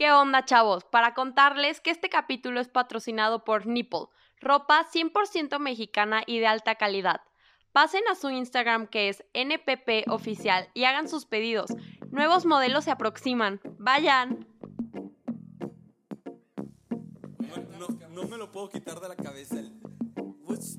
¿Qué 0.00 0.10
onda, 0.12 0.46
chavos? 0.46 0.84
Para 0.84 1.12
contarles 1.12 1.82
que 1.82 1.90
este 1.90 2.08
capítulo 2.08 2.58
es 2.58 2.68
patrocinado 2.68 3.44
por 3.44 3.66
Nipple, 3.66 4.06
ropa 4.40 4.86
100% 4.90 5.58
mexicana 5.58 6.22
y 6.26 6.38
de 6.38 6.46
alta 6.46 6.76
calidad. 6.76 7.20
Pasen 7.72 8.00
a 8.10 8.14
su 8.14 8.30
Instagram 8.30 8.86
que 8.86 9.10
es 9.10 9.22
NPP 9.34 10.08
oficial 10.08 10.70
y 10.72 10.84
hagan 10.84 11.06
sus 11.06 11.26
pedidos. 11.26 11.68
Nuevos 12.10 12.46
modelos 12.46 12.84
se 12.84 12.92
aproximan. 12.92 13.60
Vayan. 13.78 14.46
No, 17.78 17.88
no 18.08 18.24
me 18.26 18.38
lo 18.38 18.50
puedo 18.50 18.70
quitar 18.70 19.00
de 19.00 19.08
la 19.10 19.16
cabeza. 19.16 19.58
el- 19.60 19.78
What's? 20.16 20.78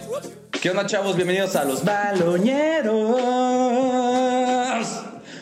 ¿Qué 0.61 0.69
onda, 0.69 0.85
chavos? 0.85 1.15
Bienvenidos 1.15 1.55
a 1.55 1.63
los 1.65 1.83
Baloñeros. 1.83 2.93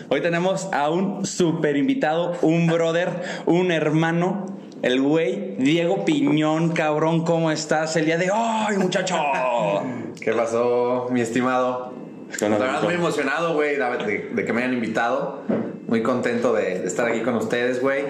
Hoy 0.10 0.22
tenemos 0.22 0.68
a 0.72 0.90
un 0.90 1.26
super 1.26 1.76
invitado, 1.76 2.36
un 2.42 2.68
brother, 2.68 3.10
un 3.46 3.72
hermano, 3.72 4.46
el 4.82 5.02
güey 5.02 5.56
Diego 5.58 6.06
Piñón, 6.06 6.70
cabrón, 6.72 7.26
¿cómo 7.26 7.52
estás 7.52 7.96
el 7.98 8.06
día 8.06 8.18
de 8.18 8.32
hoy, 8.32 8.78
muchacho? 8.78 9.18
¿Qué 10.22 10.32
pasó, 10.34 11.08
mi 11.12 11.22
estimado? 11.22 11.94
¿Qué 12.38 12.46
onda, 12.46 12.58
La 12.60 12.66
verdad, 12.66 12.84
muy 12.84 12.94
emocionado, 12.94 13.54
güey, 13.56 13.76
de, 13.76 13.84
de- 14.06 14.30
de 14.34 14.46
que 14.46 14.54
me 14.54 14.62
hayan 14.64 14.74
invitado. 14.74 15.42
Muy 15.88 16.02
contento 16.04 16.54
de, 16.54 16.80
de 16.80 16.88
estar 16.88 17.08
aquí 17.08 17.22
con 17.22 17.36
ustedes, 17.36 17.82
güey. 17.82 18.04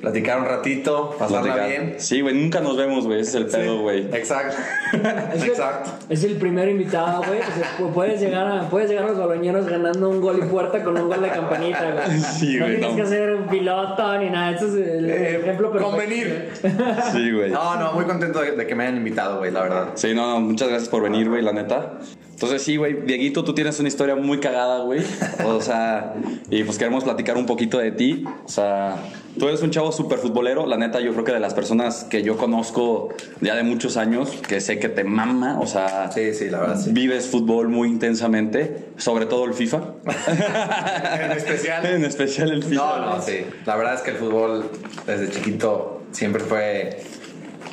Platicar 0.00 0.40
un 0.40 0.46
ratito, 0.46 1.14
pasarla 1.18 1.52
Platicar. 1.54 1.68
bien. 1.68 1.94
Sí, 1.98 2.22
güey, 2.22 2.34
nunca 2.34 2.60
nos 2.60 2.76
vemos, 2.76 3.06
güey, 3.06 3.20
ese 3.20 3.30
es 3.30 3.34
el 3.36 3.46
pedo, 3.46 3.80
güey. 3.82 4.06
Exacto. 4.14 4.56
Es 5.34 5.42
el- 5.42 5.48
Exacto. 5.50 5.90
Es 6.08 6.24
el 6.24 6.36
primer 6.36 6.68
invitado, 6.68 7.22
güey. 7.26 7.40
O 7.40 7.42
sea, 7.44 7.76
pu- 7.78 7.92
puedes, 7.92 8.20
llegar 8.20 8.46
a, 8.46 8.68
puedes 8.70 8.88
llegar 8.88 9.04
a 9.04 9.08
los 9.08 9.18
baloñeros 9.18 9.66
ganando 9.66 10.08
un 10.08 10.20
gol 10.20 10.40
y 10.42 10.46
puerta 10.48 10.82
con 10.82 10.96
un 10.98 11.08
gol 11.08 11.20
de 11.20 11.28
campanita, 11.28 11.90
güey. 11.92 12.18
Sí, 12.38 12.56
no 12.56 12.64
güey, 12.64 12.78
tienes 12.78 12.96
no. 12.96 13.02
que 13.04 13.08
ser 13.10 13.34
un 13.34 13.46
piloto 13.48 14.18
ni 14.18 14.30
nada. 14.30 14.52
Eso 14.52 14.66
es 14.68 14.74
el 14.74 15.10
Eh, 15.10 15.36
ejemplo 15.42 15.70
perfecto. 15.70 15.90
convenir. 15.96 16.50
Sí, 17.12 17.30
güey. 17.32 17.50
No, 17.50 17.76
no, 17.76 17.92
muy 17.92 18.04
contento 18.06 18.40
de, 18.40 18.52
de 18.52 18.66
que 18.66 18.74
me 18.74 18.84
hayan 18.84 18.96
invitado, 18.96 19.38
güey, 19.38 19.50
la 19.50 19.62
verdad. 19.62 19.88
Sí, 19.94 20.14
no, 20.14 20.26
no, 20.30 20.40
muchas 20.40 20.68
gracias 20.68 20.88
por 20.88 21.02
venir, 21.02 21.28
güey, 21.28 21.42
la 21.42 21.52
neta. 21.52 21.98
Entonces, 22.40 22.62
sí, 22.62 22.78
güey, 22.78 23.02
Dieguito, 23.02 23.44
tú 23.44 23.52
tienes 23.52 23.78
una 23.80 23.88
historia 23.88 24.16
muy 24.16 24.40
cagada, 24.40 24.78
güey. 24.82 25.02
O 25.44 25.60
sea, 25.60 26.14
y 26.48 26.64
pues 26.64 26.78
queremos 26.78 27.04
platicar 27.04 27.36
un 27.36 27.44
poquito 27.44 27.76
de 27.76 27.92
ti. 27.92 28.24
O 28.46 28.48
sea, 28.48 28.96
tú 29.38 29.46
eres 29.46 29.60
un 29.60 29.70
chavo 29.70 29.92
súper 29.92 30.18
futbolero. 30.20 30.66
La 30.66 30.78
neta, 30.78 31.00
yo 31.00 31.12
creo 31.12 31.24
que 31.24 31.32
de 31.32 31.40
las 31.40 31.52
personas 31.52 32.04
que 32.04 32.22
yo 32.22 32.38
conozco 32.38 33.10
ya 33.42 33.54
de 33.56 33.62
muchos 33.62 33.98
años, 33.98 34.30
que 34.48 34.62
sé 34.62 34.78
que 34.78 34.88
te 34.88 35.04
mama, 35.04 35.60
o 35.60 35.66
sea, 35.66 36.10
Sí, 36.12 36.32
sí, 36.32 36.48
la 36.48 36.60
verdad, 36.60 36.80
sí. 36.80 36.92
vives 36.94 37.26
fútbol 37.26 37.68
muy 37.68 37.88
intensamente, 37.90 38.86
sobre 38.96 39.26
todo 39.26 39.44
el 39.44 39.52
FIFA. 39.52 39.82
En 41.20 41.32
especial. 41.32 41.84
en 41.84 42.04
especial 42.06 42.50
el 42.52 42.62
FIFA. 42.62 42.74
No, 42.74 43.16
no, 43.16 43.20
sí. 43.22 43.44
La 43.66 43.76
verdad 43.76 43.96
es 43.96 44.00
que 44.00 44.12
el 44.12 44.16
fútbol 44.16 44.64
desde 45.06 45.28
chiquito 45.30 46.04
siempre 46.12 46.42
fue 46.42 47.02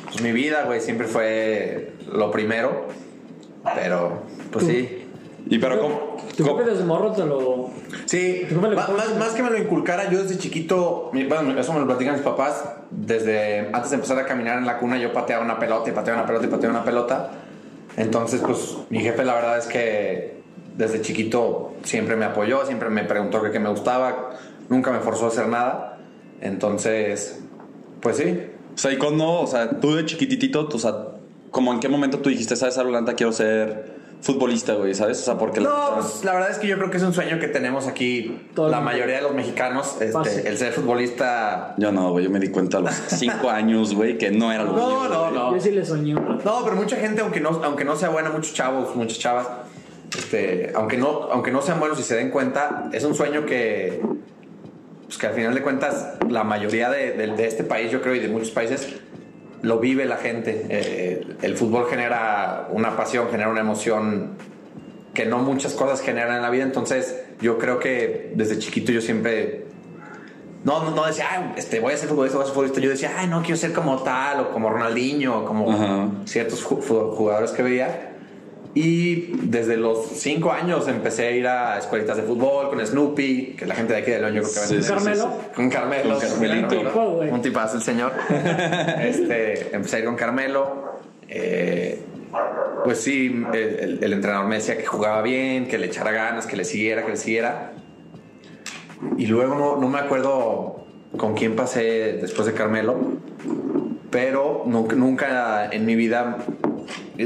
pues, 0.04 0.20
mi 0.20 0.32
vida, 0.32 0.64
güey. 0.64 0.82
Siempre 0.82 1.06
fue 1.06 1.92
lo 2.12 2.30
primero. 2.30 2.86
Pero, 3.74 4.22
pues 4.50 4.66
sí. 4.66 5.04
Y 5.50 5.58
pero, 5.58 5.80
¿cómo? 5.80 6.16
Tu 6.36 6.44
cómo- 6.44 6.58
jefe 6.58 6.70
desde 6.70 6.84
morro 6.84 7.12
te 7.12 7.24
lo. 7.24 7.70
Sí, 8.04 8.46
más, 8.76 9.16
más 9.18 9.28
que 9.30 9.42
me 9.42 9.50
lo 9.50 9.56
inculcara, 9.58 10.10
yo 10.10 10.22
desde 10.22 10.36
chiquito, 10.38 11.10
mi- 11.12 11.24
bueno, 11.24 11.58
eso 11.58 11.72
me 11.72 11.80
lo 11.80 11.86
platican 11.86 12.14
mis 12.14 12.22
papás, 12.22 12.64
desde 12.90 13.68
antes 13.72 13.90
de 13.90 13.94
empezar 13.96 14.18
a 14.18 14.26
caminar 14.26 14.58
en 14.58 14.66
la 14.66 14.78
cuna 14.78 14.98
yo 14.98 15.12
pateaba 15.12 15.44
una 15.44 15.58
pelota 15.58 15.88
y 15.88 15.92
pateaba 15.92 16.20
una 16.20 16.26
pelota 16.26 16.46
y 16.46 16.48
pateaba 16.50 16.74
una 16.76 16.84
pelota. 16.84 17.30
Entonces, 17.96 18.40
pues 18.44 18.76
mi 18.90 19.00
jefe 19.00 19.24
la 19.24 19.34
verdad 19.34 19.58
es 19.58 19.66
que 19.66 20.38
desde 20.76 21.00
chiquito 21.02 21.72
siempre 21.82 22.14
me 22.16 22.24
apoyó, 22.26 22.64
siempre 22.66 22.90
me 22.90 23.04
preguntó 23.04 23.42
que 23.42 23.50
qué 23.50 23.58
me 23.58 23.70
gustaba, 23.70 24.30
nunca 24.68 24.92
me 24.92 25.00
forzó 25.00 25.24
a 25.24 25.28
hacer 25.28 25.48
nada. 25.48 25.98
Entonces, 26.40 27.40
pues 28.00 28.16
sí. 28.18 28.40
O 28.74 28.78
sea, 28.78 28.92
y 28.92 28.96
cuando, 28.96 29.40
o 29.40 29.46
sea, 29.46 29.70
tú 29.80 29.94
de 29.96 30.04
chiquititito, 30.04 30.68
o 30.72 30.78
sea, 30.78 30.94
como 31.50 31.72
en 31.72 31.80
qué 31.80 31.88
momento 31.88 32.18
tú 32.20 32.28
dijiste, 32.30 32.54
sabes, 32.54 32.78
Arulanta, 32.78 33.14
quiero 33.14 33.32
ser 33.32 33.97
futbolista, 34.20 34.74
güey, 34.74 34.94
¿sabes? 34.94 35.20
O 35.20 35.24
sea, 35.24 35.38
porque 35.38 35.60
la 35.60 35.68
No, 35.68 35.78
neta- 35.90 35.94
pues 36.00 36.24
la 36.24 36.32
verdad 36.34 36.50
es 36.50 36.58
que 36.58 36.66
yo 36.66 36.76
creo 36.76 36.90
que 36.90 36.96
es 36.96 37.02
un 37.02 37.12
sueño 37.14 37.38
que 37.38 37.46
tenemos 37.48 37.86
aquí 37.86 38.40
Todo 38.54 38.68
la 38.68 38.80
mayoría 38.80 39.16
de 39.16 39.22
los 39.22 39.32
mexicanos, 39.34 39.96
este, 40.00 40.48
el 40.48 40.58
ser 40.58 40.72
futbolista 40.72 41.74
Yo 41.78 41.92
no, 41.92 42.10
güey, 42.10 42.24
yo 42.24 42.30
me 42.30 42.40
di 42.40 42.48
cuenta 42.48 42.78
a 42.78 42.80
los 42.80 42.94
cinco 42.94 43.48
años, 43.50 43.94
güey, 43.94 44.18
que 44.18 44.30
no 44.30 44.50
era 44.52 44.64
lo 44.64 44.72
No, 44.72 44.76
mío, 45.02 45.08
no, 45.08 45.20
güey. 45.20 45.34
no. 45.34 45.54
Yo 45.54 45.60
sí 45.60 45.70
le 45.70 45.84
soñé. 45.84 46.14
No, 46.14 46.60
pero 46.64 46.74
mucha 46.76 46.96
gente, 46.96 47.20
aunque 47.20 47.40
no, 47.40 47.50
aunque 47.62 47.84
no 47.84 47.94
sea 47.96 48.08
buena, 48.08 48.30
muchos 48.30 48.52
chavos, 48.54 48.94
muchas 48.96 49.18
chavas, 49.18 49.46
este, 50.16 50.72
aunque 50.74 50.96
no, 50.96 51.28
aunque 51.30 51.50
no 51.52 51.62
sean 51.62 51.78
buenos 51.78 52.00
y 52.00 52.02
se 52.02 52.16
den 52.16 52.30
cuenta, 52.30 52.88
es 52.92 53.04
un 53.04 53.14
sueño 53.14 53.46
que, 53.46 54.00
pues 55.04 55.16
que 55.16 55.26
al 55.28 55.34
final 55.34 55.54
de 55.54 55.62
cuentas, 55.62 56.14
la 56.28 56.42
mayoría 56.44 56.90
de, 56.90 57.12
de- 57.12 57.28
de 57.36 57.46
este 57.46 57.62
país, 57.64 57.90
yo 57.92 58.02
creo, 58.02 58.14
y 58.14 58.18
de 58.18 58.28
muchos 58.28 58.50
países, 58.50 58.88
lo 59.62 59.78
vive 59.78 60.04
la 60.04 60.16
gente. 60.16 60.66
Eh, 60.68 61.26
el 61.42 61.56
fútbol 61.56 61.86
genera 61.88 62.68
una 62.70 62.96
pasión, 62.96 63.28
genera 63.30 63.50
una 63.50 63.60
emoción 63.60 64.32
que 65.14 65.26
no 65.26 65.38
muchas 65.38 65.74
cosas 65.74 66.00
generan 66.00 66.36
en 66.36 66.42
la 66.42 66.50
vida. 66.50 66.62
Entonces, 66.64 67.20
yo 67.40 67.58
creo 67.58 67.78
que 67.78 68.32
desde 68.34 68.58
chiquito 68.58 68.92
yo 68.92 69.00
siempre 69.00 69.64
no, 70.64 70.82
no, 70.84 70.90
no 70.90 71.06
decía, 71.06 71.26
"Ay, 71.30 71.52
este, 71.56 71.80
voy 71.80 71.94
a 71.94 71.96
ser 71.96 72.08
futbolista, 72.08 72.36
voy 72.36 72.44
a 72.44 72.46
ser 72.46 72.54
futbolista. 72.54 72.80
Yo 72.80 72.90
decía, 72.90 73.12
ay, 73.16 73.26
no, 73.26 73.40
quiero 73.42 73.56
ser 73.56 73.72
como 73.72 74.02
tal, 74.02 74.40
o 74.40 74.50
como 74.50 74.70
Ronaldinho, 74.70 75.38
o 75.40 75.44
como 75.44 75.70
Ajá. 75.72 76.08
ciertos 76.24 76.62
jugadores 76.62 77.50
que 77.52 77.62
veía. 77.62 78.12
Y 78.74 79.32
desde 79.42 79.76
los 79.76 80.06
cinco 80.12 80.52
años 80.52 80.86
empecé 80.88 81.26
a 81.26 81.30
ir 81.32 81.46
a 81.46 81.78
escuelitas 81.78 82.16
de 82.16 82.22
fútbol 82.22 82.68
con 82.68 82.84
Snoopy, 82.86 83.56
que 83.58 83.66
la 83.66 83.74
gente 83.74 83.92
de 83.94 84.00
aquí 84.00 84.10
de 84.10 84.18
León 84.20 84.34
yo 84.34 84.42
creo 84.42 84.54
que 84.54 84.82
Sí, 84.82 84.88
Carmelo. 84.88 85.30
Con 85.56 85.70
Carmelo. 85.70 86.10
Con 86.18 86.28
Carmelito. 86.28 86.78
Un 86.78 86.86
Tipo, 86.86 87.10
güey. 87.16 87.30
Un 87.30 87.42
tipazo 87.42 87.76
el 87.78 87.82
señor. 87.82 88.12
este, 89.00 89.74
empecé 89.74 89.96
a 89.96 89.98
ir 90.00 90.04
con 90.04 90.16
Carmelo. 90.16 90.98
Eh, 91.28 92.00
pues 92.84 93.00
sí, 93.00 93.42
el, 93.52 93.58
el- 93.58 93.98
el 94.04 94.12
entrenador 94.12 94.46
me 94.46 94.56
decía 94.56 94.76
que 94.76 94.86
jugaba 94.86 95.22
bien, 95.22 95.66
que 95.66 95.78
le 95.78 95.86
echara 95.86 96.12
ganas, 96.12 96.46
que 96.46 96.56
le 96.56 96.64
siguiera, 96.64 97.02
que 97.04 97.10
le 97.10 97.16
siguiera. 97.16 97.72
Y 99.16 99.26
luego 99.26 99.54
no, 99.54 99.76
no 99.76 99.88
me 99.88 99.98
acuerdo 99.98 100.84
con 101.16 101.34
quién 101.34 101.56
pasé 101.56 102.18
después 102.20 102.46
de 102.46 102.52
Carmelo, 102.54 102.96
pero 104.10 104.62
nunca, 104.66 104.94
nunca 104.96 105.68
en 105.70 105.86
mi 105.86 105.94
vida, 105.96 106.38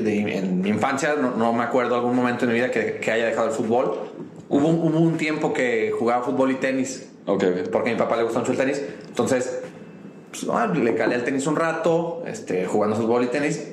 de- 0.01 0.37
en 0.39 0.61
mi 0.63 0.69
infancia, 0.71 1.15
no, 1.21 1.31
no 1.37 1.53
me 1.53 1.65
acuerdo 1.65 1.95
algún 1.95 2.15
momento 2.17 2.45
en 2.45 2.51
mi 2.53 2.57
vida 2.59 2.71
que, 2.71 2.95
que 2.99 3.11
haya 3.11 3.27
dejado 3.27 3.49
el 3.49 3.53
fútbol. 3.55 3.99
Hubo, 4.49 4.69
un- 4.69 4.81
hubo 4.93 4.99
un 5.01 5.17
tiempo 5.17 5.53
que 5.53 5.93
jugaba 5.99 6.23
fútbol 6.25 6.51
y 6.51 6.55
tenis, 6.57 7.09
Ok, 7.27 7.45
ok. 7.45 7.69
porque 7.71 7.91
a 7.91 7.93
mi 7.95 7.99
papá 7.99 8.17
le 8.17 8.23
gusta 8.25 8.39
mucho 8.41 8.53
el 8.53 8.59
tenis. 8.59 8.83
Entonces, 9.09 9.61
pues, 10.31 10.47
ah, 10.53 10.67
le 10.67 10.95
calé 10.95 11.15
al 11.15 11.25
tenis 11.25 11.47
un 11.47 11.57
rato, 11.57 12.23
este, 12.27 12.67
jugando 12.67 12.97
fútbol 12.97 13.25
y 13.25 13.27
tenis. 13.29 13.69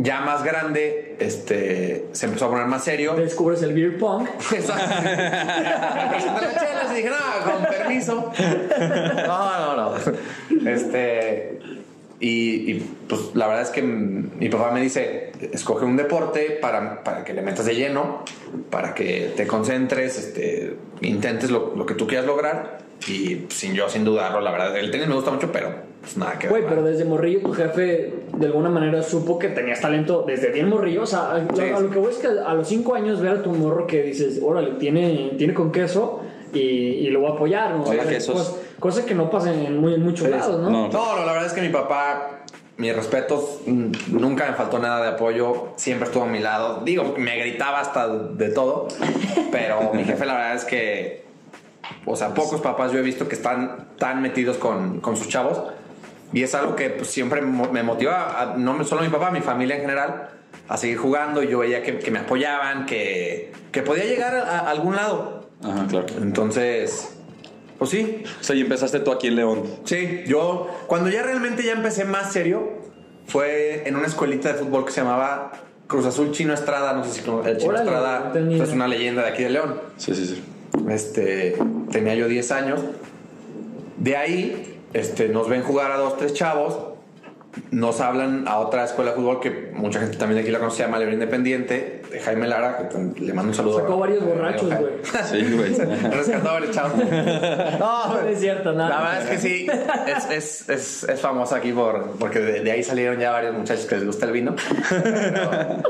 Ya 0.00 0.20
más 0.20 0.44
grande, 0.44 1.16
este, 1.18 2.06
se 2.12 2.26
empezó 2.26 2.44
a 2.44 2.50
poner 2.50 2.66
más 2.66 2.84
serio. 2.84 3.14
Descubres 3.14 3.60
el 3.62 3.74
beer 3.74 3.98
pong. 3.98 4.28
Exacto. 4.54 4.94
Y 6.90 6.94
dije, 7.00 7.10
no, 7.10 7.52
con 7.52 7.64
permiso. 7.64 8.32
No, 9.26 9.76
no, 9.76 9.90
no. 9.90 10.70
Este. 10.70 11.58
Y, 12.20 12.72
y, 12.72 12.86
pues 13.08 13.30
la 13.34 13.46
verdad 13.46 13.62
es 13.62 13.70
que 13.70 13.80
mi 13.82 14.48
papá 14.48 14.72
me 14.72 14.80
dice: 14.80 15.30
escoge 15.52 15.84
un 15.84 15.96
deporte 15.96 16.58
para, 16.60 17.04
para 17.04 17.22
que 17.24 17.32
le 17.32 17.42
metas 17.42 17.64
de 17.66 17.74
lleno, 17.76 18.24
para 18.70 18.94
que 18.94 19.32
te 19.36 19.46
concentres, 19.46 20.18
este, 20.18 20.74
intentes 21.00 21.50
lo, 21.50 21.74
lo 21.76 21.86
que 21.86 21.94
tú 21.94 22.06
quieras 22.06 22.26
lograr. 22.26 22.78
Y 23.06 23.36
pues, 23.36 23.54
sin 23.54 23.74
yo, 23.74 23.88
sin 23.88 24.04
dudarlo, 24.04 24.40
la 24.40 24.50
verdad, 24.50 24.76
el 24.76 24.90
tenis 24.90 25.06
me 25.06 25.14
gusta 25.14 25.30
mucho, 25.30 25.52
pero 25.52 25.68
pues 26.00 26.16
nada 26.16 26.36
que 26.38 26.48
ver. 26.48 26.50
Güey, 26.58 26.68
pero 26.68 26.82
desde 26.82 27.04
morrillo 27.04 27.40
tu 27.40 27.52
jefe 27.52 28.12
de 28.36 28.46
alguna 28.46 28.68
manera 28.68 29.02
supo 29.04 29.38
que 29.38 29.48
tenías 29.48 29.80
talento 29.80 30.24
desde 30.26 30.50
bien 30.50 30.68
morrillo. 30.68 31.02
O 31.02 31.06
sea, 31.06 31.20
a, 31.30 31.36
a- 31.36 31.46
Sí, 31.54 31.62
a 31.62 31.78
lo 31.78 31.88
que 31.90 31.98
voy 32.00 32.10
es 32.10 32.18
que 32.18 32.26
a 32.26 32.54
los 32.54 32.66
cinco 32.66 32.96
años 32.96 33.20
ver 33.20 33.30
a 33.32 33.42
tu 33.44 33.52
morro 33.52 33.86
que 33.86 34.02
dices, 34.02 34.40
órale, 34.42 34.72
tiene, 34.80 35.34
tiene 35.38 35.54
con 35.54 35.70
queso 35.70 36.22
y, 36.52 36.58
y 36.60 37.10
lo 37.10 37.20
voy 37.20 37.30
a 37.30 37.34
apoyar. 37.34 37.70
¿no? 37.72 37.84
Hola, 37.84 38.02
O 38.02 38.04
sea, 38.04 38.12
quesos. 38.12 38.36
cos- 38.36 38.56
cosa 38.80 39.04
que 39.06 39.14
no 39.14 39.30
pasa 39.30 39.52
en, 39.52 39.78
muy, 39.80 39.94
en 39.94 40.02
muchos 40.02 40.26
Sí. 40.26 40.30
lados, 40.32 40.60
¿no? 40.60 40.70
No. 40.70 40.88
No, 40.88 41.16
no, 41.16 41.24
la 41.26 41.32
verdad 41.32 41.46
es 41.46 41.52
que 41.52 41.60
mi 41.62 41.68
papá, 41.70 42.40
mis 42.76 42.94
respetos, 42.94 43.60
mm, 43.66 43.90
nunca 44.12 44.46
me 44.46 44.54
faltó 44.54 44.78
nada 44.78 45.02
de 45.02 45.08
apoyo, 45.08 45.68
siempre 45.76 46.06
estuvo 46.06 46.24
a 46.24 46.28
mi 46.28 46.38
lado. 46.40 46.82
Digo, 46.84 47.14
me 47.18 47.36
gritaba 47.38 47.80
hasta 47.80 48.08
de 48.08 48.48
todo, 48.50 48.88
pero 49.52 49.92
mi 49.94 50.04
jefe 50.04 50.24
la 50.26 50.34
verdad 50.34 50.54
es 50.54 50.64
que 50.64 51.28
o 52.04 52.16
sea, 52.16 52.34
pocos 52.34 52.60
papás 52.60 52.92
yo 52.92 52.98
he 52.98 53.02
visto 53.02 53.28
que 53.28 53.34
están 53.34 53.88
tan 53.98 54.20
metidos 54.22 54.56
con, 54.58 55.00
con 55.00 55.16
sus 55.16 55.28
chavos. 55.28 55.62
Y 56.32 56.42
es 56.42 56.54
algo 56.54 56.76
que 56.76 56.90
pues, 56.90 57.08
siempre 57.08 57.40
me 57.40 57.82
motiva, 57.82 58.40
a- 58.40 58.56
no 58.56 58.82
solo 58.84 59.00
a 59.00 59.04
mi 59.04 59.10
papá, 59.10 59.28
a 59.28 59.30
mi 59.30 59.40
familia 59.40 59.76
en 59.76 59.80
general, 59.82 60.28
a 60.68 60.76
seguir 60.76 60.98
jugando. 60.98 61.42
Y 61.42 61.48
yo 61.48 61.58
veía 61.60 61.82
que, 61.82 61.98
que 61.98 62.10
me 62.10 62.18
apoyaban, 62.18 62.84
que, 62.84 63.52
que 63.72 63.80
podía 63.82 64.04
llegar 64.04 64.34
a, 64.34 64.58
a 64.60 64.70
algún 64.70 64.96
lado. 64.96 65.37
Ajá, 65.62 65.86
claro. 65.88 66.06
Entonces, 66.20 67.10
pues 67.78 67.90
sí, 67.90 68.22
O 68.40 68.44
sea, 68.44 68.56
y 68.56 68.60
empezaste 68.60 69.00
tú 69.00 69.12
aquí 69.12 69.28
en 69.28 69.36
León. 69.36 69.62
Sí, 69.84 70.24
yo 70.26 70.68
cuando 70.86 71.10
ya 71.10 71.22
realmente 71.22 71.62
ya 71.62 71.72
empecé 71.72 72.04
más 72.04 72.32
serio 72.32 72.68
fue 73.26 73.86
en 73.86 73.96
una 73.96 74.06
escuelita 74.06 74.52
de 74.52 74.58
fútbol 74.58 74.84
que 74.84 74.92
se 74.92 75.00
llamaba 75.00 75.52
Cruz 75.86 76.06
Azul 76.06 76.32
Chino 76.32 76.54
Estrada, 76.54 76.92
no 76.92 77.04
sé 77.04 77.10
si 77.12 77.18
el 77.18 77.24
Chino 77.24 77.70
Órale, 77.70 77.84
Estrada 77.84 78.20
no 78.26 78.32
tenía 78.32 78.62
es 78.62 78.70
una 78.70 78.88
leyenda 78.88 79.22
de 79.22 79.28
aquí 79.28 79.42
de 79.42 79.50
León. 79.50 79.80
Sí, 79.96 80.14
sí, 80.14 80.26
sí. 80.26 80.42
Este, 80.88 81.56
tenía 81.90 82.14
yo 82.14 82.28
10 82.28 82.52
años. 82.52 82.80
De 83.96 84.16
ahí 84.16 84.80
este, 84.92 85.28
nos 85.28 85.48
ven 85.48 85.62
jugar 85.62 85.90
a 85.92 85.96
dos, 85.96 86.16
tres 86.16 86.34
chavos. 86.34 86.76
Nos 87.70 88.00
hablan 88.00 88.46
a 88.46 88.58
otra 88.58 88.84
escuela 88.84 89.10
de 89.12 89.16
fútbol 89.16 89.40
que 89.40 89.70
mucha 89.74 89.98
gente 90.00 90.16
también 90.18 90.40
aquí 90.42 90.50
la 90.50 90.58
conoce, 90.58 90.76
se 90.76 90.82
llama 90.84 90.98
León 90.98 91.14
Independiente, 91.14 92.02
de 92.10 92.20
Jaime 92.20 92.46
Lara, 92.46 92.88
que 92.88 93.20
le 93.20 93.32
mando 93.32 93.50
un 93.50 93.54
saludo. 93.54 93.80
Sacó 93.80 93.98
varios 93.98 94.24
borrachos, 94.24 94.68
güey. 94.68 94.92
Sí, 95.30 95.56
güey. 95.56 95.74
Rescató 96.10 96.50
a 96.50 96.52
varios 96.52 96.70
chavos. 96.74 96.92
No, 97.78 98.14
No 98.22 98.28
es 98.28 98.38
cierto, 98.40 98.72
nada. 98.74 98.90
la 98.90 99.00
verdad 99.00 99.22
es 99.22 99.28
que 99.30 99.38
sí, 99.38 99.66
es, 100.06 100.30
es, 100.30 100.68
es, 100.68 101.04
es 101.04 101.20
famosa 101.20 101.56
aquí 101.56 101.72
por, 101.72 102.12
porque 102.18 102.38
de, 102.40 102.60
de 102.60 102.70
ahí 102.70 102.82
salieron 102.82 103.18
ya 103.18 103.30
varios 103.32 103.54
muchachos 103.54 103.86
que 103.86 103.94
les 103.96 104.04
gusta 104.04 104.26
el 104.26 104.32
vino. 104.32 104.54
Pero, 104.90 105.50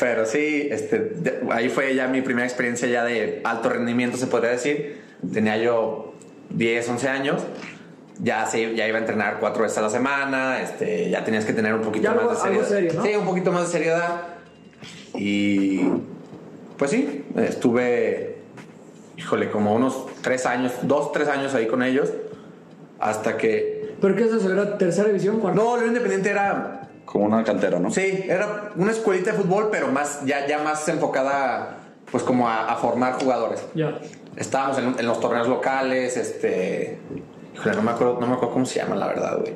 pero 0.00 0.24
sí, 0.26 0.68
este, 0.70 0.98
de- 0.98 1.40
ahí 1.50 1.68
fue 1.68 1.94
ya 1.94 2.06
mi 2.08 2.22
primera 2.22 2.46
experiencia 2.46 2.88
ya 2.88 3.04
de 3.04 3.40
alto 3.44 3.68
rendimiento, 3.68 4.16
se 4.16 4.28
podría 4.28 4.50
decir. 4.52 5.00
Tenía 5.32 5.56
yo 5.56 6.14
10, 6.50 6.88
11 6.88 7.08
años. 7.08 7.42
Ya, 8.20 8.46
sí, 8.46 8.74
ya 8.76 8.86
iba 8.86 8.98
a 8.98 9.00
entrenar 9.00 9.38
cuatro 9.40 9.62
veces 9.62 9.78
a 9.78 9.82
la 9.82 9.90
semana. 9.90 10.60
Este, 10.60 11.10
ya 11.10 11.24
tenías 11.24 11.44
que 11.44 11.52
tener 11.52 11.74
un 11.74 11.80
poquito 11.82 12.04
Ya 12.04 12.10
algo- 12.12 12.30
más 12.30 12.42
de 12.42 12.48
algo 12.50 12.64
seriedad. 12.64 12.68
serio, 12.68 12.92
¿no? 12.94 13.02
Sí, 13.04 13.16
un 13.16 13.26
poquito 13.26 13.52
más 13.52 13.62
de 13.66 13.68
seriedad. 13.72 14.20
Y 15.14 15.80
pues 16.76 16.90
sí, 16.90 17.24
estuve 17.36 18.38
híjole, 19.16 19.50
como 19.50 19.74
unos 19.74 20.06
tres 20.22 20.46
años, 20.46 20.72
dos, 20.82 21.12
tres 21.12 21.28
años 21.28 21.54
ahí 21.54 21.66
con 21.68 21.82
ellos, 21.82 22.10
hasta 22.98 23.36
que... 23.36 23.94
¿Pero 24.00 24.16
qué 24.16 24.24
es 24.24 24.32
eso? 24.32 24.50
¿Era 24.52 24.78
tercera 24.78 25.06
división? 25.08 25.38
¿Cuánto? 25.38 25.62
No, 25.62 25.76
León 25.76 25.88
Independiente 25.88 26.30
era, 26.30 26.88
Como 27.04 27.26
una 27.26 27.44
cantera, 27.44 27.78
¿no? 27.78 27.90
sí, 27.90 28.24
era 28.26 28.72
una 28.74 28.90
escuelita 28.90 29.30
de 29.32 29.38
fútbol, 29.38 29.68
pero 29.70 29.88
más, 29.88 30.24
ya, 30.24 30.46
ya 30.46 30.58
más 30.58 30.88
enfocada, 30.88 31.76
pues 32.10 32.24
como 32.24 32.48
a, 32.48 32.72
a 32.72 32.76
formar 32.76 33.12
jugadores. 33.22 33.62
Ya. 33.74 33.98
Estábamos 34.36 34.78
en, 34.78 34.94
en 34.98 35.06
los 35.06 35.20
torneos 35.20 35.46
locales, 35.46 36.16
este... 36.16 36.98
Híjole, 37.62 37.76
no 37.76 37.82
me 37.82 37.90
acuerdo, 37.92 38.18
no 38.20 38.26
me 38.26 38.34
acuerdo 38.34 38.52
cómo 38.54 38.66
se 38.66 38.80
llama, 38.80 38.96
la 38.96 39.06
verdad, 39.06 39.38
güey. 39.40 39.54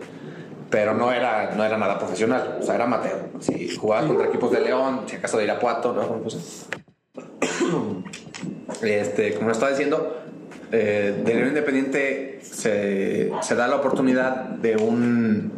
Pero 0.71 0.95
no 0.95 1.13
era, 1.13 1.53
no 1.57 1.65
era 1.65 1.77
nada 1.77 1.99
profesional, 1.99 2.59
o 2.61 2.63
sea, 2.63 2.77
era 2.77 2.85
amateur. 2.85 3.19
Si 3.41 3.75
jugabas 3.77 4.07
contra 4.07 4.27
equipos 4.29 4.51
de 4.53 4.61
León, 4.61 5.03
si 5.07 5.17
acaso 5.17 5.39
de 5.39 5.45
Irapuato, 5.45 5.93
¿no? 5.93 6.07
Pues, 6.23 6.67
este, 8.83 9.35
como 9.35 9.51
estaba 9.51 9.71
diciendo, 9.71 10.21
eh, 10.73 11.23
de 11.25 11.35
León 11.35 11.49
Independiente 11.49 12.39
se, 12.43 13.33
se 13.43 13.55
da 13.55 13.69
la 13.69 13.77
oportunidad 13.77 14.35
de 14.45 14.77
un, 14.77 15.53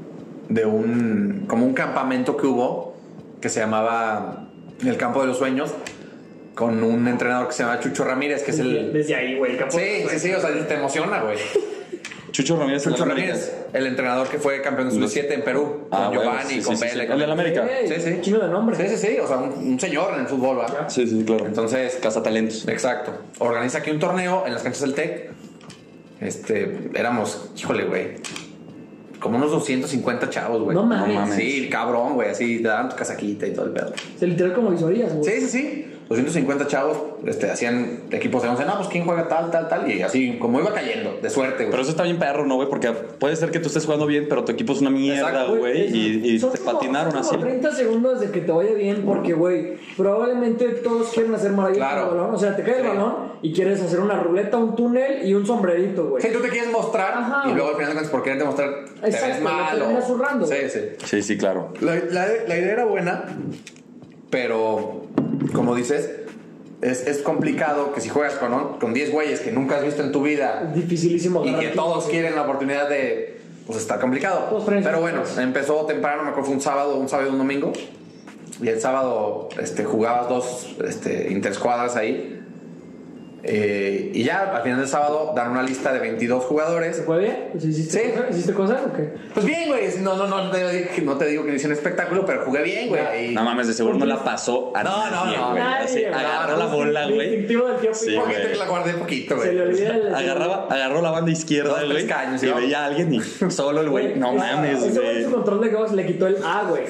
de 0.49 0.65
un, 0.67 1.45
como 1.47 1.67
un 1.67 1.75
campamento 1.75 2.37
que 2.37 2.47
hubo, 2.47 2.97
que 3.41 3.49
se 3.49 3.61
llamaba 3.61 4.49
El 4.85 4.97
Campo 4.97 5.21
de 5.21 5.27
los 5.29 5.39
Sueños, 5.39 5.73
con 6.55 6.83
un 6.83 7.07
entrenador 7.09 7.47
que 7.49 7.55
se 7.55 7.63
llama 7.63 7.79
Chucho 7.81 8.05
Ramírez, 8.05 8.43
que 8.43 8.51
es 8.51 8.59
el... 8.59 8.93
Desde 8.93 9.15
ahí, 9.15 9.39
güey. 9.39 9.53
el 9.53 9.59
campo- 9.59 9.79
Sí, 9.79 10.05
sí, 10.09 10.19
sí, 10.19 10.33
o 10.33 10.41
sea, 10.41 10.51
te 10.67 10.75
emociona, 10.75 11.21
güey. 11.23 11.39
Chucho 12.43 12.57
Ramírez. 12.57 12.85
Chucho. 12.85 13.05
Ramírez, 13.05 13.53
el 13.73 13.87
entrenador 13.89 14.29
que 14.29 14.39
fue 14.39 14.63
campeón 14.63 14.89
de 14.89 14.95
sub-17 14.95 15.33
en 15.35 15.43
Perú, 15.43 15.89
Ah, 15.91 16.05
con 16.07 16.19
Giovanni, 16.23 16.55
sí, 16.55 16.61
con 16.63 16.77
sí, 16.77 16.83
sí, 16.85 16.89
Vela. 16.89 17.03
sí. 17.03 17.07
con- 17.09 17.15
El 17.15 17.21
del 17.21 17.31
América. 17.33 17.69
Sí, 17.89 17.95
sí. 18.01 18.19
Chino 18.21 18.39
de 18.39 18.49
nombre. 18.49 18.77
Sí, 18.77 18.97
sí, 18.97 19.07
sí, 19.07 19.19
o 19.19 19.27
sea, 19.27 19.39
un, 19.39 19.51
un 19.73 19.81
señor 19.81 20.15
en 20.15 20.21
el 20.21 20.27
fútbol, 20.29 20.59
¿verdad? 20.59 20.89
Sí, 20.89 21.05
sí, 21.07 21.25
claro. 21.27 21.47
Entonces, 21.47 21.99
Cazatalentos. 22.01 22.69
Exacto. 22.69 23.11
Organiza 23.41 23.79
aquí 23.79 23.91
un 23.91 23.99
torneo 23.99 24.45
en 24.47 24.53
las 24.55 24.63
canchas 24.63 24.83
del 24.83 24.95
TEC. 24.95 25.31
Este, 26.21 26.91
éramos, 26.95 27.51
híjole, 27.57 27.85
güey. 27.87 28.07
Como 29.21 29.37
unos 29.37 29.51
250 29.51 30.31
chavos, 30.31 30.63
güey. 30.63 30.77
No 30.77 30.85
mames. 30.85 31.09
No 31.15 31.21
mames. 31.23 31.35
Sí, 31.35 31.69
cabrón, 31.69 32.15
güey. 32.15 32.31
Así 32.31 32.59
te 32.63 32.69
daban 32.69 32.89
tu 32.89 32.95
casaquita 32.97 33.47
y 33.49 33.53
todo 33.53 33.67
el 33.67 33.73
pedo. 33.73 33.93
Se 34.19 34.27
literal 34.29 34.53
como 34.55 34.71
visorías, 34.71 35.13
güey. 35.13 35.25
Sí, 35.29 35.41
sí, 35.41 35.49
sí. 35.49 35.88
250 36.09 36.67
chavos 36.69 36.97
este, 37.27 37.51
hacían 37.51 38.01
equipos 38.11 38.43
de 38.43 38.49
11. 38.49 38.65
No, 38.65 38.77
pues 38.77 38.89
quién 38.89 39.05
juega 39.05 39.29
tal, 39.29 39.51
tal, 39.51 39.69
tal. 39.69 39.91
Y 39.91 40.01
así, 40.03 40.39
como 40.39 40.59
iba 40.61 40.73
cayendo, 40.73 41.19
de 41.21 41.29
suerte, 41.31 41.65
güey. 41.65 41.71
Pero 41.71 41.83
eso 41.83 41.91
está 41.91 42.03
bien 42.05 42.19
perro, 42.19 42.47
¿no, 42.47 42.55
güey? 42.57 42.69
Porque 42.69 42.91
puede 42.93 43.37
ser 43.37 43.51
que 43.51 43.59
tú 43.59 43.67
estés 43.67 43.85
jugando 43.85 44.07
bien, 44.07 44.27
pero 44.29 44.45
tu 44.45 44.53
equipo 44.53 44.73
es 44.73 44.81
una 44.81 44.91
mierda, 44.91 45.45
güey. 45.47 45.95
Y, 45.95 46.35
y 46.35 46.39
Son 46.39 46.53
te 46.53 46.59
como- 46.59 46.73
patinaron 46.73 47.11
son 47.13 47.21
así. 47.21 47.31
como 47.31 47.43
30 47.43 47.73
segundos 47.73 48.21
de 48.21 48.31
que 48.31 48.41
te 48.41 48.51
vaya 48.53 48.73
bien 48.73 49.03
porque, 49.05 49.35
güey, 49.35 49.77
probablemente 49.97 50.67
todos 50.83 51.09
quieren 51.13 51.35
hacer 51.35 51.53
maravillas 51.53 51.87
Claro. 51.89 52.07
con 52.09 52.15
el 52.17 52.21
balón. 52.23 52.35
O 52.35 52.39
sea, 52.39 52.57
te 52.57 52.63
cae 52.63 52.81
el 52.81 52.87
balón 52.89 53.15
y 53.43 53.53
quieres 53.53 53.83
hacer 53.83 54.01
una 54.01 54.19
ruleta, 54.21 54.57
un 54.57 54.75
túnel 54.75 55.27
y 55.29 55.35
un 55.35 55.45
sombrerito, 55.47 56.09
güey. 56.09 56.23
Sí, 56.23 56.29
tú 56.33 56.41
te 56.41 56.49
quieres 56.49 56.71
mostrar 56.73 57.13
Ajá, 57.15 57.49
y 57.51 57.53
luego 57.55 57.69
al 57.69 57.75
final 57.75 57.89
de 57.91 57.95
cuentas 57.95 58.11
por 58.11 58.23
querer 58.23 58.39
demostrar 58.39 58.71
te 59.01 59.07
Exacto, 59.09 59.27
ves 59.35 59.43
mal 59.43 59.79
terminas 59.79 60.05
o... 60.05 60.07
zurrando, 60.07 60.47
Sí, 60.47 60.57
sí. 60.69 60.81
Sí, 61.05 61.23
sí, 61.23 61.37
claro. 61.39 61.73
La, 61.81 61.95
la- 61.97 62.27
la 62.47 62.57
idea 62.57 62.73
era 62.73 62.85
buena, 62.87 63.25
pero 64.31 65.07
como 65.53 65.75
dices, 65.75 66.11
es, 66.81 67.07
es 67.07 67.19
complicado 67.19 67.93
que 67.93 68.01
si 68.01 68.09
juegas 68.09 68.35
con, 68.35 68.79
con 68.79 68.95
10 68.95 69.13
güeyes 69.13 69.41
que 69.41 69.51
nunca 69.51 69.77
has 69.77 69.85
visto 69.85 70.03
en 70.03 70.13
tu 70.13 70.23
vida 70.23 70.71
dificilísimo 70.75 71.45
y 71.45 71.55
que 71.55 71.69
todos 71.69 72.07
quieren 72.07 72.35
la 72.35 72.43
oportunidad 72.43 72.89
de... 72.89 73.39
Pues 73.67 73.81
está 73.81 74.01
complicado. 74.01 74.65
Pero 74.67 75.01
bueno, 75.01 75.23
empezó 75.39 75.85
temprano, 75.85 76.23
me 76.23 76.31
acuerdo 76.31 76.47
fue 76.47 76.55
un 76.55 76.63
sábado, 76.63 76.97
un 76.97 77.09
sábado 77.09 77.29
y 77.29 77.33
un 77.33 77.39
domingo. 77.39 77.73
Y 78.63 78.69
el 78.69 78.81
sábado 78.81 79.51
este, 79.61 79.85
jugabas 79.85 80.29
dos 80.31 80.77
este, 80.87 81.31
interescuadras 81.31 81.95
ahí. 81.95 82.38
Eh, 83.45 84.11
y 84.15 84.25
ya 84.25 84.51
al 84.57 84.63
final 84.63 84.81
del 84.81 84.89
sábado 84.89 85.33
dan 85.37 85.51
una 85.53 85.63
lista 85.63 85.93
de 85.93 86.01
22 86.01 86.45
jugadores. 86.45 86.97
¿Se 86.97 87.03
fue 87.05 87.21
bien? 87.21 87.49
Pues, 87.53 87.65
¿Hiciste, 87.65 88.03
Sí. 88.05 88.11
cosas? 88.11 88.31
¿Hiciste 88.31 88.53
cosas 88.55 88.81
o 88.87 88.93
qué? 88.93 89.11
Pues 89.33 89.47
bien, 89.47 89.69
güey. 89.69 89.89
No, 90.01 90.17
no, 90.17 90.27
no, 90.27 90.51
te 90.51 90.59
digo 90.59 90.89
que- 90.95 91.03
no 91.03 91.17
te 91.17 91.27
digo 91.27 91.45
que 91.47 91.55
hice 91.55 91.67
un 91.67 91.73
espectáculo, 91.73 92.27
pero 92.27 92.45
jugué 92.45 92.63
bien, 92.63 92.89
güey. 92.89 93.33
No 93.35 93.45
mames, 93.45 93.69
de 93.69 93.75
seguro 93.75 93.97
no 93.97 94.05
la 94.07 94.25
pasó 94.25 94.73
a 94.75 94.83
No, 94.83 95.09
no, 95.11 95.25
nadie, 95.25 95.37
no. 95.39 95.51
güey. 95.51 95.63
Así, 95.63 96.05
agarró 96.05 96.57
la 96.57 96.67
bola, 96.67 97.07
güey. 97.07 97.29
instintivo 97.29 97.69
del 97.69 97.77
tío 97.79 97.95
Sí, 97.95 98.17
güey. 98.17 98.49
que 98.51 98.57
la 98.57 98.67
guardé 98.67 98.95
poquito, 98.95 99.37
güey. 99.37 99.49
Se 99.49 99.55
le 99.55 99.63
olvida. 99.63 100.19
Agarraba, 100.19 100.67
agarró 100.71 101.01
la 101.01 101.11
banda 101.11 101.31
izquierda, 101.31 101.85
güey. 101.85 102.07
caños, 102.07 102.43
y 102.43 102.51
veía 102.53 102.83
a 102.83 102.87
alguien 102.87 103.15
y 103.15 103.21
solo 103.51 103.81
el 103.83 103.91
güey. 103.91 104.17
No 104.17 104.33
mames, 104.35 104.95
güey 104.95 105.25
su 105.25 105.31
control 105.33 105.61
de 105.61 105.69
juegos 105.71 105.93
le 105.93 106.07
quitó 106.07 106.27
el 106.27 106.37
A, 106.45 106.65
güey. 106.69 106.85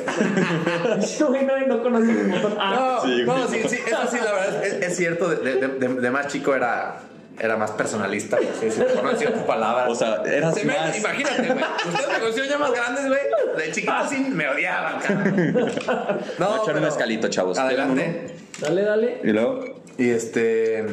No, 1.48 1.66
no 1.66 1.82
conoce 1.82 2.10
el 2.10 2.28
botón 2.30 2.56
A. 2.60 2.74
No, 2.74 3.00
Sí, 3.02 3.24
sí, 3.62 3.68
sí, 3.68 3.76
eso 3.86 3.96
sí, 4.10 4.16
la 4.22 4.32
verdad 4.32 4.64
es, 4.64 4.72
es 4.74 4.96
cierto. 4.96 5.28
De, 5.28 5.54
de- 5.54 5.68
de- 5.68 6.00
de 6.00 6.10
más 6.10 6.28
chico 6.28 6.37
era, 6.46 7.00
era 7.38 7.56
más 7.56 7.70
personalista, 7.72 8.36
por 8.36 8.46
así 8.46 8.64
decirlo, 8.66 8.94
por 8.94 9.04
no 9.04 9.10
decir 9.10 9.30
tu 9.32 9.46
palabra. 9.46 9.88
O 9.88 9.94
sea, 9.94 10.22
eras 10.26 10.54
Se 10.54 10.64
me- 10.64 10.74
más. 10.76 10.98
imagínate, 10.98 11.42
güey. 11.46 11.64
Ustedes 11.88 12.08
me 12.12 12.18
conocieron 12.20 12.50
ya 12.50 12.58
más 12.58 12.72
grandes, 12.72 13.06
güey. 13.08 13.20
De 13.56 13.72
chiquito 13.72 13.92
sí 14.08 14.16
me 14.30 14.48
odiaban, 14.48 15.00
cabrón. 15.00 15.34
Voy 15.36 15.52
a 15.56 16.56
echar 16.56 16.64
pero- 16.66 16.78
un 16.78 16.84
escalito, 16.84 17.28
chavos. 17.28 17.58
Adelante. 17.58 18.34
Dale, 18.60 18.82
dale. 18.82 19.20
Y 19.24 19.28
luego. 19.28 19.64
Y 19.98 20.10
este. 20.10 20.84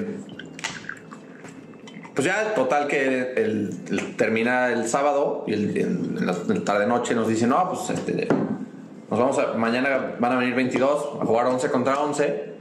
Pues 2.14 2.26
ya, 2.28 2.54
total 2.54 2.88
que 2.88 3.34
el, 3.36 3.72
el- 3.90 4.16
termina 4.16 4.70
el 4.72 4.88
sábado 4.88 5.44
y 5.48 5.54
el, 5.54 5.78
en, 5.78 6.16
en 6.20 6.26
la, 6.26 6.34
en 6.34 6.56
la 6.60 6.64
tarde-noche 6.64 7.14
nos 7.14 7.28
dicen: 7.28 7.50
No, 7.50 7.70
pues 7.70 7.90
este. 7.90 8.28
Nos 9.10 9.20
vamos 9.20 9.38
a. 9.38 9.54
Mañana 9.54 10.16
van 10.20 10.32
a 10.32 10.38
venir 10.38 10.56
22 10.56 11.22
a 11.22 11.26
jugar 11.26 11.48
11 11.48 11.70
contra 11.70 12.00
11. 12.00 12.54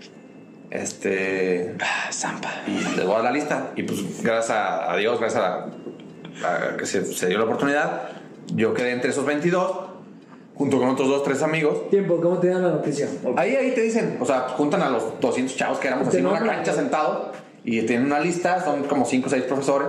Este. 0.75 1.76
Ah, 1.81 2.11
Zampa. 2.12 2.50
Y 2.66 2.97
les 2.97 3.07
voy 3.07 3.12
a 3.12 3.16
dar 3.16 3.25
la 3.25 3.31
lista. 3.31 3.71
Y 3.76 3.85
pues, 3.85 4.23
gracias 4.23 4.50
a, 4.50 4.93
a 4.93 4.97
Dios, 4.97 5.21
gracias 5.21 5.43
a, 5.43 5.66
a 6.43 6.76
que 6.76 6.85
se, 6.85 7.04
se 7.04 7.28
dio 7.28 7.38
la 7.38 7.45
oportunidad, 7.45 8.09
yo 8.54 8.75
quedé 8.75 8.90
entre 8.90 9.11
esos 9.11 9.25
22, 9.25 9.73
junto 10.57 10.78
con 10.78 10.88
otros 10.88 11.09
dos, 11.09 11.23
tres 11.23 11.43
amigos. 11.43 11.88
Tiempo, 11.90 12.21
¿cómo 12.21 12.38
te 12.38 12.49
dan 12.49 12.62
la 12.62 12.71
noticia? 12.71 13.09
Ahí, 13.37 13.54
ahí 13.54 13.71
te 13.73 13.83
dicen, 13.83 14.19
o 14.21 14.26
sea, 14.26 14.49
juntan 14.49 14.83
a 14.83 14.90
los 14.90 15.21
200 15.21 15.57
chavos 15.57 15.78
que 15.78 15.87
éramos 15.87 16.09
así 16.09 16.19
en 16.19 16.26
una 16.26 16.45
cancha 16.45 16.73
sentados 16.73 17.37
y 17.64 17.83
tienen 17.83 18.07
una 18.07 18.19
lista, 18.19 18.62
son 18.64 18.83
como 18.85 19.04
5 19.04 19.26
o 19.28 19.31
6 19.31 19.45
profesores. 19.45 19.88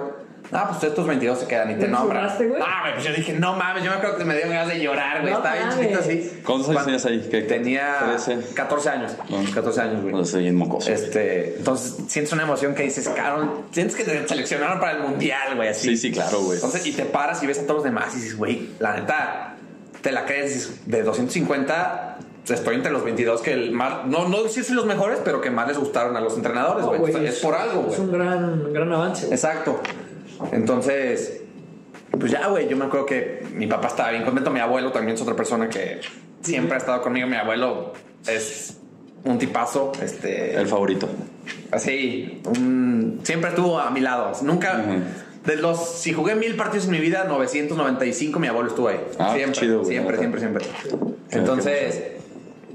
Ah, 0.56 0.68
pues 0.70 0.84
estos 0.84 1.06
22 1.06 1.40
se 1.40 1.48
quedan 1.48 1.72
y 1.72 1.76
te 1.76 1.88
¿No 1.88 2.00
nombran. 2.00 2.26
Ah, 2.28 2.36
güey, 2.38 2.94
pues 2.94 3.04
yo 3.06 3.14
dije, 3.14 3.34
no 3.34 3.56
mames, 3.56 3.84
yo 3.84 3.92
me 3.92 3.98
acuerdo 3.98 4.18
que 4.18 4.26
me 4.26 4.36
dio 4.38 4.48
ganas 4.50 4.70
de 4.70 4.80
llorar, 4.80 5.22
güey. 5.22 5.34
No 5.34 5.40
Estaba 5.40 5.56
bien 5.56 5.70
chiquito 5.78 6.00
así. 6.00 6.42
¿Cuántos 6.46 6.70
años 6.70 6.84
tenías 6.86 7.06
ahí? 7.06 7.28
¿Qué? 7.30 7.42
Tenía 7.42 7.96
13. 8.24 8.54
14 8.54 8.90
años. 8.90 9.12
Ah. 9.20 9.44
14 9.54 9.82
años, 9.82 10.02
güey. 10.02 10.14
No 10.16 10.24
sé, 10.26 10.40
bien 10.40 10.56
mocoso. 10.56 10.90
Este, 10.90 11.58
entonces 11.58 11.98
sientes 12.08 12.32
una 12.34 12.44
emoción 12.44 12.74
que 12.74 12.84
dices, 12.84 13.08
cabrón, 13.10 13.52
sientes 13.72 13.96
que 13.96 14.04
te 14.06 14.28
seleccionaron 14.28 14.80
para 14.80 14.94
el 14.94 15.00
mundial, 15.04 15.56
güey, 15.56 15.70
así. 15.70 15.90
Sí, 15.90 15.98
sí, 15.98 16.12
claro, 16.12 16.40
güey. 16.42 16.56
Entonces, 16.56 16.86
y 16.86 16.94
te 16.94 17.04
paras 17.04 17.44
y 17.44 17.48
ves 17.48 17.60
a 17.60 17.64
todos 17.64 17.76
los 17.76 17.84
demás 17.84 18.14
y 18.14 18.18
dices, 18.22 18.38
güey, 18.38 18.70
la 18.80 18.94
neta, 18.96 19.56
te 20.02 20.12
la 20.12 20.26
crees, 20.26 20.54
dices, 20.54 20.82
de 20.86 21.04
250, 21.04 22.18
estoy 22.48 22.76
entre 22.76 22.92
los 22.92 23.04
22 23.04 23.42
que 23.42 23.54
el 23.54 23.72
más, 23.72 24.06
no, 24.06 24.30
no 24.30 24.44
decir 24.44 24.64
si 24.64 24.74
los 24.74 24.86
mejores, 24.86 25.20
pero 25.26 25.42
que 25.42 25.50
más 25.50 25.68
les 25.68 25.78
gustaron 25.80 26.16
a 26.16 26.22
los 26.22 26.36
entrenadores, 26.36 26.86
No, 26.86 26.94
güey. 26.94 27.26
es 27.26 27.40
por 27.40 27.56
algo, 27.56 27.88
Es 27.90 27.98
güey. 27.98 28.00
un 28.02 28.12
gran, 28.12 28.72
gran 28.74 28.94
avance. 28.94 29.28
Exacto. 29.28 29.82
Entonces, 30.52 31.42
pues 32.12 32.32
ya, 32.32 32.48
güey, 32.48 32.68
yo 32.68 32.78
me 32.78 32.86
acuerdo 32.86 33.06
que 33.06 33.44
mi 33.54 33.68
papá 33.68 33.88
estaba 33.88 34.12
bien 34.12 34.24
contento, 34.24 34.52
mi 34.52 34.60
abuelo 34.60 34.92
también 34.92 35.16
es 35.16 35.22
otra 35.22 35.36
persona 35.36 35.70
que 35.70 36.00
siempre 36.42 36.76
ha 36.76 36.78
estado 36.78 37.02
conmigo, 37.02 37.28
mi 37.28 37.36
abuelo 37.36 37.94
es 38.28 38.78
un 39.24 39.38
tipazo, 39.38 39.92
este, 40.02 40.56
El 40.56 40.68
favorito. 40.68 41.10
así, 41.72 42.42
un- 42.46 43.20
siempre 43.24 43.50
estuvo 43.50 43.80
a 43.80 43.90
mi 43.92 44.00
lado, 44.02 44.32
nunca, 44.44 44.84
de 45.46 45.56
los, 45.58 45.80
si 46.00 46.14
jugué 46.14 46.36
mil 46.36 46.56
partidos 46.56 46.86
en 46.86 46.92
mi 46.92 47.00
vida, 47.00 47.26
995, 47.26 48.40
mi 48.40 48.48
abuelo 48.48 48.70
estuvo 48.70 48.88
ahí, 48.88 49.00
Ah, 49.20 49.34
siempre, 49.36 49.60
chido, 49.60 49.84
siempre, 49.86 50.18
neta. 50.18 50.38
siempre, 50.40 50.40
siempre. 50.40 50.66
Entonces, 51.32 52.04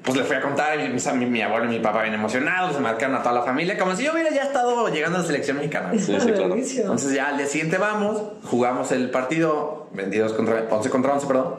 pues 0.02 0.16
les 0.16 0.26
fui 0.26 0.36
a 0.36 0.40
contar, 0.40 0.78
y 0.80 0.88
mi, 0.88 1.18
mi, 1.18 1.26
mi 1.26 1.42
abuelo 1.42 1.66
y 1.66 1.68
mi 1.68 1.78
papá 1.80 2.02
bien 2.02 2.14
emocionados, 2.14 2.74
se 2.74 2.80
marcaron 2.80 3.16
a 3.16 3.22
toda 3.22 3.34
la 3.34 3.42
familia, 3.42 3.76
como 3.78 3.94
si 3.94 4.04
yo 4.04 4.12
hubiera 4.12 4.30
ya 4.30 4.42
estado 4.44 4.88
llegando 4.88 5.18
a 5.18 5.20
la 5.20 5.26
selección 5.26 5.58
mexicana. 5.58 5.90
Sí, 5.92 6.16
sí, 6.20 6.32
claro. 6.32 6.54
Entonces 6.56 7.12
ya 7.12 7.28
al 7.28 7.36
día 7.36 7.46
siguiente 7.46 7.76
vamos, 7.78 8.22
jugamos 8.44 8.90
el 8.92 9.10
partido, 9.10 9.88
22 9.92 10.32
contra 10.32 10.64
11 10.70 10.90
contra 10.90 11.12
11, 11.14 11.26
perdón. 11.26 11.54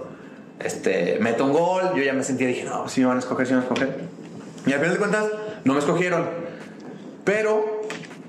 Este, 0.60 1.18
meto 1.20 1.46
un 1.46 1.54
gol, 1.54 1.94
yo 1.96 2.04
ya 2.04 2.14
me 2.14 2.24
sentía, 2.24 2.48
dije, 2.48 2.64
no, 2.64 2.88
si 2.88 3.02
me 3.02 3.08
van 3.08 3.18
a 3.18 3.20
escoger, 3.20 3.48
si 3.48 3.54
me 3.54 3.60
van 3.62 3.70
a 3.70 3.74
escoger. 3.74 3.96
Y 4.66 4.74
al 4.74 4.80
final 4.80 4.94
de 4.94 5.00
cuentas, 5.00 5.26
no 5.64 5.74
me 5.74 5.80
escogieron. 5.80 6.28
Pero 7.24 7.82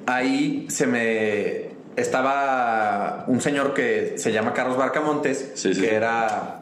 ahí 0.07 0.67
se 0.71 0.87
me 0.87 1.73
estaba 1.97 3.25
un 3.27 3.41
señor 3.41 3.75
que 3.75 4.15
se 4.17 4.33
llama 4.33 4.53
Carlos 4.55 4.77
Barcamontes, 4.79 5.53
Sí, 5.55 5.75
sí. 5.75 5.81
que 5.83 5.95
era, 5.95 6.62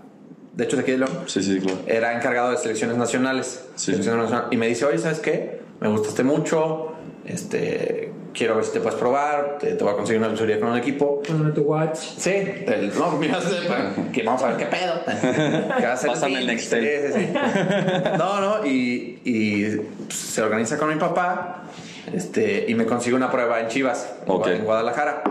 de 0.55 0.65
hecho, 0.65 0.77
de 0.77 0.83
aquí 0.83 0.93
de 0.93 0.99
León, 0.99 1.11
Sí, 1.27 1.43
sí, 1.43 1.61
claro. 1.61 1.79
era 1.87 2.17
encargado 2.17 2.51
de 2.51 2.57
selecciones 2.59 2.97
nacionales. 2.97 3.65
Sí. 3.77 3.87
Selecciones 3.93 4.23
nacionales. 4.23 4.49
Y 4.53 4.57
me 4.57 4.67
dice, 4.69 4.85
oye, 4.85 4.99
¿sabes 4.99 5.21
qué? 5.21 5.61
Me 5.81 5.89
gustaste 5.89 6.23
mucho. 6.25 6.93
Este, 7.25 8.13
quiero 8.35 8.57
ver 8.57 8.65
si 8.65 8.73
te 8.73 8.81
puedes 8.81 8.99
probar. 8.99 9.59
Te, 9.61 9.75
te 9.75 9.85
voy 9.85 9.93
a 9.93 9.97
conseguir 9.97 10.21
una 10.21 10.29
visoría 10.29 10.59
con 10.59 10.71
un 10.71 10.77
equipo. 10.79 11.23
Ponme 11.23 11.53
tu 11.53 11.63
watch. 11.63 11.97
Sí, 11.97 12.31
el- 12.31 12.93
no, 12.99 13.13
mira, 13.13 13.39
que 14.13 14.23
vamos 14.23 14.43
a 14.43 14.49
ver 14.49 14.57
qué 14.57 14.67
pedo. 14.67 14.95
Que 15.79 15.87
va 15.87 15.93
a 15.93 15.97
ser 15.97 16.11
Pásame 16.13 16.35
así. 16.35 16.43
el 16.43 16.47
Nextel. 16.47 16.85
Sí, 16.85 17.13
sí, 17.15 17.27
sí. 17.27 17.33
No, 18.19 18.41
no, 18.41 18.67
y, 18.67 19.21
y 19.25 19.77
pues, 20.07 20.19
se 20.19 20.43
organiza 20.43 20.77
con 20.77 20.89
mi 20.89 20.97
papá 20.97 21.63
este, 22.13 22.65
y 22.69 22.75
me 22.75 22.85
consigue 22.87 23.15
una 23.15 23.31
prueba 23.31 23.61
en 23.61 23.69
Chivas, 23.69 24.13
en 24.27 24.31
Ok. 24.33 24.47
Gua- 24.47 24.57
en 24.57 24.65
Guadalajara. 24.65 25.23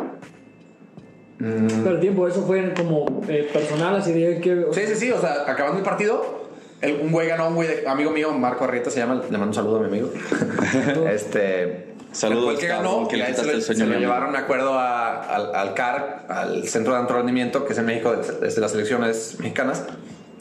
Pero 1.39 1.91
el 1.91 1.99
tiempo, 2.01 2.27
eso 2.27 2.43
fue 2.45 2.73
como 2.73 3.21
eh, 3.29 3.49
personal, 3.51 3.95
así 3.95 4.11
de 4.13 4.39
que. 4.41 4.65
Sí, 4.73 4.81
sí, 4.87 4.95
sí, 4.95 5.11
o 5.11 5.19
sea, 5.21 5.43
acabando 5.47 5.77
el 5.77 5.83
partido, 5.85 6.49
el- 6.81 6.99
un 7.01 7.11
güey 7.11 7.29
ganó, 7.29 7.47
un 7.47 7.55
güey, 7.55 7.67
de- 7.69 7.87
amigo 7.87 8.11
mío, 8.11 8.31
Marco 8.33 8.65
Arrieta 8.65 8.89
se 8.89 8.99
llama, 8.99 9.15
le 9.15 9.31
mando 9.37 9.47
un 9.47 9.53
saludo 9.53 9.77
a 9.77 9.79
mi 9.79 9.85
amigo. 9.87 10.09
este. 11.11 11.87
Saludos, 12.11 12.55
el 12.55 12.59
que 12.59 12.67
ganó, 12.67 13.07
que 13.07 13.17
le 13.17 13.33
se, 13.35 13.45
lo, 13.45 13.51
el 13.51 13.61
sueño 13.61 13.85
se 13.85 13.91
a 13.91 13.93
lo 13.93 13.99
llevaron, 13.99 14.31
me 14.31 14.39
acuerdo, 14.39 14.73
a- 14.73 15.21
al, 15.21 15.55
al 15.55 15.73
CAR, 15.75 16.25
al 16.27 16.67
Centro 16.67 16.93
de 16.93 16.99
Alto 16.99 17.13
Rendimiento, 17.13 17.65
que 17.65 17.73
es 17.73 17.79
en 17.79 17.85
México, 17.85 18.15
desde, 18.41 18.59
las 18.61 18.71
selecciones 18.71 19.35
mexicanas. 19.39 19.83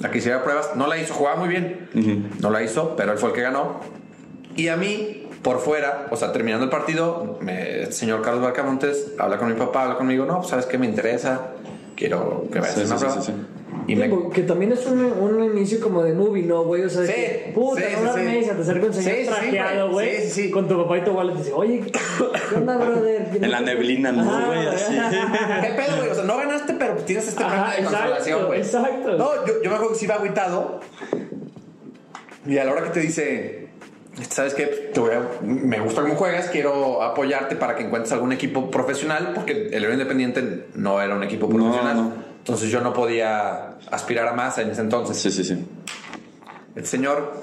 La 0.00 0.10
que 0.10 0.18
hiciera 0.18 0.42
pruebas, 0.44 0.70
no 0.76 0.86
la 0.86 0.96
hizo, 0.96 1.12
jugaba 1.12 1.36
muy 1.36 1.48
bien, 1.48 2.30
no 2.40 2.50
la 2.50 2.62
hizo, 2.62 2.94
pero 2.96 3.12
él 3.12 3.18
fue 3.18 3.30
el 3.30 3.34
que 3.34 3.42
ganó. 3.42 3.80
Y 4.56 4.68
a 4.68 4.76
mí, 4.76 5.27
por 5.42 5.60
fuera, 5.60 6.06
o 6.10 6.16
sea, 6.16 6.32
terminando 6.32 6.64
el 6.64 6.70
partido, 6.70 7.38
me- 7.40 7.82
el 7.82 7.92
señor 7.92 8.22
Carlos 8.22 8.42
Barcamontes 8.42 9.12
habla 9.18 9.38
con 9.38 9.48
mi 9.48 9.54
papá, 9.54 9.84
habla 9.84 9.96
conmigo, 9.96 10.24
no, 10.24 10.38
pues 10.38 10.48
sabes 10.48 10.66
qué 10.66 10.78
me 10.78 10.86
interesa, 10.86 11.48
quiero 11.96 12.44
que 12.52 12.60
vayas 12.60 12.74
Sí, 12.74 12.80
a 12.82 12.84
sí, 12.86 12.92
sí, 12.92 12.98
prueba. 13.04 13.20
sí, 13.22 13.32
sí. 13.32 13.38
Y 13.86 13.96
me, 13.96 14.10
que 14.30 14.42
también 14.42 14.72
es 14.72 14.84
un, 14.86 15.00
un 15.00 15.42
inicio 15.44 15.80
como 15.80 16.02
de 16.02 16.12
movie, 16.12 16.42
¿no, 16.42 16.62
güey? 16.64 16.82
O 16.82 16.90
sea, 16.90 17.06
Sí, 17.06 17.12
que, 17.12 17.52
puta, 17.54 17.80
sí, 17.80 17.94
no 18.04 18.12
sí, 18.12 18.44
se 18.44 18.54
te 18.54 18.60
acerca 18.62 18.86
un 18.86 18.92
señor 18.92 19.10
Sí, 19.14 19.16
sí, 19.16 19.24
sí, 19.24 19.26
trajeado, 19.30 19.90
güey. 19.92 20.20
Sí, 20.22 20.30
sí. 20.30 20.50
Con 20.50 20.68
tu 20.68 20.76
papá 20.82 20.98
y 20.98 21.04
tu 21.04 21.10
abuelo 21.12 21.32
te 21.32 21.38
dice, 21.38 21.52
oye, 21.54 21.80
¿qué 21.80 22.54
onda, 22.56 22.76
brother? 22.76 23.28
En 23.42 23.50
la 23.50 23.60
neblina, 23.60 24.12
¿no, 24.12 24.46
güey? 24.46 24.66
Así. 24.66 24.92
¿Qué 25.62 25.68
pedo, 25.68 25.96
güey? 25.98 26.10
O 26.10 26.14
sea, 26.14 26.24
no 26.24 26.36
ganaste, 26.36 26.74
pero 26.74 26.96
tienes 26.96 27.28
este 27.28 27.42
premio 27.44 27.64
de 27.76 27.82
consolación, 27.84 28.46
güey. 28.46 28.60
exacto. 28.60 29.16
No, 29.16 29.46
yo, 29.46 29.52
yo 29.62 29.70
me 29.70 29.76
acuerdo 29.76 29.92
que 29.94 29.98
sí 29.98 30.04
iba 30.04 30.16
agüitado. 30.16 30.80
Y 32.46 32.58
a 32.58 32.64
la 32.64 32.72
hora 32.72 32.84
que 32.84 32.90
te 32.90 33.00
dice, 33.00 33.67
¿sabes 34.30 34.54
qué? 34.54 34.90
Te 34.92 35.00
voy 35.00 35.10
a- 35.14 35.28
me 35.42 35.80
gusta 35.80 36.02
cómo 36.02 36.14
juegas, 36.16 36.48
quiero 36.48 37.02
apoyarte 37.02 37.56
para 37.56 37.74
que 37.76 37.84
encuentres 37.84 38.12
algún 38.12 38.32
equipo 38.32 38.70
profesional, 38.70 39.32
porque 39.34 39.68
el 39.72 39.80
León 39.82 39.92
Independiente 39.94 40.66
no 40.74 41.00
era 41.00 41.14
un 41.14 41.22
equipo 41.22 41.48
profesional. 41.48 41.96
no. 41.96 42.12
Entonces 42.38 42.70
yo 42.70 42.80
no 42.80 42.92
podía 42.94 43.76
aspirar 43.90 44.26
a 44.28 44.32
más 44.32 44.56
en 44.58 44.70
ese 44.70 44.80
entonces. 44.80 45.18
Sí, 45.18 45.30
sí, 45.30 45.44
sí. 45.44 45.66
El 46.76 46.86
señor 46.86 47.34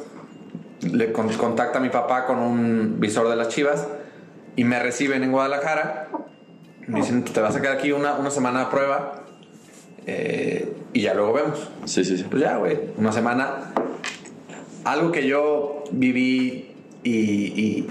le 0.82 1.12
con- 1.12 1.29
contacta 1.34 1.77
a 1.77 1.82
mi 1.82 1.89
papá 1.89 2.25
con 2.25 2.39
un 2.39 3.00
visor 3.00 3.29
de 3.29 3.36
las 3.36 3.50
chivas 3.50 3.88
y 4.55 4.63
me 4.63 4.79
reciben 4.79 5.24
en 5.24 5.32
Guadalajara. 5.32 6.08
Me 6.88 7.01
dicen, 7.01 7.24
te 7.24 7.39
vas 7.39 7.55
a 7.55 7.62
quedar 7.62 7.77
aquí 7.77 7.91
una, 7.91 8.13
una 8.15 8.32
semana 8.32 8.62
a 8.63 8.70
prueba 8.72 9.24
eh, 10.08 10.74
y 10.94 11.01
ya 11.01 11.13
luego 11.13 11.34
vemos. 11.34 11.70
Sí, 11.86 12.03
sí, 12.03 12.17
sí. 12.17 12.25
Pues 12.29 12.41
ya, 12.41 12.58
güey, 12.58 12.79
una 12.98 13.12
semana. 13.12 13.74
Algo 14.86 15.12
que 15.12 15.27
yo 15.27 15.84
viví 15.92 16.72
y, 17.04 17.12
y 17.12 17.88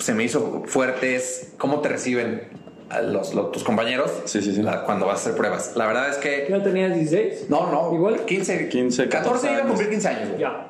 se 0.00 0.14
me 0.14 0.24
hizo 0.24 0.62
fuerte 0.66 1.14
es 1.16 1.52
cómo 1.58 1.80
te 1.80 1.88
reciben 1.90 2.42
a 2.90 3.00
los, 3.02 3.34
los- 3.34 3.50
tus 3.52 3.64
compañeros 3.64 4.10
Sí, 4.24 4.40
sí, 4.42 4.54
sí. 4.54 4.62
la- 4.62 4.84
cuando 4.84 5.06
vas 5.06 5.18
a 5.18 5.22
hacer 5.22 5.36
pruebas. 5.36 5.72
La 5.76 5.86
verdad 5.86 6.08
es 6.10 6.16
que... 6.16 6.44
¿Qué 6.46 6.52
edad 6.52 6.62
tenías? 6.62 6.96
¿16? 6.96 7.48
No, 7.48 7.70
no. 7.70 7.94
Igual. 7.94 8.24
15, 8.24 8.68
15, 8.68 9.08
14 9.08 9.50
iba 9.52 9.62
a 9.62 9.66
cumplir 9.66 9.90
15 9.90 10.08
años. 10.08 10.28
Ya. 10.38 10.68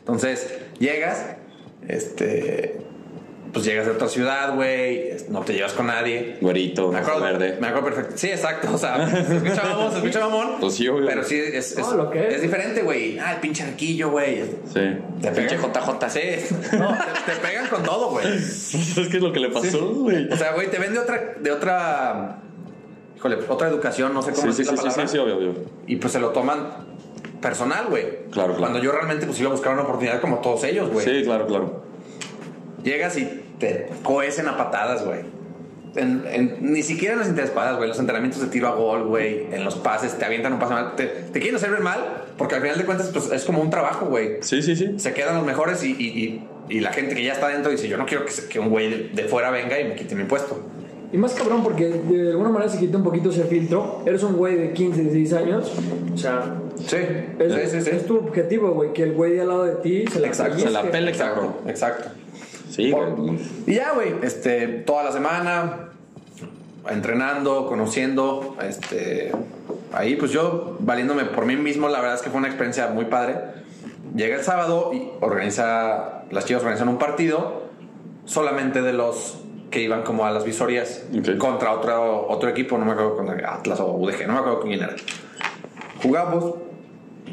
Entonces, 0.00 0.48
llegas, 0.78 1.24
este, 1.86 2.78
pues 3.52 3.64
llegas 3.64 3.86
de 3.86 3.92
otra 3.92 4.08
ciudad, 4.08 4.54
güey, 4.54 5.12
no 5.30 5.40
te 5.40 5.54
llevas 5.54 5.72
con 5.72 5.86
nadie. 5.86 6.36
Güerito, 6.40 6.92
Me 6.92 6.98
acuerdo, 6.98 7.20
verde. 7.22 7.56
me 7.60 7.68
acuerdo 7.68 7.86
perfecto. 7.88 8.12
Sí, 8.16 8.28
exacto. 8.28 8.68
O 8.74 8.78
sea, 8.78 9.08
se 9.08 9.36
escucha 9.36 9.62
mamón, 9.64 9.90
se 9.92 9.96
escucha 9.98 10.20
mamón. 10.20 10.48
Pues 10.60 10.74
sí, 10.74 10.88
obvio. 10.88 11.06
Pero 11.06 11.24
sí, 11.24 11.36
es, 11.38 11.72
es, 11.72 11.78
No, 11.78 11.94
lo 11.94 12.10
que 12.10 12.28
es. 12.28 12.34
es 12.34 12.42
diferente, 12.42 12.82
güey. 12.82 13.18
Ah, 13.18 13.34
el 13.34 13.40
pinche 13.40 13.62
arquillo, 13.64 14.10
güey. 14.10 14.42
Sí. 14.72 14.80
Te 15.22 15.30
Pinche 15.32 15.56
pegan- 15.58 15.72
JJ. 15.72 16.10
Sí. 16.10 16.54
No, 16.78 16.88
te, 17.26 17.32
te 17.32 17.40
pegan 17.40 17.66
con 17.68 17.82
todo, 17.82 18.10
güey. 18.10 18.26
¿Sabes 18.38 19.08
qué 19.08 19.16
es 19.16 19.22
lo 19.22 19.32
que 19.32 19.40
le 19.40 19.48
pasó, 19.50 19.88
güey? 19.94 20.30
O 20.32 20.36
sea, 20.36 20.52
güey, 20.52 20.70
te 20.70 20.78
ven 20.78 20.92
de 20.92 20.98
otra, 20.98 21.34
de 21.40 21.50
otra, 21.52 22.38
híjole, 23.16 23.38
otra 23.48 23.68
educación, 23.68 24.12
no 24.14 24.22
sé 24.22 24.32
cómo 24.32 24.52
Sí, 24.52 24.58
sí, 24.58 24.64
sí, 24.64 24.70
la 24.70 24.76
sí, 24.76 24.82
palabra. 24.82 25.06
sí, 25.08 25.12
sí, 25.12 25.18
obvio, 25.18 25.36
obvio. 25.36 25.54
Y 25.86 25.96
pues 25.96 26.12
se 26.12 26.20
lo 26.20 26.30
toman 26.30 26.86
personal, 27.40 27.86
güey. 27.88 28.04
Claro, 28.30 28.48
claro. 28.48 28.58
Cuando 28.58 28.78
yo 28.80 28.92
realmente 28.92 29.24
pues 29.26 29.38
iba 29.40 29.48
a 29.48 29.52
buscar 29.52 29.72
una 29.72 29.82
oportunidad 29.82 30.20
como 30.20 30.38
todos 30.38 30.64
ellos, 30.64 30.90
güey. 30.90 31.04
Sí, 31.06 31.22
claro, 31.24 31.46
claro. 31.46 31.82
Llegas 32.88 33.16
y 33.18 33.28
te 33.58 33.86
cohecen 34.02 34.48
a 34.48 34.56
patadas, 34.56 35.04
güey. 35.04 35.20
En- 35.96 36.22
en- 36.30 36.72
ni 36.72 36.82
siquiera 36.82 37.14
en 37.14 37.20
las 37.20 37.28
interescuadras, 37.28 37.76
güey. 37.76 37.88
Los 37.88 37.98
entrenamientos 37.98 38.40
de 38.40 38.48
tiro 38.48 38.68
a 38.68 38.74
gol, 38.74 39.04
güey. 39.06 39.46
En 39.52 39.64
los 39.64 39.74
pases, 39.76 40.16
te 40.18 40.24
avientan 40.24 40.52
un 40.52 40.58
pase 40.58 40.74
mal. 40.74 40.96
Te, 40.96 41.06
te 41.06 41.38
quieren 41.40 41.56
hacer 41.56 41.70
ver 41.70 41.80
mal, 41.80 41.98
porque 42.36 42.54
al 42.54 42.62
final 42.62 42.78
de 42.78 42.84
cuentas, 42.84 43.08
pues 43.12 43.30
es 43.32 43.44
como 43.44 43.60
un 43.60 43.70
trabajo, 43.70 44.06
güey. 44.06 44.36
Sí, 44.42 44.62
sí, 44.62 44.76
sí. 44.76 44.94
Se 44.98 45.12
quedan 45.12 45.34
los 45.36 45.44
mejores 45.46 45.82
y, 45.84 45.90
y- 45.98 46.06
y- 46.06 46.48
y 46.76 46.80
la 46.80 46.92
gente 46.92 47.14
que 47.14 47.22
ya 47.24 47.32
está 47.32 47.48
dentro 47.48 47.70
dice: 47.70 47.88
Yo 47.88 47.96
no 47.96 48.06
quiero 48.06 48.24
que, 48.24 48.30
se- 48.32 48.48
que 48.48 48.58
un 48.60 48.68
güey 48.70 48.90
de, 48.90 49.08
de 49.22 49.24
fuera 49.28 49.50
venga 49.50 49.78
y 49.80 49.84
me 49.88 49.94
quite 49.96 50.14
mi 50.14 50.24
puesto. 50.24 50.62
Y 51.10 51.16
más 51.16 51.32
cabrón 51.32 51.62
porque 51.62 51.86
de 51.88 52.30
alguna 52.32 52.50
manera 52.50 52.70
se 52.70 52.78
quita 52.78 52.98
un 52.98 53.02
poquito 53.04 53.30
ese 53.30 53.44
filtro. 53.44 54.02
Eres 54.06 54.22
un 54.22 54.34
güey 54.36 54.56
de 54.56 54.72
15, 54.74 55.00
16 55.04 55.32
años. 55.32 55.72
O 56.12 56.16
sea, 56.18 56.54
Sí, 56.86 56.96
es, 57.38 57.52
sí, 57.54 57.60
sí. 57.70 57.80
sí. 57.80 57.90
es 57.96 58.06
tu 58.06 58.18
objetivo, 58.18 58.72
güey. 58.72 58.92
Que 58.92 59.04
el 59.04 59.12
güey 59.14 59.32
de 59.32 59.40
al 59.40 59.48
lado 59.48 59.64
de 59.64 59.74
ti 59.76 60.04
se 60.12 60.20
la 60.20 60.26
Exacto, 60.28 60.58
se 60.58 60.70
la 60.70 60.82
pele, 60.82 61.10
Exacto, 61.10 61.60
exacto. 61.66 62.10
Sí, 62.78 62.92
güey. 62.92 63.38
Y 63.66 63.74
ya, 63.74 63.90
güey, 63.92 64.14
este, 64.22 64.68
toda 64.68 65.02
la 65.02 65.10
semana, 65.10 65.88
entrenando, 66.88 67.66
conociendo, 67.66 68.56
este, 68.62 69.32
ahí 69.92 70.14
pues 70.14 70.30
yo 70.30 70.76
valiéndome 70.78 71.24
por 71.24 71.44
mí 71.44 71.56
mismo, 71.56 71.88
la 71.88 71.98
verdad 72.00 72.14
es 72.14 72.22
que 72.22 72.30
fue 72.30 72.38
una 72.38 72.46
experiencia 72.46 72.86
muy 72.86 73.06
padre. 73.06 73.34
Llega 74.14 74.36
el 74.36 74.44
sábado 74.44 74.92
y 74.94 75.08
organiza, 75.20 76.22
las 76.30 76.44
chivas 76.44 76.62
organizan 76.62 76.88
un 76.88 76.98
partido 76.98 77.64
solamente 78.26 78.80
de 78.80 78.92
los 78.92 79.40
que 79.72 79.82
iban 79.82 80.04
como 80.04 80.24
a 80.24 80.30
las 80.30 80.44
visorías 80.44 81.04
Ok. 81.18 81.36
contra 81.36 81.72
otro, 81.72 82.28
otro 82.28 82.48
equipo, 82.48 82.78
no 82.78 82.84
me 82.84 82.92
acuerdo 82.92 83.16
contra 83.16 83.54
Atlas 83.54 83.80
o 83.80 83.92
UDG, 83.96 84.24
no 84.28 84.34
me 84.34 84.38
acuerdo 84.38 84.60
quién 84.60 84.80
era. 84.80 84.94
Jugamos, 86.00 86.54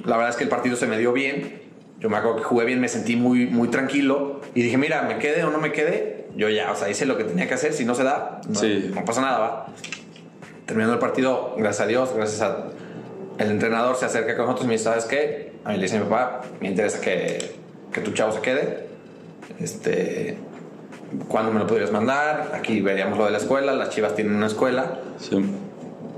la 0.06 0.18
verdad 0.18 0.32
es 0.32 0.38
que 0.38 0.44
el 0.46 0.50
partido 0.50 0.75
se 0.75 0.88
me 0.88 0.98
dio 0.98 1.14
bien. 1.14 1.65
Yo 2.06 2.10
me 2.12 2.18
acuerdo 2.18 2.38
que 2.38 2.44
jugué 2.44 2.66
bien, 2.66 2.80
me 2.80 2.88
sentí 2.88 3.16
muy, 3.16 3.48
muy 3.48 3.68
tranquilo 3.70 4.40
y 4.54 4.62
dije, 4.62 4.78
mira, 4.78 5.02
me 5.02 5.18
quede 5.18 5.44
o 5.44 5.50
no 5.50 5.58
me 5.58 5.72
quede, 5.72 6.28
yo 6.36 6.50
ya, 6.50 6.72
o 6.72 6.76
sea, 6.76 6.88
hice 6.88 7.08
lo 7.08 7.18
que 7.18 7.24
tenía 7.24 7.48
que 7.48 7.56
hacer, 7.56 7.74
si 7.74 7.84
no 7.84 7.96
se 7.96 8.04
da, 8.04 8.42
no, 8.48 8.60
Sí. 8.60 8.92
no 8.94 9.04
pasa 9.04 9.22
nada, 9.22 9.40
va. 9.40 9.66
Terminando 10.68 10.94
el 10.94 11.00
partido, 11.00 11.56
gracias 11.58 11.82
a 11.82 11.88
Dios, 11.88 12.14
gracias 12.16 12.42
a 12.44 12.68
el 13.40 13.50
entrenador 13.50 13.96
se 13.96 14.06
acerca 14.06 14.36
con 14.36 14.46
nosotros 14.46 14.66
y 14.66 14.68
me 14.68 14.74
dice, 14.74 14.84
¿sabes 14.84 15.06
qué? 15.06 15.54
A 15.64 15.70
mí 15.72 15.78
le 15.78 15.82
dice 15.82 15.98
mi 15.98 16.04
papá, 16.04 16.42
me 16.62 16.68
interesa 16.68 17.02
que, 17.02 17.40
que 17.92 18.02
tu 18.02 18.12
chavo 18.12 18.32
se 18.34 18.42
quede. 18.42 18.86
Este, 19.60 20.38
¿cuándo 21.28 21.52
me 21.52 21.60
lo 21.60 21.66
podrías 21.66 21.92
mandar? 21.92 22.52
Aquí 22.54 22.82
veríamos 22.82 23.18
lo 23.18 23.26
de 23.26 23.32
la 23.32 23.40
escuela, 23.40 23.74
las 23.74 23.90
chivas 23.90 24.14
tienen 24.14 24.36
una 24.36 24.46
escuela. 24.46 25.00
Sí. 25.18 25.44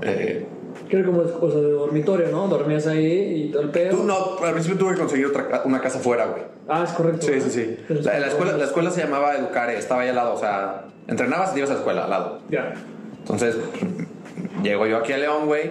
Eh, 0.02 0.46
Que 0.88 0.96
era 0.96 1.06
como, 1.06 1.22
de 1.22 1.70
dormitorio, 1.72 2.28
¿no? 2.30 2.48
Dormías 2.48 2.86
ahí 2.86 3.46
y 3.48 3.52
todo 3.52 3.62
el 3.62 3.70
pedo. 3.70 3.96
Tú 3.98 4.04
no, 4.04 4.36
al 4.42 4.52
principio 4.52 4.78
tuve 4.78 4.92
que 4.94 4.98
conseguir 5.00 5.26
otra, 5.26 5.62
una 5.64 5.80
casa 5.80 5.98
fuera, 5.98 6.26
güey. 6.26 6.42
Ah, 6.68 6.82
es 6.86 6.90
correcto. 6.92 7.26
Sí, 7.26 7.32
sí, 7.32 7.38
¿verdad? 7.38 7.50
sí. 7.50 7.76
Pero 7.88 8.02
La, 8.20 8.26
escuela, 8.26 8.52
la 8.52 8.64
escuela 8.64 8.90
se 8.90 9.02
llamaba 9.02 9.34
Educare, 9.36 9.76
estaba 9.76 10.02
ahí 10.02 10.08
al 10.08 10.16
lado, 10.16 10.34
o 10.34 10.38
sea, 10.38 10.84
entrenabas 11.06 11.50
y 11.50 11.52
te 11.54 11.58
ibas 11.60 11.70
a 11.70 11.74
la 11.74 11.78
escuela 11.80 12.04
al 12.04 12.10
lado. 12.10 12.38
Ya. 12.50 12.72
Entonces, 13.18 13.56
llego 14.62 14.86
yo 14.86 14.98
aquí 14.98 15.12
a 15.12 15.18
León, 15.18 15.46
güey. 15.46 15.70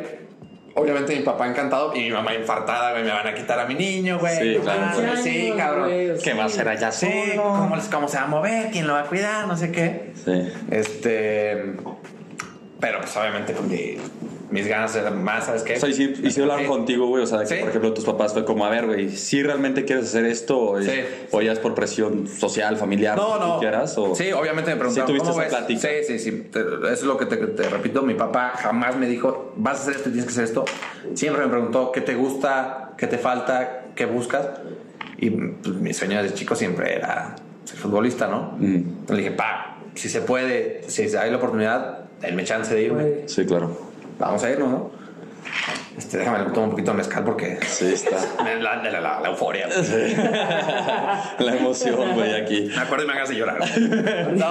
Obviamente 0.76 1.16
mi 1.16 1.24
papá 1.24 1.48
encantado 1.48 1.96
y 1.96 2.02
mi 2.02 2.12
mamá 2.12 2.36
infartada, 2.36 2.92
güey, 2.92 3.04
me 3.04 3.10
van 3.10 3.26
a 3.26 3.34
quitar 3.34 3.60
a 3.60 3.66
mi 3.66 3.74
niño, 3.74 4.20
güey. 4.20 4.36
Sí, 4.56 4.60
claro. 4.62 4.96
Güey, 4.96 5.08
sí, 5.18 5.24
15 5.24 5.42
años, 5.42 5.58
cabrón. 5.58 5.84
güey, 5.86 6.18
¿Qué 6.20 6.34
va 6.36 6.44
a 6.44 6.46
hacer 6.46 6.70
allá 6.70 6.92
Sí? 6.92 7.10
¿cómo, 7.36 7.76
les- 7.76 7.88
¿cómo 7.88 8.08
se 8.08 8.18
va 8.18 8.24
a 8.24 8.28
mover? 8.28 8.70
¿Quién 8.70 8.86
lo 8.86 8.94
va 8.94 9.00
a 9.02 9.06
cuidar? 9.06 9.48
No 9.48 9.58
sé 9.58 9.72
qué. 9.72 10.14
Sí. 10.24 10.48
Este. 10.70 11.74
Pero 12.80 13.00
pues 13.00 13.18
obviamente 13.18 13.54
con 13.54 13.68
mi- 13.68 13.98
mis 14.50 14.66
ganas 14.68 14.96
eran 14.96 15.24
más, 15.24 15.46
¿sabes 15.46 15.63
qué? 15.63 15.75
O 15.75 15.80
sea, 15.80 15.89
y 15.89 15.94
sí, 15.94 16.13
y 16.24 16.32
sí 16.32 16.42
hablaron 16.42 16.63
Sí. 16.63 16.70
contigo, 16.70 17.08
güey. 17.08 17.24
O 17.24 17.27
sea, 17.27 17.39
de 17.39 17.46
que, 17.46 17.56
Sí. 17.56 17.60
por 17.60 17.70
ejemplo, 17.70 17.94
tus 17.94 18.06
papás 18.06 18.32
fue 18.34 18.46
como, 18.46 18.66
a 18.66 18.70
ver, 18.70 18.86
güey, 18.86 19.10
si 19.10 19.44
realmente 19.44 19.84
quieres 19.84 20.06
hacer 20.06 20.25
esto 20.25 20.58
o, 20.58 20.80
es- 20.80 20.86
Sí. 20.86 21.00
o 21.32 21.42
ya 21.42 21.51
es 21.51 21.60
por 21.60 21.75
presión 21.75 22.27
social, 22.27 22.77
familiar, 22.77 23.18
No, 23.18 23.34
que 23.34 23.39
no. 23.46 23.60
quieras. 23.60 23.98
O... 23.98 24.16
Sí, 24.16 24.32
obviamente 24.32 24.72
me 24.72 24.77
preguntaron. 24.77 25.08
Sí 25.08 25.13
tuviste 25.13 25.30
¿cómo 25.30 25.42
esa 25.42 25.50
ves? 25.60 25.68
plática. 25.68 25.82
Sí, 25.82 26.18
sí, 26.18 26.20
sí. 26.20 26.32
Te- 26.51 26.60
Eso 26.62 26.88
es 26.94 27.04
lo 27.04 27.18
que 27.18 27.25
te, 27.25 27.36
te 27.38 27.70
repito. 27.70 28.04
Mi 28.04 28.13
papá 28.13 28.54
jamás 28.58 28.96
me 28.96 29.08
dijo, 29.08 29.54
vas 29.58 29.80
a 29.80 29.82
hacer 29.82 29.96
esto 29.98 30.04
tienes 30.10 30.25
que 30.25 30.32
hacer 30.32 30.44
esto. 30.46 30.63
Siempre 31.13 31.44
me 31.44 31.50
preguntó 31.50 31.92
qué 31.92 32.01
te 32.01 32.16
gusta, 32.16 32.94
qué 32.98 33.08
te 33.08 33.18
falta, 33.18 33.86
qué 33.96 34.06
buscas. 34.06 34.48
Y 35.18 35.30
pues, 35.32 35.75
mi 35.75 35.94
sueño 35.94 36.22
desde 36.22 36.36
chico 36.36 36.56
siempre 36.56 36.96
era 36.96 37.36
ser 37.66 37.77
futbolista, 37.77 38.27
¿no? 38.27 38.56
Mm. 38.60 38.84
Le 39.10 39.18
dije, 39.18 39.32
pa, 39.32 39.80
si 39.96 40.08
se 40.10 40.22
puede, 40.22 40.84
si 40.88 41.04
hay 41.18 41.32
la 41.32 41.38
oportunidad, 41.38 42.06
denme 42.22 42.44
chance 42.44 42.74
de 42.74 42.82
irme. 42.84 43.13
Sí, 43.25 43.46
claro. 43.46 43.87
Vamos 44.20 44.44
a 44.44 44.50
irnos, 44.50 44.70
¿no? 44.70 44.92
Este, 45.98 46.18
déjame 46.20 46.40
tomar 46.52 46.60
un 46.66 46.70
poquito 46.72 46.92
de 46.92 46.98
mezcal 46.98 47.24
porque 47.24 47.58
Sí, 47.66 47.94
está. 47.94 48.18
la, 48.44 48.76
la, 48.76 48.92
la- 49.02 49.20
la 49.22 49.30
euforia. 49.30 49.68
güey. 49.68 50.16
La 51.48 51.56
emoción, 51.58 52.14
güey, 52.14 52.36
aquí. 52.36 52.70
Me 52.76 52.82
acuerdo 52.82 53.06
y 53.06 53.08
me 53.08 53.14
hagas 53.14 53.30
de 53.30 53.36
llorar. 53.36 53.58
No. 54.34 54.46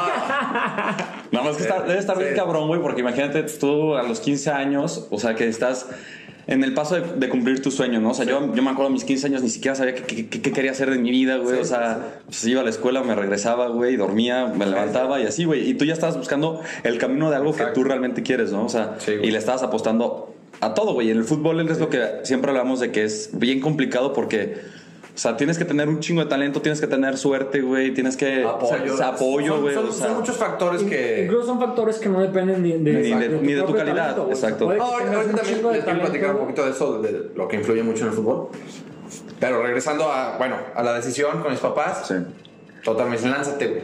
Nada 1.33 1.45
más 1.45 1.57
que 1.57 1.63
está- 1.63 1.83
debe 1.83 1.99
estar 1.99 2.17
bien 2.19 2.31
Sí. 2.31 2.37
cabrón, 2.37 2.67
güey, 2.69 2.81
porque 2.81 3.01
imagínate 3.03 3.43
tú 3.45 3.95
a 3.97 4.03
los 4.03 4.21
15 4.21 4.51
años, 4.51 5.07
o 5.11 5.19
sea, 5.19 5.35
que 5.35 5.47
estás 5.49 5.87
en 6.47 6.63
el 6.63 6.75
paso 6.75 6.95
de, 6.95 7.03
de 7.19 7.29
cumplir 7.29 7.61
tu 7.61 7.71
sueño, 7.71 8.01
¿no? 8.01 8.11
O 8.11 8.15
sea, 8.15 8.25
yo, 8.25 8.55
yo 8.55 8.63
me 8.63 8.71
acuerdo 8.71 8.89
a 8.89 8.93
mis 8.93 9.05
15 9.05 9.27
años 9.27 9.43
ni 9.43 9.49
siquiera 9.49 9.75
sabía 9.75 9.95
qué, 9.95 10.03
qué- 10.03 10.29
qué- 10.29 10.41
qué 10.43 10.53
quería 10.53 10.71
hacer 10.71 10.91
de 10.91 10.99
mi 10.99 11.11
vida, 11.11 11.37
güey. 11.39 11.59
o 11.59 11.65
sea, 11.65 12.21
pues 12.27 12.45
iba 12.47 12.61
a 12.61 12.65
la 12.65 12.71
escuela, 12.71 13.03
me 13.03 13.15
regresaba, 13.15 13.69
güey, 13.69 13.97
dormía, 13.97 14.47
me 14.47 14.65
levantaba 14.67 15.21
y 15.21 15.27
así, 15.27 15.45
güey. 15.45 15.69
Y 15.69 15.75
tú 15.75 15.85
ya 15.85 15.93
estabas 15.95 16.17
buscando 16.17 16.61
el 16.85 16.99
camino 16.99 17.31
de 17.31 17.37
algo 17.37 17.55
que 17.55 17.65
tú 17.75 17.83
realmente 17.85 18.23
quieres, 18.23 18.53
¿no? 18.53 18.65
O 18.65 18.69
sea, 18.69 18.97
Sí, 18.99 19.13
y 19.23 19.31
le 19.31 19.39
estabas 19.39 19.63
apostando 19.65 20.33
a 20.61 20.73
todo, 20.75 20.95
güey. 20.95 21.11
En 21.11 21.19
el 21.19 21.25
fútbol 21.25 21.61
es 21.69 21.79
lo 21.81 21.89
que 21.91 22.03
siempre 22.23 22.51
hablamos 22.51 22.81
de 22.81 22.93
que 22.93 23.05
es 23.05 23.31
bien 23.33 23.61
complicado 23.61 24.13
porque... 24.13 24.86
O 25.17 25.19
sea, 25.19 25.35
tienes 25.35 25.57
que 25.57 25.65
tener 25.65 25.89
un 25.89 25.99
chingo 26.01 26.23
de 26.23 26.29
talento, 26.29 26.61
tienes 26.61 26.79
que 26.79 26.87
tener 26.87 27.17
suerte, 27.17 27.63
güey, 27.63 27.95
tienes 27.95 28.19
que... 28.19 28.45
Apoyo. 28.45 28.93
o 28.93 28.97
sea, 28.99 29.09
apoyo, 29.09 29.53
Son- 29.55 29.63
güey. 29.63 29.75
Son, 29.75 29.89
o 29.89 29.93
sea, 29.93 30.07
son 30.09 30.17
muchos 30.19 30.37
factores 30.37 30.83
que. 30.83 31.23
Incluso 31.25 31.47
son 31.47 31.59
factores 31.59 31.97
que 31.97 32.11
no 32.11 32.21
dependen 32.21 32.63
ni 32.63 32.73
de, 32.73 32.79
Ni 32.79 32.93
de- 33.15 33.29
ni 33.41 33.53
de 33.55 33.63
tu 33.63 33.75
calidad, 33.75 34.11
talento, 34.15 34.29
exacto. 34.31 34.67
Ahorita 34.71 34.85
un 34.85 35.37
también 35.37 35.73
les 35.73 35.85
quiero 35.85 36.01
platicar 36.01 36.33
un 36.35 36.41
poquito 36.43 36.65
de 36.67 36.71
eso, 36.71 37.01
de 37.01 37.31
lo 37.35 37.49
que 37.49 37.57
influye 37.57 37.83
mucho 37.83 38.03
en 38.05 38.09
el 38.11 38.15
fútbol. 38.15 38.49
Pero 39.41 39.63
regresando 39.63 40.05
a, 40.13 40.37
bueno, 40.37 40.57
a 40.75 40.83
la 40.83 40.93
decisión 40.93 41.41
con 41.41 41.51
mis 41.51 41.61
papás, 41.61 42.07
Sí. 42.09 42.15
total 42.85 43.09
me 43.09 43.17
dicen, 43.17 43.31
lánzate, 43.31 43.67
güey. 43.69 43.83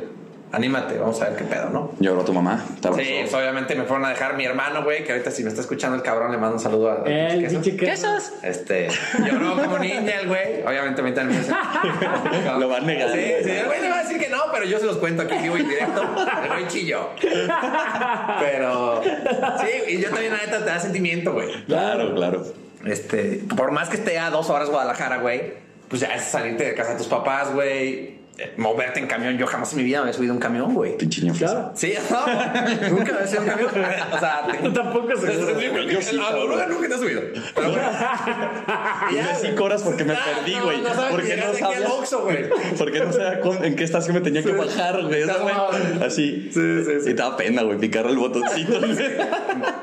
Anímate, 0.53 0.99
vamos 0.99 1.21
a 1.23 1.31
ver 1.31 1.37
qué 1.39 1.45
pedo, 1.45 1.71
¿no? 1.71 1.93
Lloró 1.99 2.25
tu 2.25 2.33
mamá. 2.35 2.63
te 2.81 2.89
abrazó. 2.89 3.03
Sí, 3.09 3.15
pues 3.23 3.33
obviamente 3.35 3.75
me 3.75 3.85
fueron 3.85 4.05
a 4.05 4.11
dejar 4.11 4.37
mi 4.37 4.45
hermano, 4.45 4.85
güey, 4.85 5.03
que 5.03 5.13
ahorita 5.13 5.31
si 5.31 5.43
me 5.43 5.49
está 5.49 5.63
escuchando 5.63 5.97
el 5.97 6.03
cabrón 6.03 6.31
le 6.31 6.37
mando 6.37 6.57
un 6.57 6.63
saludo 6.63 6.91
a, 6.91 6.95
a 7.05 7.09
El 7.29 7.41
Quesos. 7.41 7.67
quesos. 7.69 8.33
Este, 8.43 8.89
lloró 9.25 9.57
como 9.57 9.79
niña 9.79 10.21
el 10.21 10.29
güey. 10.29 10.63
Obviamente 10.67 11.01
también 11.03 11.29
me 11.29 11.39
dice- 11.39 11.53
Lo 12.59 12.69
va 12.69 12.77
a 12.77 12.81
negar. 12.81 13.11
Sí, 13.13 13.25
sí, 13.45 13.51
el 13.51 13.65
güey 13.67 13.81
le 13.81 13.89
va 13.89 13.99
a 14.01 14.03
decir 14.03 14.19
que 14.19 14.29
no, 14.29 14.39
pero 14.53 14.65
yo 14.67 14.79
se 14.79 14.85
los 14.85 14.99
cuento 14.99 15.23
aquí 15.23 15.37
vivo 15.39 15.57
y 15.57 15.63
directo. 15.63 16.03
El 16.43 16.49
güey 16.49 16.69
chilló. 16.69 17.09
Pero 18.41 19.03
sí, 19.03 19.69
y 19.95 20.01
yo 20.01 20.11
también, 20.11 20.33
la 20.33 20.39
neta, 20.39 20.59
te 20.59 20.65
da 20.71 20.79
sentimiento, 20.79 21.33
güey. 21.33 21.65
Claro, 21.65 22.15
claro. 22.15 22.45
Este, 22.85 23.43
por 23.57 23.71
más 23.71 23.89
que 23.89 23.97
esté 23.97 24.19
a 24.19 24.31
dos 24.31 24.51
horas 24.51 24.69
Guadalajara, 24.69 25.19
güey, 25.19 25.55
pues 25.89 26.01
ya 26.03 26.09
es 26.15 26.25
salirte 26.25 26.65
de 26.65 26.75
casa 26.75 26.91
de 26.93 26.99
tus 26.99 27.07
papás, 27.09 27.53
güey. 27.55 28.21
Eh, 28.39 28.55
Moverte 28.57 28.99
en 28.99 29.07
camión. 29.07 29.37
Yo 29.37 29.47
jamás 29.47 29.73
en 29.73 29.79
mi 29.79 29.85
vida 29.85 29.99
me 29.99 30.03
había 30.05 30.13
subido 30.15 30.33
un 30.33 30.41
camión, 30.41 30.73
güey. 30.75 30.97
Pinche 30.97 31.21
Claro. 31.33 31.73
Sí, 31.75 31.93
no, 32.11 32.89
nunca 32.91 33.13
me 33.13 33.19
había 33.19 33.27
subido 33.27 33.43
un 33.43 33.49
camión. 33.49 33.71
O 34.13 34.19
sea, 34.19 34.47
te- 34.63 34.71
Tampoco 34.71 35.17
se 35.17 35.27
yo 35.27 36.01
sí, 36.01 36.17
nunca, 36.17 36.67
nunca 36.67 36.89
te 36.89 36.95
has 36.95 37.01
subido. 37.01 37.23
Pero 37.55 37.71
bueno. 37.71 37.89
Güey. 39.11 39.25
cinco 39.41 39.65
horas 39.65 39.83
porque 39.83 40.05
me 40.05 40.15
perdí, 40.15 40.59
güey. 40.59 40.81
no 40.81 40.89
porque 41.11 41.37
no 41.37 41.53
sabía. 41.53 41.89
Güey. 42.23 42.49
Porque 42.79 43.01
no 43.01 43.13
sabía 43.13 43.41
en 43.67 43.77
qué 43.77 43.85
estación 43.85 44.15
me 44.15 44.21
tenía 44.21 44.43
que 44.43 44.53
bajar, 44.53 45.03
güey. 45.03 45.23
Así. 46.05 46.51
Sí, 46.53 46.85
sí, 46.85 47.01
sí. 47.05 47.11
Y 47.11 47.15
te 47.15 47.23
da 47.23 47.37
pena, 47.37 47.63
güey, 47.63 47.79
picar 47.79 48.07
el 48.07 48.17
botoncito. 48.17 48.81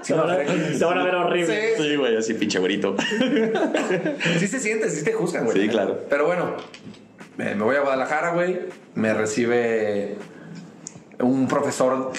Se 0.02 0.14
van 0.14 0.30
a 0.30 0.36
ver, 0.38 0.76
se 0.76 0.86
van 0.86 0.98
a 0.98 1.04
ver 1.04 1.16
horrible. 1.16 1.76
Sí. 1.78 1.84
sí, 1.84 1.96
güey, 1.96 2.18
así 2.18 2.34
pinche 2.34 2.60
güerito. 2.60 2.96
Sí 4.40 4.48
se 4.48 4.60
siente, 4.60 4.90
sí 4.90 5.04
te 5.04 5.14
juzgan, 5.14 5.46
güey. 5.46 5.58
Sí, 5.62 5.68
claro. 5.70 6.00
Pero 6.10 6.26
bueno, 6.26 6.56
me 7.40 7.56
me 7.56 7.64
voy 7.64 7.78
a 7.78 7.82
Guadalajara, 7.82 8.32
güey. 8.32 8.60
Me 8.96 9.14
recibe 9.14 10.18
un 11.20 11.48
profesor 11.48 12.12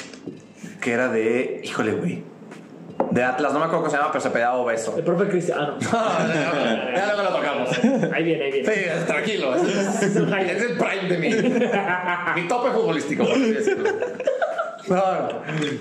que 0.80 0.92
era 0.92 1.09
de, 1.09 1.61
híjole, 1.62 1.92
güey. 1.92 2.24
De 3.11 3.22
Atlas, 3.22 3.52
no 3.52 3.59
me 3.59 3.66
acuerdo 3.66 3.83
cómo 3.83 3.90
se 3.90 3.98
llama, 3.98 4.12
pero 4.12 4.22
se 4.22 4.30
pedaba 4.30 4.56
obeso. 4.56 4.96
El 4.96 5.04
profe 5.04 5.28
Cristiano. 5.28 5.76
ya 5.80 7.12
luego 7.14 7.22
lo 7.22 7.37
tocamos. 7.37 7.68
Ahí 8.14 8.24
viene, 8.24 8.44
ahí 8.44 8.52
viene. 8.52 8.74
Sí, 8.74 8.80
tranquilo. 9.06 9.54
Es, 9.56 9.62
Es 10.02 10.16
el 10.16 10.78
prime 10.78 11.09
de 11.09 11.18
mi, 11.18 12.40
mi 12.40 12.48
tope 12.48 12.70
futbolístico, 12.70 13.24
por 13.24 13.33
así 13.33 13.52
decirlo. 13.52 13.90
No, 14.88 15.28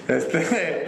este. 0.10 0.86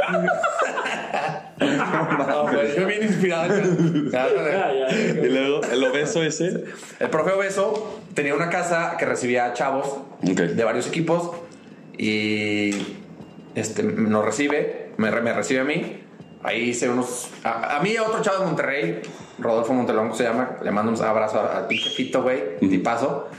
No, 1.61 2.63
yo 2.75 2.85
bien 2.87 3.03
inspirado. 3.03 3.53
Ya, 4.11 4.27
Ya, 4.29 4.73
ya. 4.73 4.97
Y 5.21 5.29
luego 5.29 5.61
el 5.71 5.83
obeso 5.83 6.23
ese. 6.23 6.63
El 6.99 7.09
profe 7.09 7.31
Obeso 7.31 7.99
tenía 8.13 8.35
una 8.35 8.49
casa 8.49 8.95
que 8.97 9.05
recibía 9.05 9.53
chavos 9.53 9.99
de 10.21 10.63
varios 10.63 10.87
equipos 10.87 11.31
y 11.97 12.71
este, 13.55 13.83
nos 13.83 14.25
recibe, 14.25 14.91
me, 14.97 15.11
re- 15.11 15.21
me 15.21 15.33
recibe 15.33 15.61
a 15.61 15.63
mí. 15.63 15.97
Ahí 16.43 16.69
hice 16.69 16.89
unos. 16.89 17.29
A, 17.43 17.77
a 17.77 17.81
mí 17.83 17.91
y 17.91 17.97
a 17.97 18.03
otro 18.03 18.21
chavo 18.21 18.39
de 18.39 18.45
Monterrey, 18.45 19.01
Rodolfo 19.37 19.73
Montelongo 19.73 20.15
se 20.15 20.23
llama. 20.23 20.57
Le 20.63 20.71
mando 20.71 20.91
un 20.91 21.01
abrazo 21.03 21.39
al 21.39 21.67
pinche 21.67 21.89
Fito, 21.91 22.23
güey, 22.23 22.57
tipazo. 22.59 23.29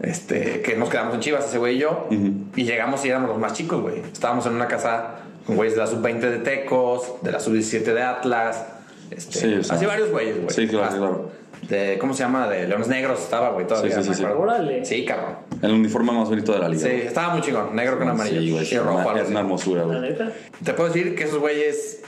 Este, 0.00 0.62
que 0.62 0.76
nos 0.76 0.88
quedamos 0.88 1.14
en 1.14 1.20
Chivas, 1.20 1.46
ese 1.46 1.58
güey 1.58 1.76
y 1.76 1.78
yo. 1.80 2.08
Y 2.10 2.64
llegamos 2.64 3.04
y 3.04 3.08
éramos 3.08 3.30
los 3.30 3.38
más 3.38 3.52
chicos, 3.54 3.80
güey. 3.80 4.00
Estábamos 4.12 4.46
en 4.46 4.54
una 4.54 4.66
casa 4.68 5.16
güeyes 5.48 5.74
de 5.74 5.80
la 5.80 5.86
sub-20 5.86 6.20
de 6.20 6.38
Tecos, 6.38 7.22
de 7.22 7.32
la 7.32 7.40
sub-17 7.40 7.82
de 7.92 8.02
Atlas. 8.02 8.64
Este, 9.10 9.38
Sí, 9.38 9.54
o 9.54 9.64
sea, 9.64 9.76
así 9.76 9.86
varios 9.86 10.10
güeyes, 10.10 10.36
güey. 10.36 10.50
sí, 10.50 10.66
claro, 10.68 10.84
Más- 10.86 10.94
claro. 10.94 11.30
De, 11.68 11.96
¿Cómo 11.98 12.12
se 12.12 12.24
llama? 12.24 12.48
De 12.48 12.66
Leones 12.66 12.88
Negros 12.88 13.20
estaba, 13.20 13.50
güey, 13.50 13.66
todavía. 13.66 13.92
Sí, 13.92 13.98
sí, 13.98 14.02
sí, 14.02 14.08
me 14.10 14.16
sí. 14.16 14.84
Sí, 14.84 15.04
cabrón. 15.04 15.36
El 15.62 15.70
uniforme 15.72 16.10
más 16.12 16.28
bonito 16.28 16.52
de 16.52 16.58
la 16.58 16.68
liga. 16.68 16.82
Sí, 16.82 16.90
estaba 17.06 17.34
muy 17.34 17.40
chingón. 17.42 17.76
Negro 17.76 17.98
con 17.98 18.08
amarillo. 18.08 18.40
Sí, 18.40 18.50
güey. 18.50 18.74
y 18.74 18.78
rojo. 18.78 18.98
algo 18.98 19.16
Es 19.22 19.28
una 19.28 19.40
hermosura, 19.40 19.82
La 19.82 19.86
güey. 19.86 20.00
neta. 20.00 20.32
Te 20.64 20.74
puedo 20.74 20.88
decir 20.92 21.14
que 21.14 21.22
esos 21.24 21.38
güeyes 21.38 22.02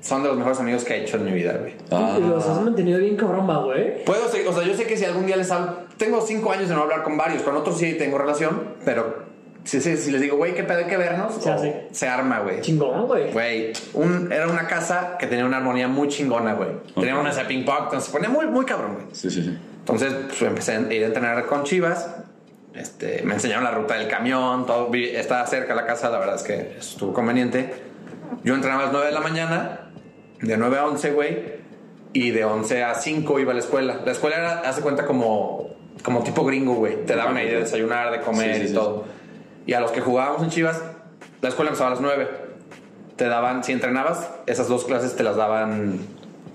son 0.00 0.22
de 0.22 0.28
los 0.28 0.38
mejores 0.38 0.58
amigos 0.60 0.84
que 0.84 0.94
he 0.94 1.02
hecho 1.02 1.18
en 1.18 1.24
mi 1.26 1.32
vida, 1.32 1.58
güey. 1.58 1.74
Ah. 1.90 2.18
Los 2.18 2.46
has 2.46 2.62
mantenido 2.62 2.98
bien 2.98 3.16
cabrón, 3.16 3.46
güey. 3.64 4.02
Puedo 4.04 4.24
o 4.26 4.52
sea, 4.52 4.62
yo 4.64 4.74
sé 4.74 4.86
que 4.86 4.96
si 4.96 5.04
algún 5.04 5.26
día 5.26 5.36
les 5.36 5.50
hablo, 5.50 5.76
tengo 5.98 6.22
cinco 6.22 6.50
años 6.50 6.70
de 6.70 6.74
no 6.74 6.82
hablar 6.82 7.02
con 7.02 7.18
varios, 7.18 7.42
con 7.42 7.54
otros 7.56 7.76
sí 7.76 7.94
tengo 7.98 8.16
relación, 8.16 8.76
pero 8.86 9.29
si, 9.64 9.80
si, 9.80 9.96
si 9.96 10.10
les 10.10 10.20
digo, 10.20 10.36
güey, 10.36 10.54
qué 10.54 10.64
pedo, 10.64 10.78
hay 10.78 10.84
que 10.86 10.96
vernos, 10.96 11.34
Se 11.34 11.50
hace. 11.50 11.88
se 11.92 12.08
arma, 12.08 12.40
güey. 12.40 12.60
Chingón, 12.60 13.06
güey. 13.06 13.32
Güey, 13.32 13.72
un- 13.94 14.32
era 14.32 14.46
una 14.48 14.66
casa 14.66 15.16
que 15.18 15.26
tenía 15.26 15.44
una 15.44 15.58
armonía 15.58 15.86
muy 15.88 16.08
chingona, 16.08 16.54
güey. 16.54 16.70
Tenía 16.94 17.16
una 17.18 17.32
de 17.34 17.44
ping 17.44 17.64
pong, 17.64 17.84
entonces 17.84 18.04
se 18.04 18.12
ponía 18.12 18.28
muy, 18.28 18.46
muy 18.46 18.64
cabrón, 18.64 18.94
güey. 18.94 19.06
Sí, 19.12 19.30
sí, 19.30 19.42
sí. 19.42 19.58
Entonces, 19.80 20.12
pues, 20.28 20.42
empecé 20.42 20.72
a 20.76 20.80
ir 20.92 21.04
a 21.04 21.06
entrenar 21.06 21.46
con 21.46 21.64
Chivas. 21.64 22.08
Este, 22.74 23.22
me 23.24 23.34
enseñaron 23.34 23.64
la 23.64 23.72
ruta 23.72 23.94
del 23.96 24.06
camión, 24.08 24.64
todo 24.64 24.90
estaba 24.94 25.44
cerca 25.46 25.74
la 25.74 25.86
casa, 25.86 26.08
la 26.08 26.18
verdad 26.18 26.36
es 26.36 26.42
que 26.42 26.76
estuvo 26.78 27.12
conveniente. 27.12 27.74
Yo 28.44 28.54
entrenaba 28.54 28.82
a 28.82 28.84
las 28.84 28.92
9 28.92 29.06
de 29.08 29.12
la 29.12 29.20
mañana, 29.20 29.80
de 30.40 30.56
9 30.56 30.78
a 30.78 30.86
11, 30.86 31.10
güey, 31.10 31.38
y 32.12 32.30
de 32.30 32.44
11 32.44 32.84
a 32.84 32.94
5 32.94 33.40
iba 33.40 33.50
a 33.50 33.54
la 33.54 33.60
escuela. 33.60 34.00
La 34.04 34.12
escuela 34.12 34.36
era, 34.36 34.60
hace 34.60 34.80
cuenta, 34.82 35.04
como, 35.04 35.70
como 36.04 36.22
tipo 36.22 36.44
gringo, 36.44 36.74
güey. 36.74 37.04
Te 37.04 37.16
daban 37.16 37.36
ahí 37.36 37.48
de 37.48 37.58
desayunar, 37.60 38.12
de 38.12 38.20
comer 38.20 38.54
Sí, 38.54 38.60
sí, 38.60 38.64
y 38.64 38.68
sí. 38.68 38.74
todo. 38.74 39.04
Y 39.70 39.74
a 39.74 39.78
los 39.78 39.92
que 39.92 40.00
jugábamos 40.00 40.42
en 40.42 40.50
Chivas, 40.50 40.82
la 41.42 41.48
escuela 41.48 41.68
empezaba 41.70 41.90
a 41.90 41.94
las 41.94 42.00
9. 42.02 42.28
Te 43.14 43.28
daban, 43.28 43.62
si 43.62 43.70
entrenabas, 43.70 44.28
esas 44.46 44.66
dos 44.66 44.84
clases 44.84 45.14
te 45.14 45.22
las 45.22 45.36
daban 45.36 46.00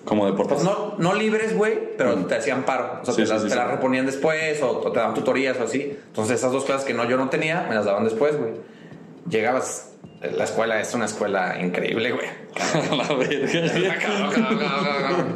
Como 0.04 0.26
deportes. 0.26 0.56
pues 0.56 0.66
no, 0.66 0.96
no 0.98 1.14
libres, 1.14 1.56
güey, 1.56 1.96
pero 1.98 2.14
te 2.26 2.36
hacían 2.36 2.64
paro. 2.64 3.00
O 3.02 3.06
sea, 3.06 3.14
Sí, 3.14 3.22
te, 3.22 3.28
sí, 3.28 3.32
las, 3.32 3.42
sí, 3.44 3.48
te 3.48 3.54
sí. 3.54 3.58
las 3.58 3.72
reponían 3.72 4.06
después 4.06 4.62
o, 4.62 4.80
o 4.82 4.92
te 4.92 5.00
daban 5.00 5.14
tutorías 5.14 5.58
o 5.62 5.64
así. 5.64 5.98
Entonces, 6.08 6.40
esas 6.40 6.52
dos 6.52 6.66
clases 6.66 6.86
que 6.86 6.94
no 6.94 7.06
yo 7.06 7.16
no 7.16 7.30
tenía, 7.30 7.66
me 7.70 7.76
las 7.76 7.86
daban 7.86 8.04
después, 8.04 8.38
güey. 8.38 8.52
Llegabas, 9.30 9.92
la 10.22 10.44
escuela 10.44 10.80
es 10.82 10.94
una 10.94 11.06
escuela 11.06 11.58
increíble, 11.62 12.12
güey. 12.12 12.28
la 12.98 13.16
verga. 13.16 13.98
Cabrón, 14.00 14.32
cabrón, 14.32 14.60
cabrón, 14.60 15.02
cabrón. 15.02 15.34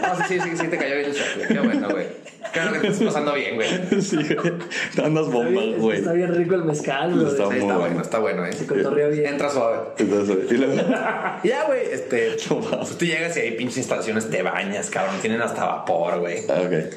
No, 0.00 0.26
sí, 0.26 0.40
sí, 0.40 0.56
sí, 0.56 0.68
te 0.68 0.78
cayó 0.78 0.94
bien 0.96 1.10
el 1.10 1.12
güey. 1.36 1.48
Qué 1.48 1.60
bueno, 1.60 1.88
güey. 1.90 2.06
Claro 2.52 2.72
que 2.72 2.78
te 2.78 2.88
estás 2.88 3.06
pasando 3.08 3.34
bien, 3.34 3.56
güey. 3.56 3.68
Sí, 4.00 4.16
güey. 4.16 4.52
Te 4.94 5.02
andas 5.04 5.26
Está 5.26 5.36
bombas, 5.36 5.50
bien, 5.52 5.78
güey. 5.78 5.98
está 5.98 6.12
bien 6.14 6.34
rico 6.34 6.54
el 6.54 6.64
mezcal, 6.64 7.14
güey. 7.14 7.26
Está 7.26 7.36
Sí, 7.36 7.42
está 7.42 7.64
bueno. 7.66 7.78
bueno, 7.80 8.00
está 8.00 8.18
bueno, 8.18 8.46
eh. 8.46 8.52
Se 8.54 8.66
cotorrea 8.66 9.08
bien. 9.08 9.26
Entra 9.26 9.50
suave. 9.50 9.76
Entonces, 9.98 10.36
y 10.50 10.54
luego- 10.54 10.74
ya, 11.44 11.64
güey, 11.66 11.80
este. 11.92 12.36
No. 12.50 12.60
Pues 12.60 12.96
tú 12.96 13.04
llegas 13.04 13.36
y 13.36 13.40
hay 13.40 13.50
pinches 13.52 13.78
instalaciones, 13.78 14.30
te 14.30 14.42
bañas, 14.42 14.88
cabrón. 14.88 15.16
Tienen 15.20 15.42
hasta 15.42 15.64
vapor, 15.66 16.20
güey. 16.20 16.44
Ah, 16.48 16.62
ok. 16.64 16.94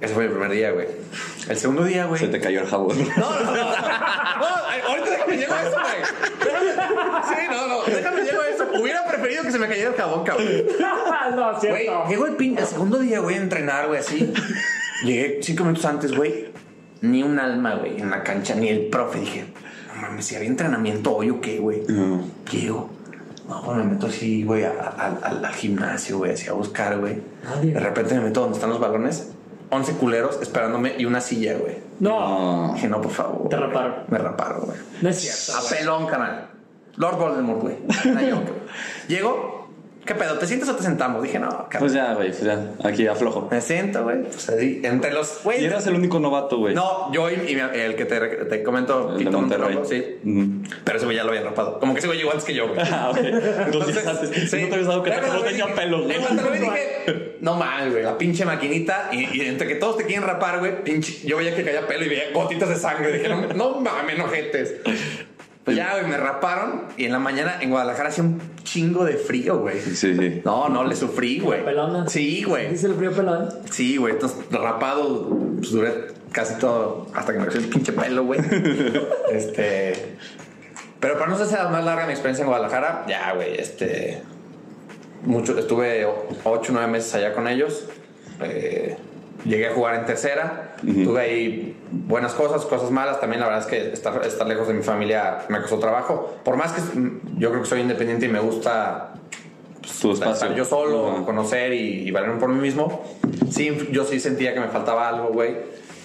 Ese 0.00 0.12
fue 0.14 0.24
el 0.24 0.30
primer 0.30 0.50
día, 0.50 0.70
güey. 0.72 0.86
El 1.48 1.56
segundo 1.56 1.84
día, 1.84 2.06
güey. 2.06 2.20
Se 2.20 2.28
te 2.28 2.40
cayó 2.40 2.60
el 2.60 2.66
jabón. 2.66 2.96
No, 3.16 3.40
no, 3.40 3.44
no. 3.44 3.54
No, 3.54 4.46
ahorita 4.88 5.10
déjame 5.10 5.36
llego 5.36 5.54
a 5.54 5.62
eso, 5.62 5.76
güey. 5.80 6.44
Sí, 7.28 7.34
no, 7.50 7.66
no. 7.68 7.82
Déjame 7.84 8.22
llego 8.22 8.40
a 8.42 8.48
eso. 8.48 8.66
Hubiera 8.80 9.06
preferido 9.06 9.42
que 9.42 9.52
se 9.52 9.58
me 9.58 9.68
cayera 9.68 9.90
el 9.90 9.96
jabón, 9.96 10.24
cabrón. 10.24 10.46
no, 11.36 11.52
Güey, 11.52 11.60
cierto. 11.60 12.08
llegó 12.08 12.26
el, 12.26 12.36
pin, 12.36 12.58
el 12.58 12.66
segundo 12.66 12.98
día, 12.98 13.20
güey, 13.20 13.36
a 13.36 13.40
entrenar, 13.40 13.86
güey, 13.86 14.00
así. 14.00 14.32
Llegué 15.04 15.38
cinco 15.42 15.64
minutos 15.64 15.84
antes, 15.84 16.14
güey. 16.14 16.48
Ni 17.00 17.22
un 17.22 17.38
alma, 17.38 17.74
güey, 17.76 18.00
en 18.00 18.10
la 18.10 18.22
cancha, 18.22 18.54
ni 18.54 18.68
el 18.68 18.86
profe. 18.86 19.20
Dije, 19.20 19.44
no 19.94 20.02
mames, 20.02 20.24
si 20.26 20.36
había 20.36 20.48
entrenamiento 20.48 21.14
hoy 21.14 21.30
o 21.30 21.40
qué, 21.40 21.58
güey. 21.58 21.82
No. 21.88 22.24
Llego. 22.50 22.90
No, 23.48 23.62
güey, 23.62 23.76
me 23.78 23.84
meto 23.84 24.06
así, 24.06 24.42
güey, 24.42 24.64
al, 24.64 25.46
gimnasio, 25.54 26.18
güey, 26.18 26.32
así 26.32 26.48
a 26.48 26.52
buscar, 26.52 26.98
güey. 26.98 27.18
Nadie. 27.44 27.72
De 27.72 27.80
repente 27.80 28.14
me 28.14 28.22
meto 28.22 28.40
donde 28.40 28.56
están 28.56 28.70
los 28.70 28.80
balones. 28.80 29.33
11 29.70 29.92
culeros 29.94 30.38
esperándome 30.40 30.94
y 30.98 31.04
una 31.04 31.20
silla, 31.20 31.56
güey. 31.58 31.76
No. 32.00 32.72
Dije, 32.74 32.88
no, 32.88 33.00
por 33.00 33.12
favor. 33.12 33.48
Te 33.48 33.56
raparon. 33.56 33.94
Me 34.08 34.18
raparon, 34.18 34.66
güey. 34.66 34.78
no 35.00 35.08
es 35.08 35.20
cierto. 35.20 35.58
A 35.58 35.68
güey. 35.68 35.78
pelón, 35.80 36.06
canal. 36.06 36.48
Lord 36.96 37.16
Voldemort, 37.18 37.60
güey. 37.60 37.76
Llego. 39.08 39.53
¿Qué 40.04 40.14
pedo? 40.14 40.38
¿Te 40.38 40.46
sientes 40.46 40.68
o 40.68 40.76
te 40.76 40.82
sentamos? 40.82 41.22
Dije, 41.22 41.38
no, 41.38 41.48
cabrón. 41.48 41.80
Pues 41.80 41.92
ya, 41.94 42.12
güey, 42.14 42.28
pues 42.28 42.44
ya. 42.44 42.72
Aquí 42.84 43.06
aflojo. 43.06 43.48
Me 43.50 43.60
siento, 43.60 44.02
güey. 44.02 44.22
Pues 44.22 44.48
ahí, 44.50 44.80
entre 44.84 45.12
los. 45.12 45.40
Y 45.58 45.64
eras 45.64 45.86
el 45.86 45.94
único 45.94 46.20
novato, 46.20 46.58
güey. 46.58 46.74
No, 46.74 47.10
yo 47.12 47.30
y, 47.30 47.34
el 47.34 47.96
que 47.96 48.04
te, 48.04 48.20
te 48.20 48.62
comento, 48.62 49.12
El 49.12 49.18
de 49.18 49.24
Pitón 49.24 49.40
Monterrey. 49.42 49.74
Rojo, 49.76 49.86
sí. 49.86 50.04
Pero 50.84 50.96
ese 50.98 51.06
güey 51.06 51.16
ya 51.16 51.24
lo 51.24 51.30
había 51.30 51.42
rapado. 51.42 51.80
Como 51.80 51.94
que 51.94 52.00
ese 52.00 52.08
güey 52.08 52.18
llegó 52.18 52.32
antes 52.32 52.44
que 52.44 52.54
yo, 52.54 52.68
güey. 52.68 52.80
Ah, 52.94 53.10
ok. 53.10 53.18
Días 53.18 54.06
antes. 54.06 54.50
sí. 54.50 54.62
No 54.62 54.68
te 54.68 54.74
habías 54.74 54.86
dado 54.86 55.02
cuenta 55.02 55.20
que 55.20 55.26
no 55.26 55.40
tenía 55.40 55.74
pelo, 55.74 56.02
güey. 56.02 56.16
En 56.16 56.22
cuanto 56.22 56.42
lo 56.42 56.50
vi 56.50 56.58
dije, 56.58 57.36
no 57.40 57.56
mames, 57.56 57.92
güey, 57.92 58.04
la 58.04 58.18
pinche 58.18 58.44
maquinita. 58.44 59.08
Y, 59.12 59.36
y 59.36 59.40
entre 59.42 59.66
que 59.66 59.76
todos 59.76 59.96
te 59.96 60.04
quieren 60.04 60.26
rapar, 60.26 60.58
güey, 60.58 60.84
pinche. 60.84 61.26
Yo 61.26 61.38
veía 61.38 61.56
que 61.56 61.64
caía 61.64 61.86
pelo 61.86 62.04
y 62.04 62.08
veía 62.08 62.24
gotitas 62.32 62.68
de 62.68 62.76
sangre. 62.76 63.12
Dije, 63.12 63.28
no, 63.28 63.40
no 63.54 63.80
mames, 63.80 64.18
no 64.18 64.28
jetes. 64.28 64.74
Pues 65.64 65.78
ya, 65.78 65.92
güey, 65.92 66.06
me 66.06 66.18
raparon. 66.18 66.84
Y 66.98 67.06
en 67.06 67.12
la 67.12 67.18
mañana 67.18 67.56
en 67.60 67.70
Guadalajara 67.70 68.10
hacía 68.10 68.24
un 68.24 68.40
chingo 68.64 69.04
de 69.04 69.14
frío, 69.14 69.60
güey. 69.60 69.80
Sí, 69.80 69.96
sí. 69.96 70.42
No, 70.44 70.68
no, 70.68 70.84
le 70.84 70.94
sufrí, 70.94 71.40
güey. 71.40 71.64
Pelona. 71.64 72.06
Sí, 72.06 72.44
güey. 72.44 72.68
Dice 72.70 72.86
el 72.86 72.94
frío 72.94 73.12
pelón. 73.12 73.48
Sí, 73.70 73.96
güey. 73.96 74.12
Entonces, 74.12 74.38
rapado, 74.50 75.30
pues 75.56 75.70
duré 75.70 76.08
casi 76.32 76.58
todo 76.58 77.06
hasta 77.14 77.32
que 77.32 77.38
me 77.38 77.46
creció 77.46 77.62
el 77.62 77.68
pinche 77.68 77.92
pelo, 77.92 78.24
güey. 78.24 78.40
este. 79.32 80.16
Pero 81.00 81.18
para 81.18 81.30
no 81.30 81.38
ser 81.38 81.68
más 81.70 81.84
larga 81.84 82.06
mi 82.06 82.12
experiencia 82.12 82.42
en 82.42 82.48
Guadalajara, 82.48 83.06
ya, 83.08 83.32
güey, 83.32 83.58
este. 83.58 84.22
Mucho, 85.22 85.58
estuve 85.58 86.04
8 86.04 86.42
o 86.44 86.60
9 86.72 86.92
meses 86.92 87.14
allá 87.14 87.32
con 87.32 87.48
ellos. 87.48 87.86
Eh, 88.42 88.98
llegué 89.46 89.68
a 89.68 89.72
jugar 89.72 89.94
en 89.94 90.04
tercera. 90.04 90.73
Tuve 91.04 91.20
ahí 91.20 91.76
buenas 91.90 92.34
cosas, 92.34 92.64
cosas 92.66 92.90
malas. 92.90 93.20
También 93.20 93.40
la 93.40 93.46
verdad 93.46 93.62
es 93.62 93.66
que 93.68 93.92
estar, 93.92 94.24
estar 94.26 94.46
lejos 94.46 94.68
de 94.68 94.74
mi 94.74 94.82
familia 94.82 95.38
me 95.48 95.60
costó 95.60 95.78
trabajo. 95.78 96.36
Por 96.44 96.56
más 96.56 96.72
que 96.72 96.80
mm, 96.98 97.38
yo 97.38 97.50
creo 97.50 97.62
que 97.62 97.68
soy 97.68 97.80
independiente 97.80 98.26
y 98.26 98.28
me 98.28 98.40
gusta 98.40 99.14
Tu 100.00 100.12
espacio. 100.12 100.32
estar 100.32 100.54
yo 100.54 100.64
solo, 100.64 101.24
conocer 101.24 101.72
y, 101.72 102.08
y 102.08 102.10
valerme 102.10 102.38
por 102.40 102.48
mí 102.50 102.60
mismo. 102.60 103.02
Sí, 103.50 103.88
yo 103.90 104.04
sí 104.04 104.20
sentía 104.20 104.52
que 104.54 104.60
me 104.60 104.68
faltaba 104.68 105.08
algo, 105.08 105.28
güey. 105.28 105.56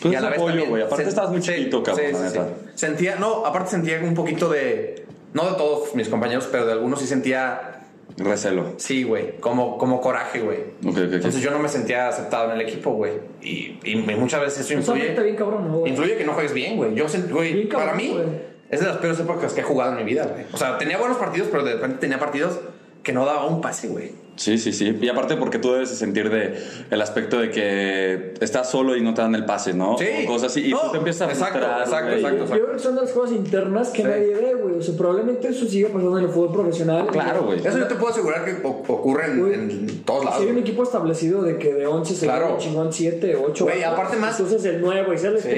Pues 0.01 0.13
Y 0.13 0.15
es 0.17 0.23
apoyo, 0.23 0.45
también 0.45 0.69
güey. 0.69 0.83
Aparte 0.83 1.03
estabas 1.09 1.31
muy 1.31 1.41
chiquito, 1.41 1.83
cabrón, 1.83 2.05
Sí, 2.07 2.13
la 2.13 2.29
sí, 2.29 2.37
sí. 2.37 2.39
Sentía, 2.75 3.15
no, 3.15 3.45
aparte 3.45 3.71
sentía 3.71 3.99
un 4.01 4.13
poquito 4.13 4.47
de, 4.49 5.05
no 5.33 5.49
de 5.49 5.57
todos 5.57 5.93
mis 5.95 6.07
compañeros, 6.07 6.47
pero 6.49 6.65
de 6.65 6.71
algunos 6.71 6.99
sí 6.99 7.07
sentía, 7.07 7.78
Recelo. 8.19 8.73
sí, 8.77 9.03
güey, 9.03 9.38
como, 9.39 9.77
como 9.77 10.01
coraje, 10.01 10.41
güey. 10.41 10.60
Entonces 10.84 11.41
yo 11.41 11.51
no 11.51 11.60
me 11.60 11.69
sentía 11.69 12.08
aceptado 12.10 12.51
en 12.51 12.60
el 12.60 12.67
equipo, 12.67 12.91
güey. 12.91 13.13
Y, 13.41 13.79
y 13.84 13.95
muchas 13.95 14.41
veces 14.41 14.60
eso 14.69 14.73
Eso 14.79 14.91
influye. 14.93 15.10
está 15.12 15.23
bien 15.23 15.36
cabrón. 15.36 15.84
Influye 15.88 16.17
que 16.17 16.25
no 16.25 16.34
juegues 16.34 16.53
bien, 16.53 16.77
güey. 16.77 16.93
Yo, 16.95 17.05
sent- 17.08 17.32
güey, 17.32 17.67
para 17.69 17.93
mí, 17.93 18.10
güey. 18.10 18.25
es 18.69 18.79
de 18.82 18.86
las 18.88 18.97
peores 18.97 19.19
épocas 19.19 19.53
que 19.53 19.62
he 19.62 19.63
jugado 19.63 19.91
en 19.97 19.97
mi 19.97 20.03
vida, 20.12 20.27
güey. 20.32 20.45
O 20.53 20.58
sea, 20.58 20.77
tenía 20.77 20.97
buenos 20.97 21.17
partidos, 21.17 21.47
pero 21.51 21.63
de 21.63 21.73
repente 21.73 21.97
tenía 21.99 22.19
partidos 22.19 22.60
que 23.03 23.13
no 23.13 23.25
daba 23.25 23.45
un 23.47 23.62
pase, 23.62 23.88
güey. 23.88 24.12
Sí, 24.39 24.58
sí, 24.58 24.71
sí. 24.71 24.97
Y 25.02 25.10
aparte 25.10 25.36
porque 25.36 25.60
tú 25.60 25.73
debes 25.73 25.89
de 25.89 25.97
sentir 25.97 26.30
de 26.30 26.58
el 26.89 27.02
aspecto 27.02 27.39
de 27.39 27.52
que 27.52 28.34
estás 28.39 28.69
solo 28.71 28.95
y 28.95 29.02
no 29.02 29.13
te 29.13 29.21
dan 29.21 29.36
el 29.36 29.43
pase, 29.43 29.73
¿no? 29.73 29.97
Sí. 29.97 30.06
O 30.23 30.28
cosas 30.32 30.52
así. 30.54 30.67
Y 30.67 30.71
No, 30.71 30.80
tú 30.80 30.91
te 30.93 30.97
empiezas 30.99 31.28
a 31.28 31.32
exacto, 31.34 31.60
frustrar, 31.60 31.82
exacto, 31.82 32.06
güey. 32.08 32.19
exacto. 32.21 32.56
Yo 32.56 32.63
creo 32.63 32.73
que 32.78 32.80
son 32.84 32.95
de 32.95 33.02
las 33.02 33.12
cosas 33.12 33.36
internas 33.36 33.89
que 33.89 34.02
Sí. 34.02 34.08
nadie 34.08 34.34
ve, 34.36 34.54
güey. 34.56 34.75
O 34.78 34.82
sea, 34.82 34.95
probablemente 34.95 35.49
eso 35.49 35.65
sigue 35.65 35.88
pasando 35.88 36.17
en 36.17 36.23
el 36.23 36.30
fútbol 36.32 36.54
profesional. 36.54 37.08
Claro, 37.08 37.43
güey. 37.43 37.60
Eso 37.60 37.78
yo 37.78 37.88
te 37.88 37.95
puedo 37.95 38.13
asegurar 38.13 38.45
que 38.45 38.65
ocurre 38.65 39.25
en, 39.25 40.04
todos 40.06 40.23
lados. 40.23 40.39
Si 40.39 40.45
hay 40.47 40.52
un 40.54 40.60
equipo 40.60 40.84
establecido 40.84 41.43
de 41.43 41.58
que 41.58 41.73
de 41.73 41.86
11 41.86 42.15
se 42.15 42.25
Claro. 42.25 42.45
gana 42.47 42.58
chingón 42.60 42.93
7, 42.93 43.36
8. 43.36 43.65
Güey, 43.65 43.84
aparte 43.84 44.15
más- 44.15 44.39
Entonces 44.39 44.63
el 44.73 44.80
nuevo 44.80 45.13
y 45.13 45.17
ser 45.17 45.34
la 45.34 45.41
Sí, 45.41 45.49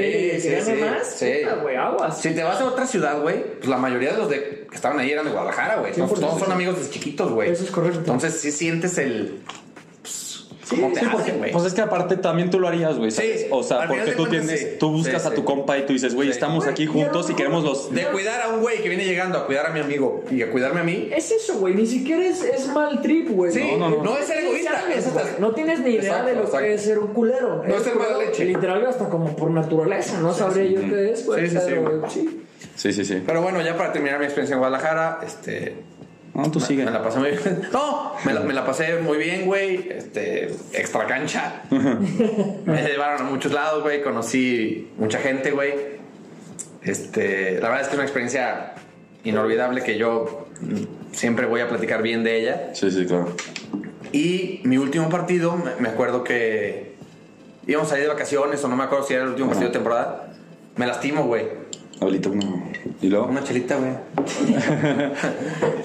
gane 0.50 0.82
más. 0.82 1.08
sí. 1.08 1.32
güey, 1.62 1.76
aguas. 1.76 2.20
Si 2.20 2.34
te 2.34 2.41
vas 2.44 2.60
a 2.60 2.65
otra 2.65 2.88
ciudad, 2.88 3.22
güey, 3.22 3.44
pues 3.58 3.67
la 3.70 3.78
mayoría 3.78 4.13
de 4.13 4.17
los 4.17 4.28
de, 4.30 4.61
que 4.71 4.75
estaban 4.77 4.97
ahí 4.97 5.12
eran 5.12 5.25
de 5.25 5.31
Guadalajara, 5.31 5.75
güey. 5.81 5.91
Todos, 5.93 6.12
100%, 6.13 6.19
todos 6.21 6.39
son 6.39 6.47
sí. 6.47 6.51
amigos 6.53 6.77
desde 6.79 6.89
chiquitos, 6.91 7.31
güey. 7.31 7.51
Eso 7.51 7.63
es 7.65 7.71
correcto. 7.71 7.99
Entonces 7.99 8.34
sí 8.39 8.51
sientes 8.51 8.97
el... 8.97 9.39
Pues, 10.01 10.47
¿Cómo 10.69 10.93
te 10.93 11.01
Sí, 11.01 11.05
hace, 11.05 11.13
porque, 11.17 11.31
güey? 11.34 11.51
pues 11.51 11.65
es 11.65 11.73
que 11.73 11.81
aparte 11.81 12.15
también 12.15 12.49
tú 12.49 12.57
lo 12.57 12.69
harías, 12.69 12.97
güey. 12.97 13.12
Sí, 13.12 13.47
o 13.49 13.62
sea, 13.62 13.86
porque 13.89 14.13
tú 14.13 14.27
tienes, 14.27 14.57
sí. 14.57 14.67
tú 14.79 14.89
buscas 14.91 15.23
Sí, 15.23 15.27
a 15.27 15.31
tu 15.31 15.41
sí. 15.41 15.43
compa 15.43 15.77
y 15.77 15.86
tú 15.86 15.91
dices, 15.91 16.15
güey, 16.15 16.29
Sí. 16.29 16.31
estamos 16.36 16.65
aquí 16.65 16.86
Güey, 16.86 16.99
y 16.99 17.01
a 17.01 17.07
lo 17.07 17.12
juntos 17.12 17.29
y 17.29 17.34
queremos 17.34 17.65
los. 17.65 17.93
De 17.93 18.05
cuidar 18.05 18.41
a 18.41 18.47
un 18.47 18.62
güey 18.62 18.81
que 18.81 18.88
viene 18.88 19.03
llegando 19.03 19.38
a 19.38 19.45
cuidar 19.45 19.65
a 19.65 19.71
mi 19.71 19.81
amigo 19.81 20.23
y 20.31 20.41
a 20.41 20.49
cuidarme 20.49 20.79
a 20.79 20.84
mí. 20.86 21.10
Es 21.13 21.29
eso, 21.31 21.55
güey. 21.55 21.75
Ni 21.75 21.86
siquiera 21.86 22.25
es, 22.25 22.41
es 22.41 22.69
mal 22.69 23.01
trip, 23.01 23.31
güey. 23.31 23.51
Sí, 23.51 23.73
no, 23.77 23.89
no. 23.89 24.01
no 24.01 24.17
es 24.17 24.25
ser 24.27 24.38
egoísta. 24.38 24.86
es 24.95 25.39
No 25.39 25.51
tienes 25.51 25.81
ni 25.81 25.89
idea 25.89 26.03
Exacto, 26.03 26.27
de 26.27 26.36
lo 26.36 26.41
exacto. 26.43 26.65
que 26.65 26.73
es 26.75 26.81
ser 26.81 26.99
un 26.99 27.07
culero. 27.13 27.63
No 27.67 27.75
es 27.75 27.84
ser 27.84 27.95
mala 27.95 28.17
leche. 28.19 28.45
Literal, 28.45 28.86
hasta 28.86 29.10
como 29.10 29.36
por 29.36 29.51
naturaleza. 29.51 30.21
No 30.21 30.34
sabría 30.34 30.71
yo 30.71 30.79
qué 30.88 31.12
es, 31.12 31.25
güey. 31.25 31.49
Sí, 31.49 31.57
sí, 31.57 31.65
sí. 32.07 32.43
Sí. 32.76 32.93
Sí, 32.93 33.06
sí. 33.06 33.21
Pero 33.26 33.41
bueno, 33.41 33.62
ya 33.62 33.76
para 33.78 33.91
terminar 33.93 34.19
mi 34.19 34.26
experiencia 34.26 34.54
en 34.56 34.60
Guadalajara, 34.60 35.19
este... 35.26 35.76
No, 36.34 36.50
tú 36.50 36.62
sigue. 36.62 36.86
Me 36.86 36.91
la 36.91 37.04
pasé 37.04 37.19
muy 37.19 37.32
bien. 37.32 37.62
No, 37.74 38.13
me 38.24 38.34
la, 38.34 38.39
me 38.39 38.54
la 38.54 38.65
pasé 38.65 39.00
muy 39.02 39.17
bien, 39.17 39.45
güey. 39.45 39.89
Este, 39.91 40.45
extra 40.74 41.06
cancha. 41.06 41.63
me 41.69 42.84
llevaron 42.84 43.21
a 43.21 43.30
muchos 43.30 43.52
lados, 43.52 43.84
güey. 43.84 44.02
Conocí 44.02 44.91
mucha 44.97 45.19
gente, 45.19 45.52
güey. 45.52 45.74
Este, 46.84 47.60
la 47.60 47.67
verdad 47.69 47.82
es 47.82 47.88
que 47.88 47.93
es 47.93 47.95
una 47.95 48.04
experiencia 48.04 48.74
inolvidable 49.24 49.84
que 49.84 49.97
yo 49.97 50.47
siempre 51.12 51.45
voy 51.45 51.62
a 51.62 51.67
platicar 51.67 52.02
bien 52.02 52.24
de 52.24 52.39
ella. 52.39 52.69
Sí, 52.74 52.89
sí, 52.91 53.06
claro. 53.06 53.36
Y 54.13 54.62
mi 54.63 54.78
último 54.78 55.10
partido, 55.10 55.56
me- 55.58 55.76
me 55.80 55.89
acuerdo 55.89 56.24
que 56.24 56.95
íbamos 57.67 57.88
a 57.88 57.91
salir 57.91 58.06
de 58.06 58.13
vacaciones 58.13 58.63
o 58.63 58.67
no 58.67 58.76
me 58.76 58.84
acuerdo 58.86 59.06
si 59.06 59.13
era 59.13 59.24
el 59.24 59.30
último 59.30 59.50
partido 59.50 59.67
de 59.69 59.74
temporada. 59.74 60.34
Me 60.78 60.88
lastimo, 60.88 61.26
güey. 61.26 61.47
Ahorita 62.02 62.30
no. 62.30 62.64
¿Y 63.02 63.08
luego? 63.08 63.28
Una 63.28 63.44
chelita, 63.44 63.78
güey. 63.78 63.92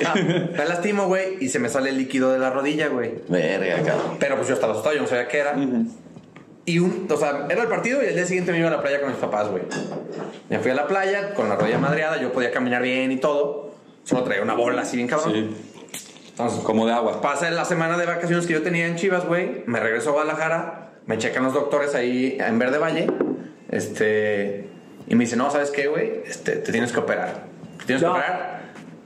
Ah, 0.06 0.14
me 0.14 0.64
lastimo, 0.64 1.06
güey, 1.06 1.36
y 1.40 1.48
se 1.48 1.58
me 1.58 1.68
sale 1.68 1.90
el 1.90 1.98
líquido 1.98 2.32
de 2.32 2.38
la 2.38 2.50
rodilla, 2.50 2.88
güey. 2.88 3.14
Verga, 3.28 3.76
cabrón. 3.82 4.16
Pero 4.18 4.36
pues 4.36 4.48
yo 4.48 4.54
estaba 4.54 4.72
asustado, 4.72 4.94
yo 4.94 5.02
no 5.02 5.08
sabía 5.08 5.26
qué 5.28 5.38
era. 5.38 5.56
Y 6.64 6.78
un, 6.78 7.06
o 7.10 7.16
sea, 7.16 7.46
era 7.50 7.62
el 7.62 7.68
partido 7.68 8.02
y 8.02 8.06
el 8.06 8.14
día 8.14 8.24
siguiente 8.26 8.52
me 8.52 8.58
iba 8.58 8.68
a 8.68 8.70
la 8.70 8.80
playa 8.82 9.00
con 9.00 9.10
mis 9.10 9.18
papás, 9.18 9.48
güey. 9.50 9.62
Me 10.48 10.58
fui 10.58 10.70
a 10.70 10.74
la 10.74 10.86
playa 10.86 11.34
con 11.34 11.48
la 11.48 11.56
rodilla 11.56 11.78
madreada, 11.78 12.20
yo 12.20 12.32
podía 12.32 12.50
caminar 12.50 12.82
bien 12.82 13.12
y 13.12 13.16
todo. 13.18 13.74
Solo 14.04 14.22
traía 14.22 14.42
una 14.42 14.54
bola 14.54 14.82
así 14.82 14.96
bien 14.96 15.08
cabrón. 15.08 15.32
Sí. 15.32 15.50
Entonces, 16.30 16.60
Como 16.60 16.86
de 16.86 16.92
agua. 16.92 17.20
pasa 17.20 17.50
la 17.50 17.64
semana 17.64 17.96
de 17.98 18.06
vacaciones 18.06 18.46
que 18.46 18.52
yo 18.52 18.62
tenía 18.62 18.86
en 18.86 18.96
Chivas, 18.96 19.26
güey. 19.26 19.62
Me 19.66 19.80
regreso 19.80 20.10
a 20.10 20.12
Guadalajara, 20.12 20.90
me 21.06 21.18
checan 21.18 21.44
los 21.44 21.54
doctores 21.54 21.94
ahí 21.94 22.36
en 22.40 22.58
Verde 22.58 22.78
Valle. 22.78 23.06
Este. 23.70 24.68
Y 25.08 25.14
me 25.14 25.24
dicen, 25.24 25.38
no, 25.38 25.50
¿sabes 25.50 25.70
qué, 25.70 25.86
güey? 25.88 26.22
Este, 26.26 26.56
te 26.56 26.72
tienes 26.72 26.92
que 26.92 26.98
operar. 27.00 27.44
Te 27.78 27.84
tienes 27.86 28.02
Ya. 28.02 28.08
que 28.08 28.12
operar. 28.18 28.56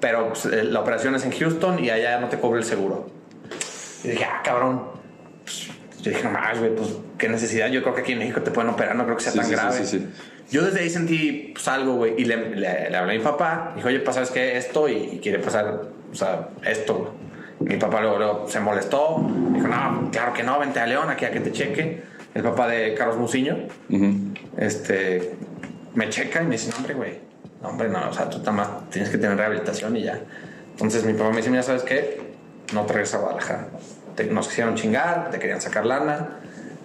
Pero 0.00 0.28
pues, 0.28 0.46
eh, 0.46 0.64
la 0.64 0.80
operación 0.80 1.14
es 1.14 1.24
en 1.24 1.32
Houston 1.32 1.84
y 1.84 1.90
allá 1.90 2.18
no 2.20 2.28
te 2.28 2.38
cubre 2.38 2.60
el 2.60 2.64
seguro. 2.64 3.06
Y 4.02 4.08
dije, 4.08 4.24
ah, 4.24 4.40
cabrón. 4.42 4.84
Pues, 5.44 5.68
yo 6.00 6.10
dije, 6.10 6.24
no 6.24 6.30
más, 6.30 6.58
güey, 6.58 6.74
pues 6.74 6.88
qué 7.18 7.28
necesidad. 7.28 7.68
Yo 7.68 7.82
creo 7.82 7.94
que 7.94 8.00
aquí 8.00 8.12
en 8.12 8.18
México 8.20 8.40
te 8.40 8.50
pueden 8.50 8.70
operar, 8.70 8.96
no 8.96 9.04
creo 9.04 9.16
que 9.18 9.22
sea 9.22 9.32
Sí, 9.32 9.38
tan 9.38 9.46
sí, 9.46 9.54
sí, 9.54 9.56
grave. 9.60 9.76
sí, 9.84 9.98
sí. 9.98 10.08
Yo 10.50 10.64
desde 10.64 10.80
ahí 10.80 10.88
sentí 10.90 11.50
pues, 11.54 11.68
algo, 11.68 11.96
güey. 11.96 12.14
Y 12.16 12.24
le, 12.24 12.36
le- 12.56 12.90
le 12.90 12.96
hablé 12.96 13.12
a 13.14 13.18
mi 13.18 13.22
papá. 13.22 13.72
Dijo, 13.76 13.88
oye, 13.88 14.00
pues, 14.00 14.14
¿sabes 14.14 14.30
qué? 14.30 14.56
Esto 14.56 14.88
y, 14.88 14.94
y 14.94 15.18
quiere 15.22 15.38
pasar, 15.38 15.82
o 16.10 16.14
sea, 16.14 16.48
esto, 16.64 16.94
güey. 16.94 17.30
Mi 17.72 17.76
papá 17.76 18.00
luego, 18.00 18.16
luego 18.16 18.48
se 18.48 18.58
molestó. 18.58 19.18
Dijo, 19.52 19.68
no, 19.68 20.08
claro 20.10 20.32
que 20.32 20.42
no, 20.42 20.58
vente 20.58 20.80
a 20.80 20.86
León, 20.86 21.10
aquí 21.10 21.26
a 21.26 21.30
que 21.30 21.40
te 21.40 21.52
cheque. 21.52 22.02
El 22.32 22.42
papá 22.42 22.68
de 22.68 22.94
Carlos 22.94 23.18
Musiño, 23.18 23.66
Ujú. 23.90 24.14
este, 24.56 25.32
me 25.94 26.08
checa 26.08 26.42
y 26.42 26.46
me 26.46 26.52
dice, 26.52 26.70
no, 26.70 26.76
hombre, 26.76 26.94
güey. 26.94 27.12
No, 27.62 27.68
hombre, 27.68 27.88
no, 27.88 28.08
o 28.08 28.12
sea, 28.12 28.28
tú 28.30 28.38
nada 28.38 28.52
más 28.52 28.68
tienes 28.90 29.10
que 29.10 29.18
tener 29.18 29.36
rehabilitación 29.36 29.96
y 29.96 30.02
ya. 30.04 30.20
Entonces 30.72 31.04
mi 31.04 31.12
papá 31.12 31.30
me 31.30 31.36
dice, 31.38 31.50
mira, 31.50 31.62
¿sabes 31.62 31.82
qué? 31.82 32.20
No 32.72 32.86
te 32.86 32.92
regresas 32.94 33.16
a 33.16 33.18
Guadalajara. 33.22 33.68
Te- 34.14 34.24
nos 34.24 34.48
quisieron 34.48 34.74
chingar, 34.76 35.30
te 35.30 35.38
querían 35.38 35.60
sacar 35.60 35.84
lana. 35.86 36.36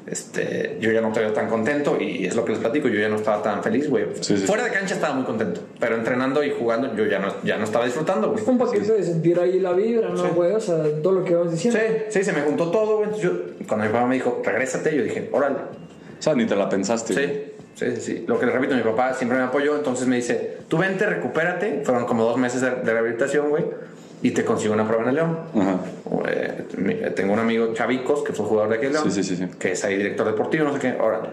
Este, 0.08 0.78
yo 0.80 0.92
ya 0.92 1.02
no 1.02 1.12
te 1.12 1.20
veo 1.20 1.34
tan 1.34 1.48
contento 1.50 1.98
y 2.00 2.28
es 2.28 2.36
lo 2.36 2.46
que 2.46 2.52
les 2.52 2.60
platico, 2.60 2.88
yo 2.88 3.00
ya 3.00 3.10
no 3.10 3.16
estaba 3.16 3.42
tan 3.42 3.64
feliz, 3.64 3.90
güey. 3.90 4.06
Sí, 4.22 4.38
sí, 4.38 4.46
Fuera 4.46 4.64
de 4.64 4.70
cancha 4.70 4.94
estaba 4.94 5.16
muy 5.16 5.24
contento, 5.24 5.62
pero 5.80 5.96
entrenando 5.96 6.44
y 6.44 6.52
jugando 6.52 6.96
yo 6.96 7.06
ya 7.08 7.18
no, 7.18 7.34
ya 7.44 7.58
no 7.58 7.64
estaba 7.64 7.86
disfrutando, 7.86 8.30
güey. 8.30 8.44
Es 8.44 8.48
un 8.48 8.60
paquete 8.60 8.92
de 8.94 9.04
sentir 9.04 9.40
ahí 9.40 9.60
la 9.60 9.72
vibra, 9.74 10.10
¿no, 10.10 10.18
Sí. 10.18 10.30
güey? 10.36 10.52
O 10.52 10.60
sea, 10.60 10.76
todo 11.02 11.14
lo 11.14 11.24
que 11.26 11.34
vamos 11.34 11.54
diciendo. 11.54 11.80
Sí, 11.80 11.96
sí, 12.10 12.24
se 12.24 12.34
me 12.34 12.42
juntó 12.42 12.70
todo, 12.70 12.98
güey. 12.98 13.20
Yo, 13.20 13.32
cuando 13.68 13.88
mi 13.88 13.92
papá 13.92 14.06
me 14.06 14.16
dijo, 14.16 14.42
regrésate, 14.46 14.96
yo 14.96 15.02
dije, 15.04 15.28
órale. 15.32 15.56
O 15.56 16.22
sea, 16.22 16.36
ni 16.36 16.46
te 16.46 16.56
la 16.56 16.70
pensaste. 16.70 17.14
güey. 17.14 17.55
Sí, 17.76 17.86
sí, 17.96 18.02
sí. 18.02 18.26
Lo 18.28 18.40
que 18.40 18.46
les 18.46 18.56
repito, 18.56 18.74
mi 18.76 18.82
papá 18.82 19.14
siempre 19.14 19.38
me 19.38 19.44
apoyó, 19.44 19.76
entonces 19.76 20.08
me 20.08 20.16
dice, 20.16 20.60
tú 20.68 20.78
vente, 20.78 21.06
recupérate. 21.06 21.82
Fueron 21.84 22.06
como 22.06 22.24
dos 22.24 22.38
meses 22.38 22.62
de, 22.62 22.70
de 22.72 22.94
rehabilitación, 22.94 23.50
güey, 23.50 23.66
y 24.22 24.32
te 24.32 24.46
consigo 24.46 24.74
una 24.74 24.86
prueba 24.88 25.04
en 25.04 25.10
el 25.10 25.16
León. 25.16 25.40
Ajá. 25.54 25.80
Eh, 26.30 27.12
tengo 27.16 27.34
un 27.34 27.40
amigo, 27.40 27.74
Chavicos, 27.74 28.24
que 28.24 28.32
fue 28.34 28.46
jugador 28.46 28.70
de 28.72 28.78
aquí 28.78 28.86
en 28.88 28.94
León, 28.94 29.12
Sí, 29.12 29.24
sí, 29.24 29.36
sí, 29.36 29.46
sí. 29.46 29.58
que 29.60 29.74
es 29.74 29.84
ahí 29.84 29.98
director 29.98 30.26
deportivo, 30.26 30.64
no 30.64 30.74
sé 30.74 30.80
qué, 30.80 30.96
órale. 31.00 31.30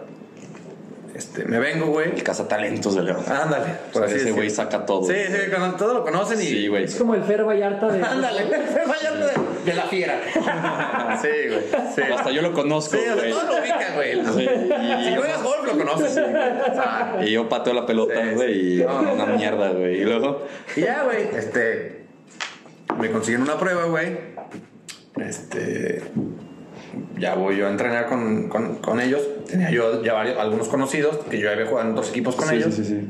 Este, 1.15 1.45
me 1.45 1.59
vengo, 1.59 1.87
güey. 1.89 2.11
El 2.11 2.23
cazatalentos 2.23 2.95
de 2.97 3.03
León. 3.03 3.19
Ándale, 3.29 3.67
O 3.93 3.99
sea, 3.99 4.07
ese 4.07 4.33
güey 4.33 4.49
saca 4.49 4.85
todo. 4.87 5.05
Sí, 5.05 5.15
sí, 5.29 5.51
cono- 5.55 5.75
todos 5.77 5.93
lo 5.95 6.03
conocen 6.05 6.41
y... 6.41 6.45
Sí, 6.47 6.69
güey. 6.69 6.85
Es 6.85 6.95
como 6.97 7.15
el 7.15 7.23
Fer 7.23 7.45
Vallarta 7.45 7.87
de. 7.93 8.03
Ándale, 8.03 8.45
vaya 8.89 9.13
de, 9.13 9.31
de 9.71 9.75
la 9.75 9.83
fiera. 9.85 10.19
sí, 11.23 11.29
güey. 11.49 11.61
Sí. 11.95 12.01
Hasta 12.13 12.31
yo 12.31 12.41
lo 12.41 12.53
conozco, 12.55 12.97
Sí, 12.97 13.03
o 13.03 13.05
sea, 13.05 13.15
güey. 13.15 13.31
todos 13.31 13.45
lo 13.45 13.61
ubican, 13.61 13.82
güey. 13.95 14.15
Sí, 14.25 14.49
Si 15.05 15.17
juegas 15.17 15.43
golf, 15.43 15.67
lo 15.67 15.79
conoces. 15.79 16.15
güey. 16.15 16.27
O 16.27 16.75
sea, 16.75 17.17
Y 17.25 17.31
yo 17.33 17.49
pateo 17.49 17.75
la 17.75 17.87
pelota, 17.87 18.15
Sí, 18.15 18.35
güey, 18.35 18.81
y. 18.81 18.85
No. 18.85 19.13
una 19.15 19.27
mierda, 19.27 19.71
güey. 19.71 20.01
Y 20.01 20.05
luego, 20.05 20.47
Y 20.77 20.81
ya, 20.83 21.05
güey, 21.05 21.29
este. 21.37 22.05
Me 22.99 23.11
consiguen 23.11 23.43
una 23.43 23.59
prueba, 23.59 23.85
güey. 23.85 24.17
Este. 25.17 26.03
Ya 27.19 27.35
voy 27.35 27.57
yo 27.57 27.67
a 27.67 27.71
entrenar 27.71 28.07
con, 28.07 28.49
con, 28.49 28.77
con 28.77 29.01
ellos. 29.01 29.23
Tenía 29.49 29.71
yo 29.71 30.03
ya 30.03 30.13
varios, 30.15 30.39
algunos 30.39 30.69
conocidos 30.69 31.19
que 31.31 31.39
yo 31.39 31.51
había 31.51 31.67
jugado 31.67 31.89
en 31.89 31.95
dos 31.95 32.11
equipos 32.11 32.35
con 32.37 32.53
ellos. 32.53 32.75
sí, 32.75 32.85
sí, 32.85 32.91
sí. 33.01 33.09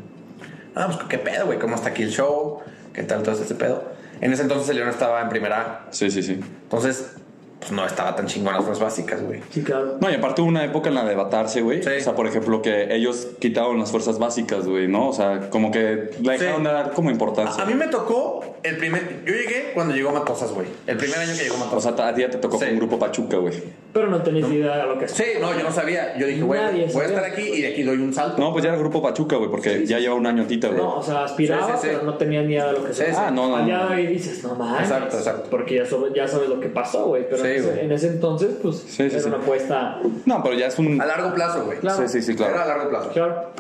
Ah, 0.75 0.87
pues 0.87 0.99
qué 1.09 1.19
pedo, 1.19 1.47
güey, 1.47 1.59
cómo 1.59 1.75
está 1.75 1.91
aquí 1.91 2.03
el 2.03 2.11
show, 2.11 2.61
qué 2.95 3.03
tal 3.03 3.23
todo 3.23 3.35
ese 3.35 3.55
pedo. 3.55 3.93
En 4.21 4.33
ese 4.33 4.43
entonces 4.43 4.69
el 4.71 4.77
León 4.77 4.89
estaba 4.89 5.21
en 5.21 5.29
primera 5.29 5.61
A. 5.61 5.87
Sí, 5.93 6.11
sí, 6.11 6.23
sí. 6.23 6.41
Entonces, 6.63 7.17
pues 7.63 7.73
no 7.73 7.87
estaba 7.87 8.15
tan 8.17 8.27
chingón 8.27 8.53
las 8.55 8.65
fuerzas 8.65 8.83
básicas, 8.85 9.23
güey. 9.23 9.41
Sí, 9.51 9.63
claro. 9.63 9.97
No, 10.01 10.11
y 10.11 10.15
aparte 10.15 10.43
hubo 10.43 10.49
una 10.49 10.65
época 10.65 10.89
en 10.89 10.97
la 10.97 11.05
de 11.05 11.15
batarse, 11.15 11.61
güey. 11.63 11.83
Sí. 11.83 11.89
O 11.99 12.01
sea, 12.01 12.15
por 12.15 12.27
ejemplo, 12.27 12.61
que 12.61 12.95
ellos 12.95 13.29
quitaron 13.39 13.79
las 13.79 13.91
fuerzas 13.91 14.19
básicas, 14.19 14.67
güey, 14.67 14.89
¿no? 14.89 15.09
O 15.09 15.13
sea, 15.13 15.49
como 15.51 15.71
que 15.71 16.11
le 16.21 16.33
dejaron 16.33 16.63
Sí. 16.63 16.67
de 16.67 16.73
dar 16.73 16.91
como 16.93 17.11
importancia. 17.11 17.63
A 17.63 17.67
mí 17.67 17.75
me 17.75 17.87
tocó 17.89 18.45
el 18.65 18.77
primer. 18.79 19.23
Yo 19.25 19.33
llegué 19.33 19.71
cuando 19.75 19.95
llegó 19.95 20.11
Matosas, 20.13 20.51
güey. 20.53 20.67
El 20.87 20.97
primer 20.97 21.19
año 21.21 21.33
que 21.37 21.45
llegó 21.45 21.55
O 21.55 21.59
Matosas. 21.59 21.95
sea, 21.97 22.09
a 22.09 22.15
ti 22.15 22.21
ya 22.23 22.31
te 22.31 22.39
tocó 22.39 22.59
Sí. 22.59 22.65
con 22.65 22.73
un 22.75 22.79
grupo 22.81 22.99
Pachuca, 22.99 23.37
güey. 23.39 23.55
Pero 23.93 24.09
no 24.09 24.23
tenés 24.23 24.49
idea 24.51 24.79
de 24.79 24.87
lo 24.87 24.99
que 24.99 25.05
es. 25.05 25.13
Sí, 25.13 25.25
no, 25.41 25.53
yo 25.57 25.63
no 25.63 25.71
sabía. 25.71 26.17
Yo 26.19 26.27
dije, 26.27 26.43
güey, 26.43 26.61
voy 26.93 27.03
a 27.05 27.07
estar 27.07 27.25
aquí 27.25 27.43
y 27.43 27.61
de 27.63 27.69
aquí 27.69 27.83
doy 27.83 27.99
un 27.99 28.13
salto. 28.13 28.39
No, 28.41 28.51
pues 28.53 28.65
ya 28.65 28.71
era 28.71 28.79
grupo 28.79 29.03
Pachuca, 29.03 29.37
güey, 29.37 29.51
porque 29.51 29.87
ya 29.87 29.99
lleva 29.99 30.15
un 30.15 30.27
año 30.27 30.47
Tita, 30.47 30.69
güey. 30.69 30.79
No, 30.81 30.97
o 30.97 31.03
sea, 31.03 31.25
aspiraba, 31.25 31.67
Sí, 31.67 31.73
sí, 31.75 31.79
sí. 31.83 31.89
pero 31.93 32.03
no 32.05 32.15
tenía 32.17 32.43
ni 32.43 32.55
idea 32.55 32.67
de 32.67 32.73
lo 32.73 32.85
que 32.85 32.93
sí. 32.95 33.03
Ah, 33.17 33.31
no, 33.31 33.49
no, 33.49 33.65
no. 33.67 33.89
hoy 33.95 34.07
dices, 34.07 34.43
no 34.45 34.55
mames. 34.55 34.83
Exacto, 34.83 35.17
exacto. 35.19 35.49
Porque 35.51 35.77
ya, 35.77 35.85
sabes- 35.85 36.13
ya 36.15 36.27
sabes 36.27 36.49
lo 36.49 36.59
que 36.59 36.69
pasó, 36.69 37.07
güey. 37.07 37.25
Pero 37.29 37.43
Sí, 37.53 37.59
en, 37.59 37.65
ese, 37.65 37.71
güey. 37.75 37.85
en 37.87 37.93
ese 37.93 38.07
entonces, 38.09 38.51
pues, 38.63 38.77
Sí, 38.77 38.89
sí, 38.97 39.03
era 39.05 39.21
sí. 39.21 39.29
una 39.29 39.37
apuesta. 39.39 40.01
No, 40.27 40.43
pero 40.43 40.55
ya 40.57 40.67
es 40.67 40.79
un. 40.79 41.01
A 41.01 41.07
largo 41.07 41.35
plazo, 41.35 41.65
güey. 41.67 41.79
Claro. 41.79 42.07
Sí, 42.09 42.21
sí, 42.21 42.23
sí, 42.23 42.33
Era 42.43 42.51
a 42.51 42.53
claro. 42.65 42.69
largo 42.69 42.91
plazo. 42.91 43.11
Claro. 43.13 43.51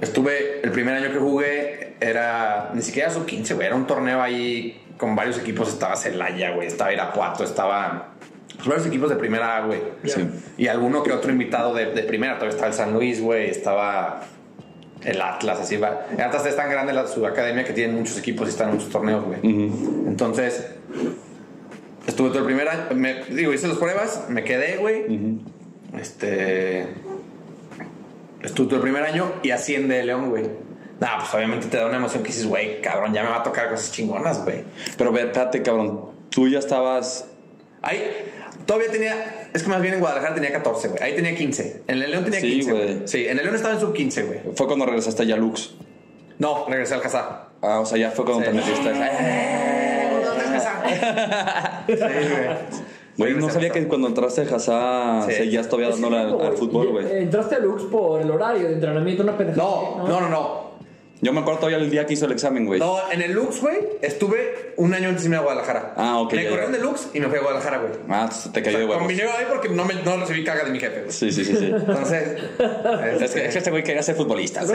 Estuve, 0.00 0.60
el 0.62 0.72
primer 0.72 0.94
año 0.96 1.12
que 1.12 1.18
jugué 1.18 1.96
era, 2.00 2.70
ni 2.74 2.82
siquiera 2.82 3.08
sub 3.10 3.24
15, 3.24 3.54
güey, 3.54 3.66
era 3.68 3.76
un 3.76 3.86
torneo 3.86 4.20
ahí 4.20 4.80
con 4.98 5.14
varios 5.14 5.38
equipos, 5.38 5.68
estaba 5.68 5.94
Celaya, 5.96 6.50
güey, 6.54 6.66
estaba 6.66 6.92
Irapuato, 6.92 7.44
estaba 7.44 8.08
pues, 8.56 8.66
varios 8.66 8.86
equipos 8.86 9.10
de 9.10 9.16
primera 9.16 9.58
A, 9.58 9.66
güey. 9.66 9.80
Sí. 10.04 10.28
Y 10.58 10.66
alguno 10.66 11.02
que 11.04 11.12
otro 11.12 11.30
invitado 11.30 11.72
de, 11.74 11.86
de 11.92 12.02
primera, 12.02 12.34
todavía 12.34 12.50
estaba 12.50 12.68
el 12.68 12.74
San 12.74 12.92
Luis, 12.92 13.20
güey, 13.20 13.48
estaba 13.50 14.22
el 15.04 15.20
Atlas, 15.20 15.60
así 15.60 15.76
va. 15.76 16.06
El 16.12 16.20
Atlas 16.20 16.46
es 16.46 16.56
tan 16.56 16.68
grande 16.70 16.92
la, 16.92 17.06
su 17.06 17.24
academia 17.24 17.64
que 17.64 17.72
tienen 17.72 17.96
muchos 17.96 18.18
equipos 18.18 18.48
y 18.48 18.50
están 18.50 18.70
en 18.70 18.74
muchos 18.76 18.90
torneos, 18.90 19.24
güey. 19.24 19.38
Ujú. 19.38 20.04
Entonces, 20.08 20.66
estuve 22.12 22.28
todo 22.28 22.38
el 22.40 22.44
primer 22.46 22.68
año, 22.68 22.82
me, 22.94 23.24
digo, 23.24 23.52
hice 23.52 23.68
las 23.68 23.78
pruebas, 23.78 24.26
me 24.28 24.44
quedé, 24.44 24.76
güey. 24.76 25.04
Este. 26.00 26.86
Estuve 28.42 28.66
todo 28.66 28.76
el 28.76 28.82
primer 28.82 29.02
año 29.04 29.32
y 29.42 29.50
asciende 29.50 30.02
León, 30.04 30.30
güey. 30.30 30.44
Nah, 31.00 31.18
pues 31.18 31.34
obviamente 31.34 31.66
te 31.66 31.76
da 31.76 31.86
una 31.86 31.96
emoción 31.96 32.22
que 32.22 32.28
dices, 32.28 32.46
güey, 32.46 32.80
cabrón, 32.80 33.12
ya 33.12 33.22
me 33.24 33.30
va 33.30 33.38
a 33.38 33.42
tocar 33.42 33.68
cosas 33.70 33.92
chingonas, 33.92 34.44
güey. 34.44 34.62
Pero 34.96 35.16
espérate, 35.16 35.62
cabrón. 35.62 36.10
Tú 36.30 36.48
ya 36.48 36.58
estabas. 36.60 37.26
Ahí, 37.82 38.02
todavía 38.66 38.90
tenía, 38.90 39.48
es 39.52 39.62
que 39.62 39.68
más 39.68 39.82
bien 39.82 39.94
en 39.94 40.00
Guadalajara 40.00 40.34
tenía 40.34 40.52
14, 40.52 40.88
güey. 40.88 41.02
Ahí 41.02 41.14
tenía 41.16 41.34
15. 41.34 41.82
En 41.88 42.02
el 42.02 42.10
León 42.10 42.24
tenía 42.24 42.40
Sí, 42.40 42.50
15, 42.52 42.72
güey. 42.72 42.84
güey. 42.84 43.08
Sí, 43.08 43.26
en 43.26 43.36
el 43.38 43.44
León 43.44 43.56
estaba 43.56 43.74
en 43.74 43.80
sub 43.80 43.92
15, 43.92 44.22
güey. 44.24 44.40
Fue 44.56 44.66
cuando 44.66 44.86
regresaste 44.86 45.22
a 45.32 45.36
Lux. 45.36 45.74
No, 46.38 46.66
regresé 46.68 46.94
al 46.94 47.00
Casá. 47.00 47.48
Ah, 47.60 47.80
o 47.80 47.86
sea, 47.86 47.98
ya 47.98 48.10
fue 48.10 48.24
cuando 48.24 48.44
Sí. 48.44 48.50
te 48.50 48.56
metiste. 48.56 48.90
No 53.36 53.50
sabía 53.50 53.70
que 53.70 53.86
cuando 53.88 54.08
entraste 54.08 54.42
a 54.42 54.56
Hazá 54.56 55.22
Sí. 55.28 55.32
seguías 55.34 55.68
todavía 55.68 55.90
dándole 55.90 56.18
al, 56.18 56.40
al 56.40 56.52
fútbol, 56.56 56.88
güey. 56.92 57.22
Entraste 57.22 57.56
a 57.56 57.58
Lux 57.58 57.82
por 57.84 58.20
el 58.22 58.30
horario 58.30 58.68
de 58.68 58.74
entrenamiento, 58.74 59.22
una 59.22 59.36
pendejada. 59.36 59.64
No, 59.64 60.08
no, 60.08 60.20
no, 60.20 60.28
no. 60.28 60.71
Yo 61.22 61.32
me 61.32 61.38
acuerdo 61.38 61.60
todavía 61.60 61.78
el 61.78 61.88
día 61.88 62.04
que 62.04 62.14
hizo 62.14 62.26
el 62.26 62.32
examen, 62.32 62.66
güey. 62.66 62.80
No, 62.80 62.96
en 63.12 63.22
el 63.22 63.30
Lux, 63.30 63.60
güey, 63.60 63.78
estuve 64.00 64.72
un 64.76 64.92
año 64.92 65.08
antes 65.08 65.22
de 65.22 65.28
irme 65.28 65.36
a 65.36 65.40
Guadalajara. 65.42 65.94
Ah, 65.96 66.18
ok, 66.18 66.34
Me 66.34 66.48
corrieron 66.48 66.72
de 66.72 66.80
Lux 66.80 67.10
y 67.14 67.20
me 67.20 67.28
fui 67.28 67.38
a 67.38 67.42
Guadalajara, 67.42 67.78
güey. 67.78 67.92
Ah, 68.08 68.28
te 68.52 68.60
cayó 68.60 68.78
de 68.80 68.86
huevos. 68.86 68.98
Combiné 68.98 69.22
ahí 69.22 69.46
porque 69.48 69.68
no, 69.68 69.84
me, 69.84 69.94
no 69.94 70.16
recibí 70.16 70.42
caga 70.42 70.64
de 70.64 70.72
mi 70.72 70.80
jefe, 70.80 71.02
güey. 71.02 71.12
Sí, 71.12 71.30
sí, 71.30 71.44
sí, 71.44 71.54
sí. 71.54 71.66
Entonces. 71.66 72.42
Es 73.20 73.30
que, 73.30 73.46
es 73.46 73.52
que 73.52 73.58
este 73.58 73.70
güey 73.70 73.84
quería 73.84 74.02
ser 74.02 74.16
futbolista. 74.16 74.62
Sí, 74.62 74.72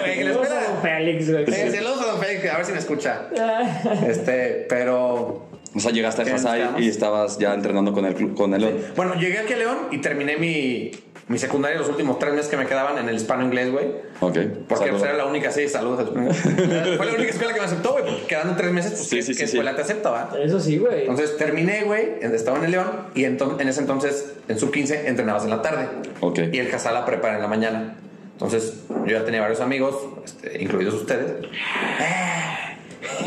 güey. 0.00 0.18
Que 0.18 0.28
don 0.28 0.82
Félix, 0.82 1.30
güey. 1.30 1.46
Sí, 1.46 1.76
saludos 1.76 2.02
a 2.02 2.06
don 2.12 2.20
Félix, 2.20 2.52
a 2.52 2.56
ver 2.58 2.66
si 2.66 2.72
me 2.72 2.78
escucha. 2.78 3.22
Este, 4.06 4.66
pero. 4.68 5.48
O 5.74 5.80
sea, 5.80 5.92
llegaste 5.92 6.20
a 6.20 6.24
¿Qué 6.26 6.32
Hazá 6.32 6.52
necesitamos? 6.52 6.82
y 6.82 6.88
estabas 6.88 7.38
ya 7.38 7.54
entrenando 7.54 7.94
con 7.94 8.04
el 8.04 8.14
club, 8.14 8.34
con 8.34 8.52
el 8.52 8.92
Bueno, 8.94 9.14
llegué 9.14 9.38
aquí 9.38 9.54
a 9.54 9.56
León 9.56 9.78
y 9.90 9.98
terminé 9.98 10.36
mi, 10.36 10.90
mi 11.32 11.38
secundaria 11.38 11.78
los 11.78 11.88
últimos 11.88 12.18
tres 12.18 12.32
meses 12.34 12.48
que 12.50 12.56
me 12.56 12.66
quedaban 12.66 12.98
en 12.98 13.08
el 13.08 13.16
hispano 13.16 13.42
inglés, 13.44 13.72
güey. 13.72 13.86
Ok. 14.20 14.38
Porque 14.68 14.90
pues, 14.90 15.02
era 15.02 15.14
la 15.14 15.24
única, 15.26 15.50
sí, 15.50 15.68
saludos. 15.68 16.08
Fue 16.12 17.06
la 17.06 17.12
única 17.14 17.30
escuela 17.30 17.54
que 17.54 17.60
me 17.60 17.66
aceptó, 17.66 17.92
güey, 17.92 18.04
porque 18.04 18.26
quedando 18.26 18.54
tres 18.54 18.70
meses, 18.70 18.92
pues, 18.92 19.08
Sí, 19.08 19.16
¿qué, 19.16 19.22
sí, 19.22 19.28
qué 19.32 19.34
sí, 19.34 19.38
sí. 19.38 19.44
escuela 19.56 19.74
te 19.74 19.82
acepta, 19.82 20.10
va? 20.10 20.30
Eso 20.40 20.60
sí, 20.60 20.78
güey. 20.78 21.00
Entonces 21.02 21.36
terminé, 21.38 21.84
güey, 21.84 22.18
estaba 22.20 22.58
en 22.58 22.64
el 22.66 22.70
León 22.72 22.90
y 23.14 23.22
enton- 23.24 23.60
en 23.60 23.68
ese 23.68 23.80
entonces, 23.80 24.34
en 24.48 24.58
sub 24.58 24.70
15, 24.70 25.08
entrenabas 25.08 25.44
en 25.44 25.50
la 25.50 25.62
tarde. 25.62 25.88
Ok. 26.20 26.38
Y 26.52 26.58
el 26.58 26.68
casal 26.70 26.94
la 26.94 27.04
prepara 27.04 27.34
en 27.36 27.42
la 27.42 27.48
mañana. 27.48 27.96
Entonces, 28.34 28.74
yo 29.06 29.06
ya 29.18 29.24
tenía 29.24 29.40
varios 29.40 29.60
amigos, 29.60 29.96
este, 30.24 30.62
incluidos 30.62 30.94
ustedes. 30.94 31.32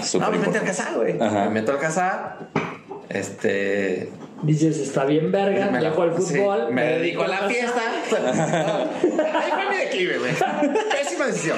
Súper 0.03 0.29
no, 0.29 0.37
me 0.37 0.45
metí 0.45 0.57
al 0.57 0.63
casal, 0.65 0.95
güey. 0.95 1.19
Ajá. 1.21 1.45
Me 1.45 1.49
meto 1.61 1.71
al 1.71 1.79
casal. 1.79 2.49
Este. 3.09 4.09
Dices, 4.45 4.77
está 4.77 5.05
bien 5.05 5.31
verga, 5.31 5.71
me 5.71 5.79
dejo 5.79 6.03
el 6.03 6.21
sí, 6.21 6.35
fútbol. 6.35 6.71
me 6.71 6.83
dedico 6.83 7.23
a 7.23 7.27
la 7.27 7.37
fiesta. 7.49 7.81
Ahí 7.81 9.51
fue 9.51 9.69
mi 9.71 9.77
declive, 9.77 10.17
güey. 10.19 10.33
Pésima 10.91 11.25
decisión. 11.25 11.57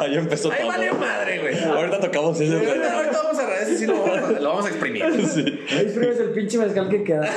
Ahí 0.00 0.16
empezó 0.16 0.50
Ahí 0.50 0.58
todo. 0.60 0.68
valió 0.68 0.94
madre, 0.94 1.40
güey. 1.40 1.64
Ahorita 1.64 2.00
tocamos 2.00 2.40
ese. 2.40 2.54
güey. 2.56 2.66
Ahorita, 2.66 2.96
ahorita 2.96 3.22
vamos 3.22 3.38
a 3.38 3.44
ese 3.62 3.78
sí 3.78 3.86
lo 3.86 4.00
vamos 4.00 4.18
a, 4.18 4.32
lo 4.32 4.48
vamos 4.48 4.64
a 4.66 4.68
exprimir. 4.68 5.04
Ahí 5.04 5.10
exprimes 5.10 6.20
el 6.20 6.30
pinche 6.30 6.58
mezcal 6.58 6.88
que 6.88 7.04
queda. 7.04 7.28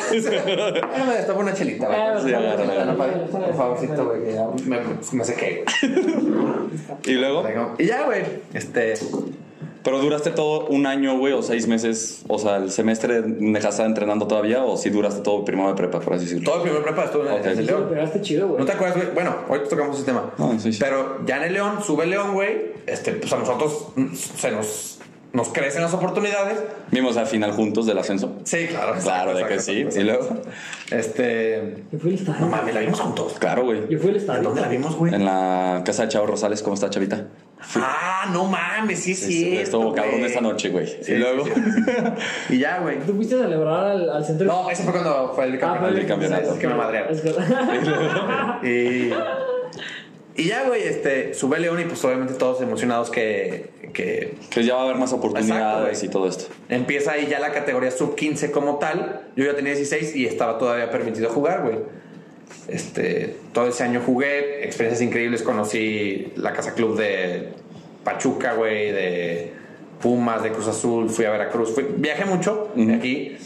Ah, 0.98 1.04
me 1.08 1.16
destapa 1.16 1.40
una 1.40 1.54
chelita, 1.54 1.88
güey. 1.88 2.34
Por 3.32 3.56
favorcito, 3.56 4.06
güey, 4.06 4.24
que 4.24 4.34
ya 4.34 4.48
me, 4.66 4.80
me 5.12 5.24
sequé, 5.24 5.64
Y 7.06 7.12
luego, 7.14 7.42
güey. 7.42 7.54
Y 7.80 7.86
ya, 7.86 8.04
güey. 8.06 8.24
Este. 8.54 8.94
Pero 9.88 10.02
duraste 10.02 10.32
todo 10.32 10.66
un 10.68 10.86
año, 10.86 11.18
güey, 11.18 11.32
o 11.32 11.42
seis 11.42 11.66
meses, 11.66 12.24
o 12.28 12.38
sea, 12.38 12.58
el 12.58 12.72
semestre 12.72 13.22
de 13.22 13.58
Hazá 13.66 13.86
entrenando 13.86 14.28
todavía, 14.28 14.66
o 14.66 14.76
si 14.76 14.90
duraste 14.90 15.22
todo 15.22 15.46
primero 15.46 15.70
de 15.70 15.76
prepa, 15.76 16.02
por 16.02 16.16
así 16.16 16.26
decirlo. 16.26 16.44
Todo 16.44 16.58
el 16.58 16.62
primer 16.64 16.84
prepa 16.84 17.06
estuve 17.06 17.28
en, 17.30 17.34
Ok. 17.36 17.46
en 17.46 17.50
el 17.52 17.58
Sí, 17.60 17.64
León. 17.64 17.88
pegaste 17.90 18.22
chido, 18.22 18.48
güey. 18.50 18.60
¿No 18.60 18.66
te 18.66 18.74
acuerdas, 18.74 18.98
güey? 18.98 19.14
Bueno, 19.14 19.34
hoy 19.48 19.62
tocamos 19.70 19.96
ese 19.96 20.06
tema. 20.06 20.34
Ah, 20.38 20.52
sí, 20.60 20.74
sí. 20.74 20.80
Pero 20.82 21.26
ya 21.26 21.38
en 21.38 21.44
el 21.44 21.54
León, 21.54 21.82
sube 21.82 22.04
el 22.04 22.10
León, 22.10 22.34
güey. 22.34 22.74
Este, 22.86 23.14
pues 23.14 23.32
a 23.32 23.38
nosotros 23.38 23.88
se 24.36 24.52
nos, 24.52 25.00
nos 25.32 25.48
crecen 25.50 25.82
las 25.84 25.94
oportunidades. 25.94 26.60
Vimos 26.92 27.16
al 27.16 27.28
final 27.28 27.54
juntos 27.54 27.86
del 27.86 27.98
ascenso. 27.98 28.34
Sí, 28.44 28.68
claro. 28.68 28.94
Claro, 29.02 29.34
de 29.36 29.46
que 29.46 29.60
sí. 29.62 29.88
Y 29.96 30.00
luego, 30.04 30.28
Este. 30.92 31.84
Yo 31.92 32.00
fui 32.00 32.12
al 32.12 32.18
estadio. 32.20 32.40
No 32.42 32.48
mames, 32.48 32.74
la 32.74 32.82
vimos 32.82 33.00
juntos. 33.00 33.36
claro, 33.40 33.64
güey. 33.64 33.82
Yo 33.90 34.00
fui 34.00 34.10
al 34.10 34.16
¿En 34.16 34.22
estadio. 34.22 34.44
dónde 34.44 34.62
la 34.62 34.68
vimos, 34.68 34.96
güey? 34.98 35.14
En 35.14 35.24
la 35.26 35.82
casa 35.86 36.04
de 36.04 36.10
Chavo 36.10 36.28
Rosales, 36.28 36.62
¿cómo 36.62 36.74
está, 36.76 36.90
Chavita? 36.90 37.28
Ah, 37.76 38.30
no 38.32 38.46
mames, 38.46 39.00
sí, 39.00 39.16
sí. 39.16 39.58
Estuvo 39.58 39.94
cabrón 39.94 40.22
esta 40.24 40.42
noche, 40.42 40.70
güey. 40.70 40.88
Sí, 41.02 41.14
y 41.14 41.16
luego, 41.18 41.46
sí, 41.46 41.52
sí, 41.56 41.72
sí. 41.86 41.92
Y 42.56 42.60
ya, 42.60 42.80
güey. 42.80 43.00
¿Tú 43.00 43.16
fuiste 43.16 43.36
a 43.36 43.40
celebrar 43.40 43.86
al, 43.86 44.10
al 44.10 44.26
centro? 44.26 44.46
No, 44.46 44.70
ese 44.70 44.84
fue 44.84 44.92
cuando 44.92 45.34
fue 45.36 45.46
el 45.46 45.56
Ah, 45.56 45.58
fue 45.58 45.60
campeonato. 45.68 45.98
el 45.98 46.06
campeonato. 46.08 46.54
Es 46.54 46.60
que 46.60 46.68
me 46.68 46.76
madrearon. 46.76 47.18
Y, 48.64 49.12
Y 50.40 50.44
ya, 50.48 50.68
güey, 50.68 50.84
este, 50.84 51.34
sube 51.34 51.60
León 51.60 51.80
y 51.82 51.86
pues 51.86 52.04
obviamente 52.06 52.36
todos 52.36 52.62
emocionados 52.62 53.10
que, 53.10 53.72
que 53.92 54.36
Que 54.52 54.64
ya 54.64 54.76
va 54.76 54.82
a 54.82 54.84
haber 54.86 54.98
más 54.98 55.12
oportunidades 55.12 55.88
Exacto, 56.04 56.06
y 56.06 56.10
todo 56.10 56.28
esto. 56.30 56.54
empieza 56.70 57.14
ahí 57.14 57.26
ya 57.28 57.40
la 57.40 57.52
categoría 57.54 57.90
sub 57.90 58.14
15 58.16 58.52
como 58.52 58.78
tal. 58.78 59.22
Yo 59.36 59.46
ya 59.46 59.56
tenía 59.56 59.74
16 59.74 60.16
y 60.16 60.28
estaba 60.28 60.60
todavía 60.60 60.92
permitido 60.92 61.30
jugar, 61.32 61.64
güey. 61.64 61.80
Este, 62.68 63.36
todo 63.54 63.68
ese 63.68 63.84
año 63.84 64.02
jugué, 64.06 64.66
experiencias 64.66 65.02
increíbles, 65.08 65.42
conocí 65.42 66.34
la 66.36 66.52
Casa 66.54 66.74
Club 66.74 66.98
de 66.98 67.50
Pachuca, 68.04 68.54
güey, 68.54 68.92
de 68.92 69.52
Pumas, 70.02 70.44
de 70.44 70.52
Cruz 70.52 70.68
Azul, 70.68 71.10
fui 71.10 71.26
a 71.26 71.32
Veracruz, 71.32 71.74
fui- 71.74 71.88
viajé 71.98 72.26
mucho 72.26 72.72
de 72.76 72.94
aquí. 72.94 73.38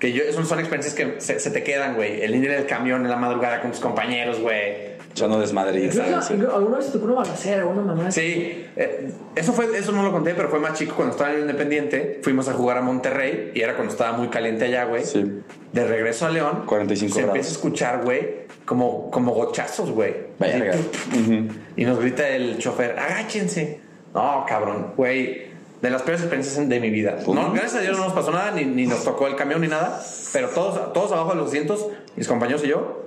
Que 0.00 0.12
yo, 0.12 0.24
son, 0.32 0.44
son 0.46 0.58
experiencias 0.58 0.94
que 0.94 1.20
se, 1.22 1.40
se 1.40 1.50
te 1.50 1.62
quedan, 1.62 1.94
güey. 1.94 2.20
El 2.22 2.34
ir 2.34 2.50
en 2.50 2.58
el 2.60 2.66
camión 2.66 3.02
en 3.04 3.10
la 3.10 3.16
madrugada 3.16 3.62
con 3.62 3.70
tus 3.70 3.80
compañeros, 3.80 4.40
güey. 4.40 4.95
Echando 5.16 5.40
desmadre 5.40 5.80
y 5.80 5.84
Incluso, 5.86 6.10
¿sabes? 6.10 6.30
incluso 6.30 6.54
alguna 6.56 6.76
vez 6.76 6.86
te 6.88 6.92
tocó 6.92 7.06
una 7.06 7.14
balacera, 7.14 7.64
una 7.64 7.80
mamá. 7.80 8.10
Sí, 8.10 8.66
eh, 8.76 9.10
eso 9.34 9.54
fue, 9.54 9.74
eso 9.78 9.90
no 9.92 10.02
lo 10.02 10.12
conté, 10.12 10.34
pero 10.34 10.50
fue 10.50 10.58
más 10.60 10.74
chico 10.78 10.94
cuando 10.94 11.12
estaba 11.12 11.30
en 11.30 11.36
el 11.36 11.40
Independiente. 11.42 12.20
Fuimos 12.22 12.48
a 12.48 12.52
jugar 12.52 12.76
a 12.76 12.82
Monterrey 12.82 13.50
y 13.54 13.62
era 13.62 13.76
cuando 13.76 13.92
estaba 13.92 14.14
muy 14.14 14.28
caliente 14.28 14.66
allá, 14.66 14.84
güey. 14.84 15.06
Sí. 15.06 15.40
De 15.72 15.86
regreso 15.86 16.26
a 16.26 16.30
León, 16.30 16.64
45 16.66 17.14
se 17.14 17.20
grados. 17.20 17.34
empieza 17.34 17.48
a 17.48 17.52
escuchar, 17.52 18.04
güey, 18.04 18.46
como, 18.66 19.10
como 19.10 19.32
gochazos, 19.32 19.90
güey. 19.90 20.14
Verga. 20.38 20.74
Así, 20.74 21.48
Y 21.78 21.84
nos 21.86 21.98
grita 21.98 22.28
el 22.28 22.58
chofer, 22.58 22.98
agáchense. 22.98 23.80
No, 24.12 24.44
cabrón, 24.46 24.92
güey. 24.98 25.46
De 25.80 25.88
las 25.90 26.02
peores 26.02 26.20
experiencias 26.20 26.68
de 26.68 26.80
mi 26.80 26.90
vida. 26.90 27.16
No, 27.26 27.52
gracias 27.52 27.76
a 27.76 27.80
Dios 27.80 27.96
no 27.96 28.04
nos 28.04 28.12
pasó 28.12 28.32
nada, 28.32 28.50
ni, 28.50 28.66
ni 28.66 28.86
nos 28.86 29.02
tocó 29.02 29.28
el 29.28 29.36
camión 29.36 29.62
ni 29.62 29.68
nada. 29.68 29.98
Pero 30.34 30.50
todos, 30.50 30.92
todos 30.92 31.10
abajo 31.12 31.30
de 31.30 31.36
los 31.36 31.48
asientos, 31.48 31.86
mis 32.16 32.28
compañeros 32.28 32.62
y 32.64 32.68
yo, 32.68 33.05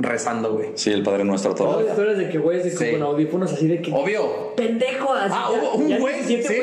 rezando, 0.00 0.52
güey. 0.52 0.70
Sí, 0.74 0.92
el 0.92 1.02
Padre 1.02 1.24
Nuestro 1.24 1.54
Todas 1.54 1.72
todo. 1.72 1.80
las 1.82 1.90
historias 1.90 2.18
de 2.18 2.28
que 2.30 2.38
güeyes 2.38 2.64
de 2.64 2.70
Sí. 2.70 2.92
con 2.92 3.02
audífonos 3.02 3.52
así 3.52 3.66
de 3.66 3.82
que. 3.82 3.92
Obvio, 3.92 4.54
Pendejo, 4.54 5.12
así. 5.12 5.34
Ah, 5.36 5.50
hubo 5.50 5.72
un 5.74 5.98
güey. 5.98 6.22
sí, 6.22 6.40
sí, 6.42 6.60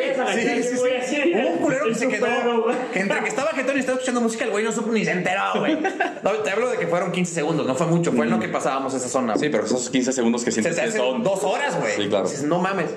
sí, 1.05 1.33
Hubo 1.35 1.49
un 1.49 1.57
culero 1.59 1.85
que 1.89 1.95
se 1.95 2.07
quedó. 2.07 2.63
güey. 2.63 2.75
que 2.93 2.99
entre 2.99 3.19
que 3.21 3.27
estaba 3.29 3.49
jetón 3.51 3.75
y 3.75 3.79
estaba 3.79 3.95
escuchando 3.97 4.21
música, 4.21 4.45
el 4.45 4.51
güey 4.51 4.63
no 4.63 4.71
supo 4.71 4.91
ni 4.91 5.03
se 5.03 5.11
enteró, 5.11 5.41
güey. 5.59 5.77
No, 6.23 6.31
te 6.31 6.49
hablo 6.49 6.69
de 6.69 6.77
que 6.77 6.87
fueron 6.87 7.11
15 7.11 7.33
segundos, 7.33 7.65
no 7.67 7.75
fue 7.75 7.87
mucho, 7.87 8.11
fue 8.13 8.25
en 8.25 8.31
lo 8.31 8.39
que 8.39 8.47
pasábamos 8.47 8.93
esa 8.93 9.09
zona. 9.09 9.35
Sí, 9.37 9.49
pero 9.49 9.65
esos 9.65 9.89
15 9.89 10.13
segundos 10.13 10.43
que 10.43 10.51
se 10.51 10.61
sientes 10.61 10.81
te 10.83 10.91
que 10.91 10.97
son. 10.97 11.23
dos 11.23 11.43
horas, 11.43 11.79
güey. 11.79 11.93
Sí, 11.93 12.07
claro. 12.07 12.27
Dices, 12.27 12.43
no 12.43 12.59
mames. 12.59 12.87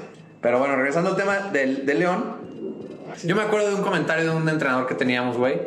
Pero 0.40 0.58
bueno, 0.60 0.76
regresando 0.76 1.10
al 1.10 1.16
tema 1.16 1.50
del, 1.52 1.84
del 1.84 1.98
León, 1.98 2.36
yo 3.24 3.34
me 3.34 3.42
acuerdo 3.42 3.68
de 3.70 3.74
un 3.74 3.82
comentario 3.82 4.30
de 4.30 4.36
un 4.36 4.48
entrenador 4.48 4.86
que 4.86 4.94
teníamos, 4.94 5.36
güey. 5.36 5.58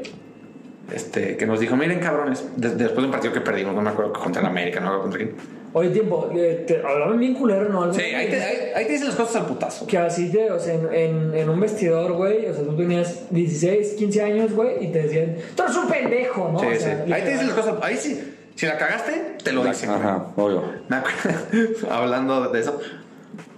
Este, 0.93 1.38
que 1.38 1.45
nos 1.45 1.60
dijo, 1.60 1.75
miren 1.77 1.99
cabrones, 1.99 2.43
de- 2.58 2.75
después 2.75 2.97
de 2.97 3.06
un 3.06 3.12
partido 3.12 3.34
que 3.34 3.41
perdimos, 3.41 3.73
no 3.73 3.82
me 3.82 3.89
acuerdo 3.89 4.13
contra 4.13 4.41
el 4.41 4.47
América, 4.47 4.80
no 4.80 4.88
me 4.89 4.95
acuerdo 4.97 5.12
contra 5.12 5.19
quién. 5.19 5.62
Oye, 5.73 5.89
tiempo, 5.91 6.30
eh, 6.36 6.65
te 6.67 6.82
hablaban 6.86 7.17
bien 7.17 7.34
culero, 7.34 7.69
¿no? 7.69 7.84
Algo 7.84 7.93
Sí, 7.93 8.01
ahí 8.01 8.30
te, 8.30 8.41
ahí, 8.43 8.58
ahí 8.75 8.86
te 8.88 8.91
dicen 8.91 9.08
las 9.08 9.15
cosas 9.15 9.38
al 9.38 9.45
putazo. 9.45 9.88
Que 9.88 9.97
así 9.97 10.30
te, 10.30 10.51
o 10.51 10.60
sea, 10.60 10.73
en, 10.73 10.93
en, 10.93 11.34
en 11.38 11.49
un 11.49 11.60
vestidor, 11.62 12.12
güey, 12.12 12.45
o 12.47 12.54
sea, 12.54 12.63
tú 12.65 12.75
tenías 12.75 13.27
16, 13.30 13.93
15 13.93 14.21
años, 14.21 14.51
güey, 14.54 14.84
y 14.84 14.91
te 14.91 15.04
decían, 15.04 15.38
tú 15.56 15.63
eres 15.63 15.75
un 15.77 15.88
pendejo, 15.88 16.49
¿no? 16.51 16.60
Sí, 16.60 16.65
o 16.67 16.71
sí. 16.73 16.80
sea, 16.80 17.06
Ahí 17.10 17.21
te 17.23 17.30
dicen 17.32 17.47
las 17.47 17.56
cosas, 17.56 17.75
ahí 17.82 17.95
sí, 17.95 18.34
si 18.56 18.65
la 18.65 18.77
cagaste, 18.77 19.38
te 19.41 19.54
lo 19.54 19.63
dicen. 19.63 19.89
güey. 19.91 20.01
Ajá, 20.01 20.25
obvio. 20.36 20.63
Me 20.89 20.97
acuerdo, 20.97 21.39
hablando 21.89 22.49
de 22.49 22.60
eso, 22.60 22.77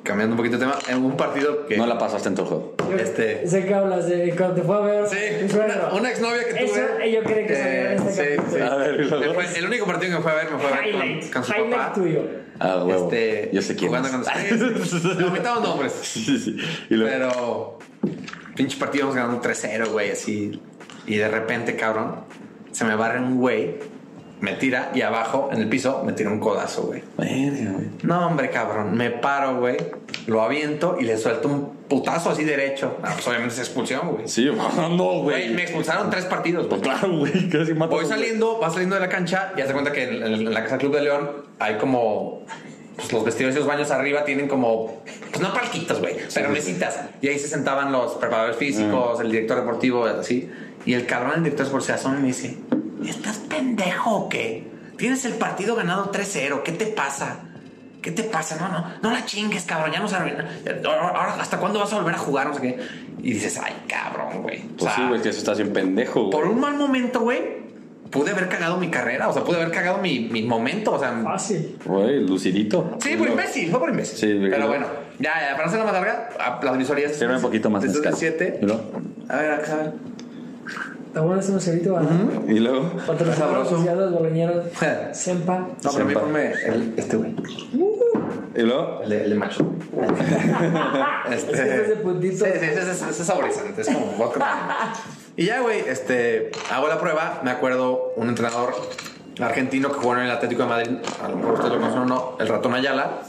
cambiando 0.04 0.34
un 0.34 0.38
poquito 0.38 0.58
de 0.60 0.65
tema, 0.65 0.78
en 0.88 1.04
un 1.04 1.17
partido 1.17 1.65
que. 1.65 1.78
No 1.78 1.88
la 1.88 1.98
pasaste 1.98 2.30
en 2.30 2.36
todo 2.36 2.46
el 2.46 2.50
juego. 2.52 2.76
Este- 3.00 3.48
Sé 3.48 3.65
que 3.65 3.74
hablas 3.74 4.08
de 4.08 4.34
cuando 4.36 4.56
te 4.56 4.62
fue 4.63 4.76
a 4.78 4.80
ver. 4.82 5.08
Sí, 5.08 5.56
una, 5.56 5.93
una 5.93 6.10
exnovia 6.10 6.43
que 6.46 6.54
tuve. 6.54 6.63
Eso, 6.65 7.00
eh, 7.02 7.12
yo 7.12 7.24
creo 7.24 7.48
que 7.48 7.56
sabía 7.56 7.93
en 7.93 8.02
este 8.08 8.36
sí, 8.38 8.43
sí. 8.54 8.60
A 8.62 8.76
ver, 8.76 9.06
fue- 9.08 9.58
el 9.60 9.65
único 9.65 9.86
partido 9.86 10.12
que 10.12 10.17
me 10.17 10.24
fue 10.24 10.32
a 10.32 10.36
ver 10.36 10.52
me 10.52 10.58
fue 10.60 10.67
a 10.67 10.82
ver 10.82 10.91
con, 10.91 11.02
Highlight, 11.04 11.34
con 11.34 11.43
su 11.43 11.52
highlight 11.54 11.72
papá. 11.76 11.93
tuyo. 11.93 12.22
Ah, 12.60 12.84
huevo. 12.86 13.06
Este, 13.12 13.50
Yo 13.52 13.62
sé 13.62 13.76
quién 13.76 13.88
jugando 13.89 14.10
es. 14.10 14.13
con 14.15 15.17
Le 15.17 15.24
omitamos 15.26 15.63
nombres. 15.63 15.91
Sí, 16.02 16.38
sí. 16.38 16.58
Y 16.89 16.93
luego. 16.96 17.80
Pero, 18.02 18.12
pinche 18.56 18.78
partido 18.78 19.06
vamos 19.08 19.15
ganando 19.15 19.41
3-0, 19.41 19.89
güey, 19.91 20.12
así. 20.12 20.62
Y 21.08 21.15
de 21.17 21.28
repente, 21.28 21.76
cabrón, 21.76 22.26
se 22.72 22.86
me 22.86 22.96
barre 22.96 23.19
un 23.19 23.38
güey, 23.39 23.76
me 24.43 24.56
tira 24.56 24.91
y 24.93 24.99
abajo, 24.99 25.47
en 25.53 25.62
el 25.62 25.69
piso, 25.69 26.03
me 26.06 26.12
tira 26.12 26.29
un 26.29 26.41
codazo, 26.41 26.84
güey. 26.84 27.01
No, 28.03 28.27
hombre, 28.27 28.49
cabrón. 28.49 28.93
Me 28.93 29.10
paro, 29.10 29.56
güey. 29.56 29.77
Lo 30.27 30.41
aviento 30.41 30.97
y 30.99 31.06
le 31.06 31.17
suelto 31.17 31.47
un 31.47 31.69
putazo 31.88 32.32
así 32.32 32.43
derecho. 32.43 32.97
Ah, 33.03 33.12
pues 33.13 33.25
obviamente 33.25 33.53
es 33.53 33.60
expulsión, 33.62 34.12
güey. 34.12 34.27
Sí, 34.27 34.51
no, 34.75 35.21
Güey, 35.21 35.53
me 35.53 35.62
expulsaron 35.62 36.10
tres 36.10 36.25
partidos, 36.25 36.67
güey. 36.67 36.82
Pues 36.82 36.82
claro, 36.82 37.19
güey. 37.19 37.49
Casi 37.49 37.73
matas 37.73 37.91
Voy 37.91 38.06
saliendo, 38.06 38.60
va 38.60 38.69
saliendo 38.69 38.95
de 38.95 39.01
la 39.01 39.08
cancha 39.08 39.53
y 39.56 39.62
hace 39.62 39.71
cuenta 39.71 39.93
que 39.93 40.03
en, 40.03 40.21
en 40.21 40.53
la 40.53 40.62
Casa 40.62 40.77
Club 40.77 40.93
de 40.93 41.03
León 41.03 41.32
hay 41.60 41.77
como. 41.77 42.45
Pues 42.97 43.13
los 43.13 43.23
vestidores 43.23 43.56
y 43.56 43.60
los 43.60 43.67
baños 43.67 43.91
arriba 43.91 44.25
tienen 44.25 44.49
como. 44.49 45.03
Pues 45.29 45.39
no 45.39 45.53
palquitos, 45.53 46.01
güey, 46.01 46.17
pero 46.34 46.49
mesitas. 46.49 46.99
Y 47.21 47.29
ahí 47.29 47.39
se 47.39 47.47
sentaban 47.47 47.93
los 47.93 48.15
preparadores 48.15 48.58
físicos, 48.58 49.21
el 49.21 49.32
director 49.32 49.58
deportivo, 49.62 50.03
así. 50.03 50.51
Y 50.86 50.95
el 50.95 51.06
cabrón, 51.06 51.36
el 51.38 51.43
director 51.43 51.65
deportivo, 51.65 51.88
se 51.88 51.93
asoma 51.93 52.17
y 52.17 52.21
me 52.21 52.27
dice: 52.27 52.58
¿Estás 53.08 53.38
pendejo 53.38 54.12
o 54.16 54.30
qué? 54.30 54.68
Tienes 54.98 55.26
el 55.26 55.34
partido 55.34 55.76
ganado 55.76 56.12
3-0, 56.12 56.62
¿qué 56.63 56.72
te 56.72 56.86
pasa? 56.88 57.39
¿Qué 58.02 58.12
te 58.12 58.24
pasa? 58.24 58.58
No, 58.58 58.68
no, 58.70 58.86
no 59.02 59.12
la 59.12 59.26
chingues, 59.26 59.63
cabrón, 59.63 59.92
ya 59.94 60.00
no 60.00 60.08
se 60.10 60.16
arruina. 60.16 60.46
Ahora, 60.86 61.36
¿hasta 61.39 61.58
cuándo 61.58 61.80
vas 61.80 61.92
a 61.94 61.98
volver 61.98 62.16
a 62.16 62.18
jugar? 62.18 62.48
No 62.48 62.54
sé 62.54 62.62
qué. 62.62 62.80
Y 63.22 63.34
dices, 63.34 63.60
ay, 63.63 63.74
cabrón, 63.88 64.44
güey. 64.44 64.60
O 64.60 64.78
Pues 64.78 64.94
sea, 64.94 64.96
sí, 64.96 65.08
güey, 65.08 65.22
que 65.22 65.30
eso 65.30 65.39
está 65.39 65.54
bien 65.54 65.72
pendejo, 65.72 66.30
por 66.30 66.42
güey. 66.44 66.54
un 66.54 66.60
mal 66.60 66.74
momento, 66.76 67.22
güey, 67.22 67.42
pude 68.12 68.32
haber 68.32 68.50
cagado 68.50 68.76
mi 68.78 68.89
carrera. 68.89 69.30
O 69.30 69.34
sea, 69.34 69.44
pude 69.46 69.56
haber 69.56 69.72
cagado 69.72 70.00
mi, 70.00 70.20
mi 70.20 70.44
momento. 70.44 70.92
O 70.94 71.00
sea, 71.00 71.18
Fácil. 71.24 71.78
Güey, 71.86 72.20
lucidito. 72.28 72.98
sí, 73.02 73.16
por 73.16 73.30
imbécil, 73.30 73.72
fue 73.72 73.80
por 73.80 73.89
imbécil. 73.89 74.18
Sí. 74.18 74.48
Pero 74.52 74.68
bueno, 74.68 74.86
ya, 75.20 75.32
ya, 75.50 75.56
para 75.56 75.68
hacerla 75.70 75.86
más 75.86 75.94
larga, 75.94 76.30
las 76.62 76.78
visorías. 76.78 77.13
Sirve 77.16 77.38
un 77.38 77.42
poquito 77.42 77.70
más 77.70 77.82
Desde 77.84 77.96
mezcal. 78.00 78.16
7. 78.18 78.60
¿Y 78.62 78.66
luego? 78.66 78.82
A 79.30 79.38
ver, 79.38 79.52
a 79.54 79.56
ver. 79.76 79.94
Bueno 81.13 81.39
ese 81.39 81.60
cerito, 81.60 81.93
¿verdad? 81.93 82.10
Y 82.47 82.60
luego. 82.60 82.89
Patrocinador 83.06 83.36
Sabroso. 83.36 83.76
oficial 83.76 83.97
de 83.97 84.06
los 84.06 84.13
boloñeros. 84.13 84.65
Sempa. 85.13 85.60
No, 85.84 85.91
pero 85.91 86.04
a 86.06 86.08
mí 86.08 86.13
ponme 86.13 86.52
el, 86.52 86.93
este, 86.97 87.17
güey. 87.17 87.36
Y 88.56 88.62
luego. 88.62 89.02
El, 89.04 89.10
de- 89.10 89.23
el 89.26 89.30
de 89.32 89.36
macho. 89.36 89.65
Es 91.32 91.43
que 91.45 91.54
ese 91.54 91.82
es 91.84 91.89
de 91.89 91.95
puntito. 91.97 92.45
Sí, 92.45 92.52
sí, 92.52 92.65
ese, 92.65 92.82
ese- 92.82 92.91
ese 92.91 93.10
es 93.10 93.15
saborizante, 93.17 93.82
es 93.82 93.88
como 93.88 94.06
vodka. 94.17 94.93
Y 95.36 95.45
ya, 95.45 95.62
güey, 95.62 95.80
este, 95.88 96.52
hago 96.71 96.88
la 96.88 96.99
prueba. 96.99 97.41
Me 97.43 97.49
acuerdo 97.49 98.13
un 98.17 98.30
entrenador 98.30 98.76
argentino 99.41 99.89
que 99.89 99.95
jugó 99.95 100.15
en 100.17 100.23
el 100.26 100.32
Atlético 100.32 100.62
de 100.63 100.69
Madrid. 100.69 100.97
A 101.23 101.28
lo 101.30 101.38
mejor 101.38 101.54
ustedes 101.54 101.73
lo 101.73 101.80
conocen 101.80 102.02
o 102.02 102.06
no, 102.06 102.38
el 102.39 102.47
ratón 102.47 102.76
Ayala. 102.76 103.21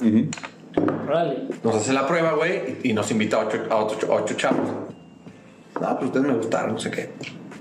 Órale. 1.09 1.49
Nos 1.62 1.75
hace 1.77 1.92
la 1.94 2.07
prueba, 2.07 2.33
güey, 2.35 2.79
y 2.83 2.90
y 2.90 2.92
nos 2.92 3.11
invita 3.11 3.37
a 3.38 3.47
ocho, 3.47 3.59
a 3.70 3.77
ocho, 3.85 4.12
a 4.12 4.16
ocho 4.16 4.35
chavos. 4.35 4.68
Ah, 5.77 5.97
pues 5.99 6.07
ustedes 6.11 6.27
me 6.27 6.35
gustaron, 6.35 6.73
no 6.75 6.79
sé 6.79 6.90
qué. 6.90 7.11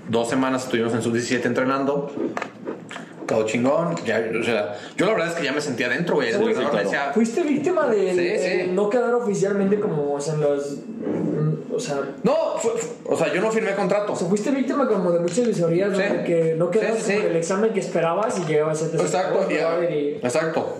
Dos 0.08 0.28
semanas 0.28 0.64
estuvimos 0.64 0.92
en 0.94 1.02
sus 1.02 1.12
17 1.12 1.46
entrenando. 1.48 2.12
Todo 3.26 3.46
chingón. 3.46 3.96
Ya, 4.04 4.22
o 4.38 4.44
sea, 4.44 4.76
yo 4.96 5.06
la 5.06 5.12
verdad 5.12 5.28
es 5.28 5.34
que 5.34 5.44
ya 5.44 5.52
me 5.52 5.60
sentía 5.62 5.88
dentro, 5.88 6.16
güey. 6.16 6.30
Sí, 6.32 6.38
claro. 6.38 6.76
decía, 6.76 7.10
¿Fuiste 7.14 7.42
víctima 7.42 7.86
de 7.88 8.12
Sí, 8.14 8.64
sí. 8.66 8.70
no 8.72 8.90
quedar 8.90 9.14
oficialmente 9.14 9.80
como 9.80 10.12
o 10.14 10.20
sea, 10.20 10.34
en 10.34 10.40
los. 10.42 10.72
mm, 10.72 11.54
O 11.74 11.80
sea, 11.80 11.96
no, 12.22 12.34
fue- 12.58 12.72
fue- 12.76 13.12
o 13.14 13.16
sea, 13.18 13.32
yo 13.34 13.40
no 13.40 13.50
firmé 13.50 13.74
contrato. 13.74 14.12
o 14.12 14.16
sea, 14.16 14.28
fuiste 14.28 14.50
víctima 14.50 14.86
como 14.86 15.10
de 15.10 15.18
muchas 15.20 15.46
visorías, 15.46 15.90
¿no? 15.90 15.98
Que 15.98 16.54
no 16.56 16.70
quedaste 16.70 16.98
Sí, 17.00 17.02
sí, 17.04 17.10
sí. 17.12 17.16
con 17.18 17.26
el 17.30 17.36
examen 17.36 17.72
que 17.72 17.80
esperabas 17.80 18.38
y 18.38 18.44
llegabas 18.44 18.82
a 18.82 18.90
te 18.90 18.96
Exacto, 18.98 19.46
y- 19.50 20.18
exacto. 20.22 20.78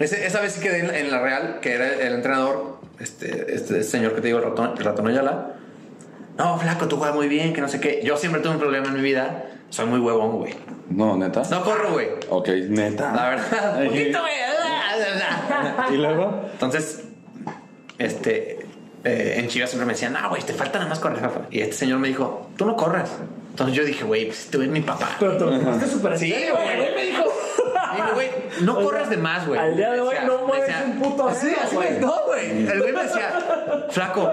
Ese- 0.00 0.26
esa 0.26 0.40
vez 0.40 0.52
sí 0.52 0.60
quedé 0.60 0.80
en, 0.80 0.94
en 0.94 1.10
la 1.10 1.22
Real, 1.22 1.58
que 1.62 1.72
era 1.72 1.88
el 1.94 2.14
entrenador, 2.14 2.76
este, 3.00 3.54
este 3.54 3.82
señor 3.84 4.14
que 4.14 4.20
te 4.20 4.26
digo, 4.26 4.38
el 4.38 4.44
ratón, 4.44 4.74
el 4.76 4.84
ratón 4.84 5.06
Ayala. 5.08 5.54
No, 6.38 6.56
flaco, 6.58 6.86
tú 6.88 6.96
juegas 6.96 7.14
muy 7.16 7.28
bien, 7.28 7.52
que 7.52 7.60
no 7.60 7.68
sé 7.68 7.80
qué. 7.80 8.00
Yo 8.04 8.16
siempre 8.16 8.40
tuve 8.40 8.52
un 8.52 8.58
problema 8.60 8.86
en 8.88 8.94
mi 8.94 9.00
vida. 9.02 9.44
Soy 9.70 9.86
muy 9.86 9.98
huevón, 9.98 10.38
güey. 10.38 10.54
No, 10.88 11.16
neta. 11.16 11.42
No 11.50 11.62
corro, 11.64 11.92
güey. 11.92 12.08
Ok, 12.30 12.48
neta. 12.68 13.12
La 13.12 13.28
verdad. 13.30 13.74
Ay. 13.76 13.88
Poquito, 13.88 14.18
güey. 14.20 14.34
Y 15.94 15.96
luego. 15.96 16.42
Entonces, 16.52 17.04
este, 17.98 18.66
eh, 19.04 19.34
en 19.38 19.48
Chivas 19.48 19.70
siempre 19.70 19.86
me 19.86 19.92
decían, 19.92 20.12
no, 20.12 20.28
güey, 20.28 20.42
te 20.42 20.52
falta 20.52 20.78
nada 20.78 20.88
más 20.90 20.98
correr. 20.98 21.20
Rafa". 21.22 21.40
Y 21.50 21.60
este 21.60 21.74
señor 21.76 21.98
me 21.98 22.08
dijo, 22.08 22.50
tú 22.56 22.64
no 22.66 22.76
corras. 22.76 23.10
Entonces 23.50 23.76
yo 23.76 23.84
dije, 23.84 24.04
güey, 24.04 24.26
pues 24.26 24.48
tú 24.50 24.58
eres 24.58 24.70
mi 24.70 24.80
papá. 24.80 25.10
Pero 25.18 25.36
te 25.36 25.44
lo 25.44 25.58
tomaste 25.58 25.86
súper 25.86 26.18
Sí, 26.18 26.30
güey, 26.32 26.50
güey, 26.76 26.94
me 26.94 27.02
dijo. 27.04 27.24
Me 27.24 27.96
dijo, 27.96 28.14
güey, 28.14 28.28
no 28.62 28.72
O 28.72 28.76
sea, 28.76 28.84
corras 28.84 29.10
de 29.10 29.16
más, 29.16 29.46
güey. 29.46 29.58
al 29.60 29.76
día 29.76 29.90
de 29.92 30.00
hoy 30.00 30.10
Decía- 30.14 30.26
no 30.26 30.46
mueves 30.46 30.66
decía- 30.68 30.84
un 30.86 30.98
puto 31.02 31.30
Sí, 31.34 31.46
dedo, 31.48 31.56
así 31.64 31.74
güey. 31.76 31.92
me- 31.92 31.98
No, 32.00 32.14
güey. 32.26 32.66
El 32.68 32.78
güey 32.80 32.92
me 32.92 33.02
decía, 33.02 33.86
flaco, 33.90 34.32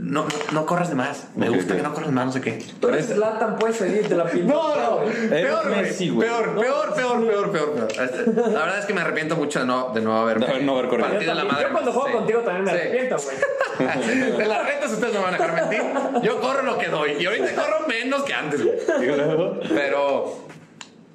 no, 0.00 0.22
no, 0.22 0.28
no 0.52 0.64
corras 0.66 0.88
de 0.90 0.94
más. 0.94 1.26
Me 1.34 1.48
gusta 1.50 1.74
que 1.76 1.82
no 1.82 1.92
corras 1.92 2.08
de 2.08 2.14
más, 2.14 2.26
no 2.26 2.32
sé 2.32 2.40
qué. 2.40 2.64
Tú 2.80 2.88
eres 2.88 3.06
Zlatan, 3.08 3.56
puedes 3.58 3.78
pedir, 3.78 4.08
te 4.08 4.14
la 4.14 4.24
pinto. 4.26 4.52
No, 4.54 5.00
no, 5.04 5.28
peor, 5.28 5.68
güey. 5.68 5.82
Messi, 5.82 6.08
güey. 6.08 6.28
Peor, 6.28 6.54
peor, 6.54 6.94
peor, 6.94 7.26
peor, 7.26 7.50
peor, 7.50 7.72
peor. 7.72 7.88
Este, 7.90 8.32
La 8.32 8.60
verdad 8.60 8.78
es 8.78 8.86
que 8.86 8.94
me 8.94 9.00
arrepiento 9.00 9.34
mucho 9.36 9.58
de 9.60 9.66
no, 9.66 9.90
de 9.92 10.00
no 10.00 10.16
haber, 10.20 10.38
De 10.38 10.46
haber- 10.46 10.62
no 10.62 10.78
haber 10.78 10.88
corrido. 10.88 11.08
Yo, 11.08 11.14
partido 11.14 11.34
la 11.34 11.44
madre. 11.44 11.64
yo 11.66 11.72
cuando 11.72 11.92
juego 11.92 12.08
Sí. 12.08 12.14
contigo 12.14 12.40
también 12.40 12.64
me 12.64 12.70
Sí. 12.70 12.76
arrepiento, 12.78 13.16
güey. 13.18 14.36
De 14.38 14.46
las 14.46 14.66
retas 14.66 14.92
ustedes 14.92 15.14
no 15.14 15.20
van 15.22 15.34
a 15.34 15.38
dejar 15.38 15.54
mentir. 15.54 15.82
Yo 16.22 16.40
corro 16.40 16.62
lo 16.62 16.78
que 16.78 16.86
doy. 16.88 17.12
Y 17.20 17.26
ahorita 17.26 17.54
corro 17.54 17.86
menos 17.88 18.22
que 18.22 18.34
antes, 18.34 18.62
güey. 18.64 18.76
Pero 19.68 20.38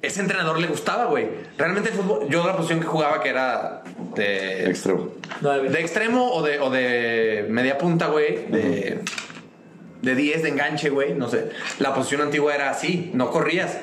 ese 0.06 0.20
entrenador 0.20 0.58
le 0.58 0.66
gustaba, 0.66 1.06
güey. 1.06 1.28
Realmente 1.56 1.90
el 1.90 1.96
fútbol, 1.96 2.28
yo 2.28 2.46
la 2.46 2.56
posición 2.56 2.80
que 2.80 2.86
jugaba 2.86 3.22
que 3.22 3.28
era 3.28 3.82
de, 4.14 4.68
Extremo. 4.70 5.10
De 5.42 5.80
extremo 5.80 6.32
o 6.32 6.42
de, 6.42 6.60
o 6.60 6.70
de 6.70 7.46
media 7.48 7.78
punta, 7.78 8.08
güey. 8.08 8.46
De, 8.46 9.00
de 10.02 10.14
10 10.14 10.42
de 10.42 10.48
enganche, 10.48 10.90
güey. 10.90 11.14
No 11.14 11.28
sé. 11.28 11.50
La 11.78 11.94
posición 11.94 12.22
antigua 12.22 12.54
era 12.54 12.70
así, 12.70 13.10
no 13.14 13.30
corrías. 13.30 13.78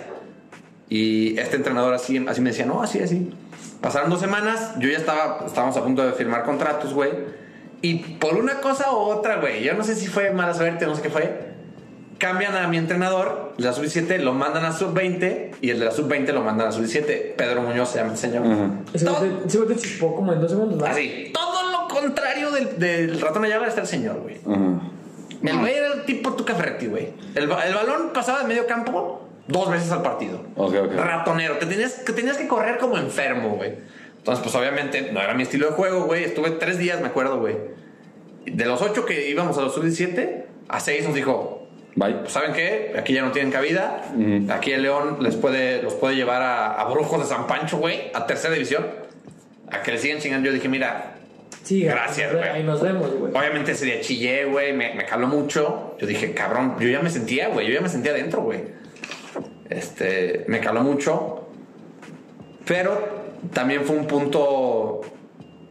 Y 0.89 1.39
este 1.39 1.55
entrenador 1.55 1.93
así, 1.93 2.23
así 2.27 2.41
me 2.41 2.49
decía, 2.49 2.65
no, 2.65 2.81
así, 2.81 2.99
así. 2.99 3.33
Pasaron 3.81 4.09
dos 4.09 4.19
semanas, 4.19 4.73
yo 4.77 4.89
ya 4.89 4.97
estaba, 4.97 5.45
estábamos 5.47 5.75
a 5.77 5.83
punto 5.83 6.05
de 6.05 6.11
firmar 6.13 6.43
contratos, 6.43 6.93
güey. 6.93 7.11
Y 7.81 7.95
por 8.19 8.35
una 8.35 8.61
cosa 8.61 8.91
u 8.91 8.97
otra, 8.97 9.37
güey, 9.37 9.63
yo 9.63 9.73
no 9.73 9.83
sé 9.83 9.95
si 9.95 10.07
fue 10.07 10.31
mala 10.31 10.53
suerte, 10.53 10.85
no 10.85 10.95
sé 10.95 11.01
qué 11.01 11.09
fue. 11.09 11.50
Cambian 12.21 12.55
a 12.55 12.67
mi 12.67 12.77
entrenador, 12.77 13.53
de 13.57 13.63
la 13.63 13.73
sub-17, 13.73 14.19
lo 14.19 14.33
mandan 14.33 14.63
a 14.63 14.71
sub-20 14.73 15.55
y 15.59 15.71
el 15.71 15.79
de 15.79 15.85
la 15.85 15.91
sub-20 15.91 16.31
lo 16.33 16.41
mandan 16.43 16.67
a 16.67 16.71
sub-17. 16.71 17.33
Pedro 17.35 17.63
Muñoz 17.63 17.89
se 17.89 17.97
llama 17.97 18.11
el 18.11 18.17
señor. 18.17 18.43
Ese 18.93 19.05
Todo- 19.05 19.17
güey 19.17 19.31
te- 19.39 19.47
ese 19.47 19.57
güey 19.57 19.69
te 19.69 19.75
chispó 19.81 20.15
como 20.15 20.31
en 20.31 20.39
dos 20.39 20.51
segundos. 20.51 20.87
Así, 20.87 21.31
todo 21.33 21.71
lo 21.71 21.87
contrario 21.87 22.51
del, 22.51 22.77
del 22.77 23.19
ratón 23.19 23.43
Ayala 23.45 23.67
está 23.67 23.81
el 23.81 23.87
señor, 23.87 24.19
güey. 24.21 24.37
El 25.43 25.57
güey 25.57 25.73
era 25.73 25.93
el 25.93 26.03
tipo 26.05 26.33
Tuca 26.33 26.53
Ferretti, 26.53 26.85
güey. 26.85 27.09
El, 27.33 27.47
ba- 27.47 27.65
el 27.65 27.73
balón 27.73 28.11
pasaba 28.13 28.41
de 28.43 28.47
medio 28.47 28.67
campo 28.67 29.27
dos 29.47 29.71
veces 29.71 29.91
al 29.91 30.03
partido. 30.03 30.43
Ok, 30.55 30.75
ok. 30.85 30.93
Ratonero. 30.93 31.57
Te 31.57 31.65
tenías, 31.65 31.93
que 32.05 32.13
tenías 32.13 32.37
que 32.37 32.47
correr 32.47 32.77
como 32.77 32.97
enfermo, 32.99 33.55
güey. 33.55 33.73
Entonces, 34.17 34.43
pues 34.43 34.53
obviamente 34.53 35.11
no 35.11 35.19
era 35.19 35.33
mi 35.33 35.41
estilo 35.41 35.65
de 35.65 35.71
juego, 35.73 36.03
güey. 36.03 36.23
Estuve 36.23 36.51
tres 36.51 36.77
días, 36.77 37.01
me 37.01 37.07
acuerdo, 37.07 37.39
güey. 37.39 37.57
De 38.45 38.65
los 38.65 38.79
ocho 38.83 39.05
que 39.07 39.27
íbamos 39.29 39.57
a 39.57 39.61
los 39.61 39.73
sub-17, 39.73 40.43
a 40.69 40.79
seis 40.79 41.03
nos 41.05 41.15
dijo, 41.15 41.60
Bye. 41.95 42.13
pues, 42.15 42.31
¿saben 42.31 42.53
qué? 42.53 42.93
Aquí 42.97 43.13
ya 43.13 43.21
no 43.23 43.31
tienen 43.31 43.51
cabida. 43.51 44.03
Aquí 44.49 44.71
el 44.71 44.83
León 44.83 45.17
les 45.21 45.35
puede, 45.35 45.81
los 45.81 45.93
puede 45.95 46.15
llevar 46.15 46.41
a, 46.41 46.73
a 46.73 46.89
Brujos 46.89 47.19
de 47.19 47.25
San 47.25 47.47
Pancho, 47.47 47.77
güey, 47.77 48.11
a 48.13 48.25
tercera 48.25 48.53
división. 48.53 48.85
A 49.71 49.81
que 49.81 49.91
le 49.91 49.97
sigan 49.97 50.19
chingando. 50.19 50.47
Yo 50.47 50.53
dije, 50.53 50.69
mira, 50.69 51.15
Sí, 51.63 51.83
Gracias, 51.83 52.33
güey. 52.33 52.43
Ahí 52.49 52.63
nos 52.63 52.81
vemos, 52.81 53.11
güey. 53.13 53.33
Obviamente 53.33 53.73
ese 53.73 53.85
día 53.85 54.01
chillé, 54.01 54.45
güey, 54.45 54.73
me, 54.73 54.93
me 54.95 55.05
caló 55.05 55.27
mucho. 55.27 55.95
Yo 55.99 56.07
dije, 56.07 56.33
cabrón, 56.33 56.75
yo 56.79 56.89
ya 56.89 57.01
me 57.01 57.09
sentía, 57.09 57.49
güey, 57.49 57.67
yo 57.67 57.73
ya 57.73 57.81
me 57.81 57.89
sentía 57.89 58.11
adentro, 58.11 58.41
güey. 58.41 58.61
Este, 59.69 60.43
me 60.47 60.59
caló 60.59 60.81
mucho. 60.81 61.47
Pero 62.65 63.21
también 63.53 63.85
fue 63.85 63.95
un 63.95 64.07
punto 64.07 65.01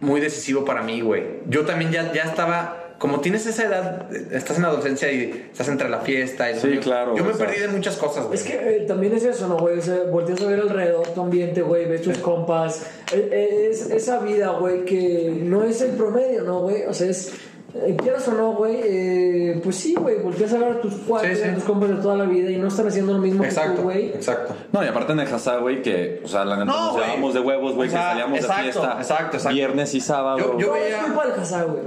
muy 0.01 0.21
decisivo 0.21 0.64
para 0.64 0.83
mí, 0.83 1.01
güey. 1.01 1.25
Yo 1.47 1.66
también 1.66 1.91
ya, 1.91 2.12
ya 2.12 2.23
estaba, 2.23 2.80
como 3.01 3.20
tienes 3.20 3.46
esa 3.46 3.64
edad, 3.64 4.12
estás 4.30 4.57
en 4.59 4.62
la 4.62 4.68
adolescencia 4.68 5.11
y 5.11 5.46
estás 5.51 5.68
entre 5.68 5.88
la 5.88 6.01
fiesta 6.01 6.51
y 6.51 6.61
Sí, 6.61 6.74
yo, 6.74 6.80
claro, 6.80 7.16
Yo 7.16 7.24
me 7.24 7.32
sea. 7.32 7.46
perdí 7.46 7.61
de 7.62 7.68
muchas 7.68 7.96
cosas, 7.96 8.26
güey. 8.26 8.38
Es 8.38 8.44
que 8.44 8.53
eh, 8.53 8.84
también 8.86 9.14
es 9.16 9.24
eso, 9.24 9.48
¿no, 9.48 9.57
güey? 9.57 9.78
O 9.78 9.82
sea, 9.82 10.03
volteas 10.05 10.38
a 10.42 10.46
ver 10.46 10.61
alrededor 10.61 11.07
tu 11.09 11.22
ambiente, 11.22 11.62
güey, 11.62 11.86
ves 11.88 12.03
tus 12.03 12.18
compas. 12.18 12.82
Eh, 13.12 13.28
eh, 13.32 13.68
Es 13.70 13.90
esa 13.90 14.18
vida, 14.20 14.51
güey, 14.51 14.84
que 14.84 15.32
no 15.42 15.64
es 15.64 15.80
el 15.80 15.92
promedio, 15.92 16.42
¿no, 16.42 16.61
güey? 16.61 16.82
O 16.84 16.92
sea, 16.92 17.09
es. 17.09 17.32
Eh, 17.75 17.97
quieras 18.01 18.27
o 18.29 18.33
no, 18.33 18.53
güey, 18.53 18.81
eh, 18.85 19.61
pues 19.62 19.77
sí, 19.77 19.95
güey, 19.95 20.18
volteas 20.23 20.53
a 20.55 20.59
ver 20.59 20.73
a 20.73 20.81
tus 20.81 20.95
cuates, 20.95 21.39
Sí, 21.39 21.45
sí. 21.45 21.51
a 21.51 21.55
tus 21.55 21.64
compas 21.64 21.89
de 21.91 21.97
toda 21.97 22.16
la 22.16 22.25
vida 22.25 22.51
y 22.51 22.57
no 22.57 22.68
están 22.68 22.89
haciendo 22.89 23.12
lo 23.12 23.18
mismo 23.21 23.43
que 23.43 23.49
Exacto, 23.49 23.77
tú, 23.77 23.83
güey. 23.83 24.07
exacto. 24.09 24.55
No, 24.73 24.85
y 24.85 24.89
aparte 24.89 25.12
en 25.12 25.21
el 25.21 25.29
güey, 25.59 25.83
que, 25.83 26.21
o 26.25 26.29
sea, 26.29 26.45
la 26.45 26.57
neta 26.57 26.64
No, 26.66 26.87
nos 26.87 26.95
llevábamos 26.97 27.35
de 27.35 27.41
huevos, 27.41 27.75
güey, 27.75 27.89
O 27.89 27.93
que 27.93 27.97
salíamos 27.99 28.39
exacto, 28.39 28.57
de 28.66 28.73
fiesta. 28.73 28.97
exacto, 29.01 29.37
exacto. 29.37 29.55
Viernes 29.55 29.95
y 29.95 30.01
sábado. 30.01 30.39
Yo- 30.39 30.59
yo- 30.59 30.66
No, 30.68 30.73
veía- 30.75 30.99
es 30.99 31.05
culpa 31.05 31.25
del 31.27 31.35
güey. 31.64 31.83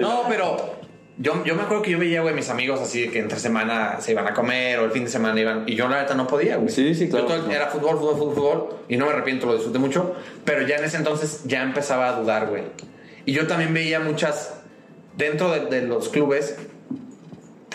No. 0.00 0.85
Yo, 1.18 1.44
yo 1.44 1.54
me 1.54 1.62
acuerdo 1.62 1.82
que 1.82 1.90
yo 1.92 1.98
veía, 1.98 2.20
güey, 2.22 2.34
mis 2.34 2.50
amigos 2.50 2.80
así 2.80 3.08
que 3.08 3.18
entre 3.20 3.38
semana 3.38 4.00
se 4.00 4.12
iban 4.12 4.26
a 4.26 4.34
comer 4.34 4.78
o 4.80 4.84
el 4.84 4.90
fin 4.90 5.04
de 5.04 5.10
semana 5.10 5.40
iban. 5.40 5.64
Y 5.66 5.74
yo, 5.74 5.88
la 5.88 6.02
neta, 6.02 6.14
no 6.14 6.26
podía, 6.26 6.56
güey. 6.56 6.68
Sí, 6.68 6.94
sí, 6.94 7.08
claro. 7.08 7.28
Yo 7.28 7.34
todo 7.36 7.46
el- 7.46 7.52
era 7.56 7.66
fútbol, 7.68 7.96
fútbol, 7.98 8.16
fútbol, 8.18 8.34
fútbol. 8.34 8.68
Y 8.88 8.96
no 8.96 9.06
me 9.06 9.12
arrepiento, 9.12 9.46
lo 9.46 9.54
disfruté 9.54 9.78
mucho. 9.78 10.14
Pero 10.44 10.66
ya 10.66 10.76
en 10.76 10.84
ese 10.84 10.96
entonces 10.98 11.42
ya 11.44 11.62
empezaba 11.62 12.08
a 12.08 12.20
dudar, 12.20 12.48
güey. 12.48 12.64
Y 13.24 13.32
yo 13.32 13.46
también 13.46 13.72
veía 13.72 13.98
muchas. 14.00 14.52
Dentro 15.16 15.50
de, 15.50 15.60
de 15.66 15.86
los 15.86 16.10
clubes, 16.10 16.56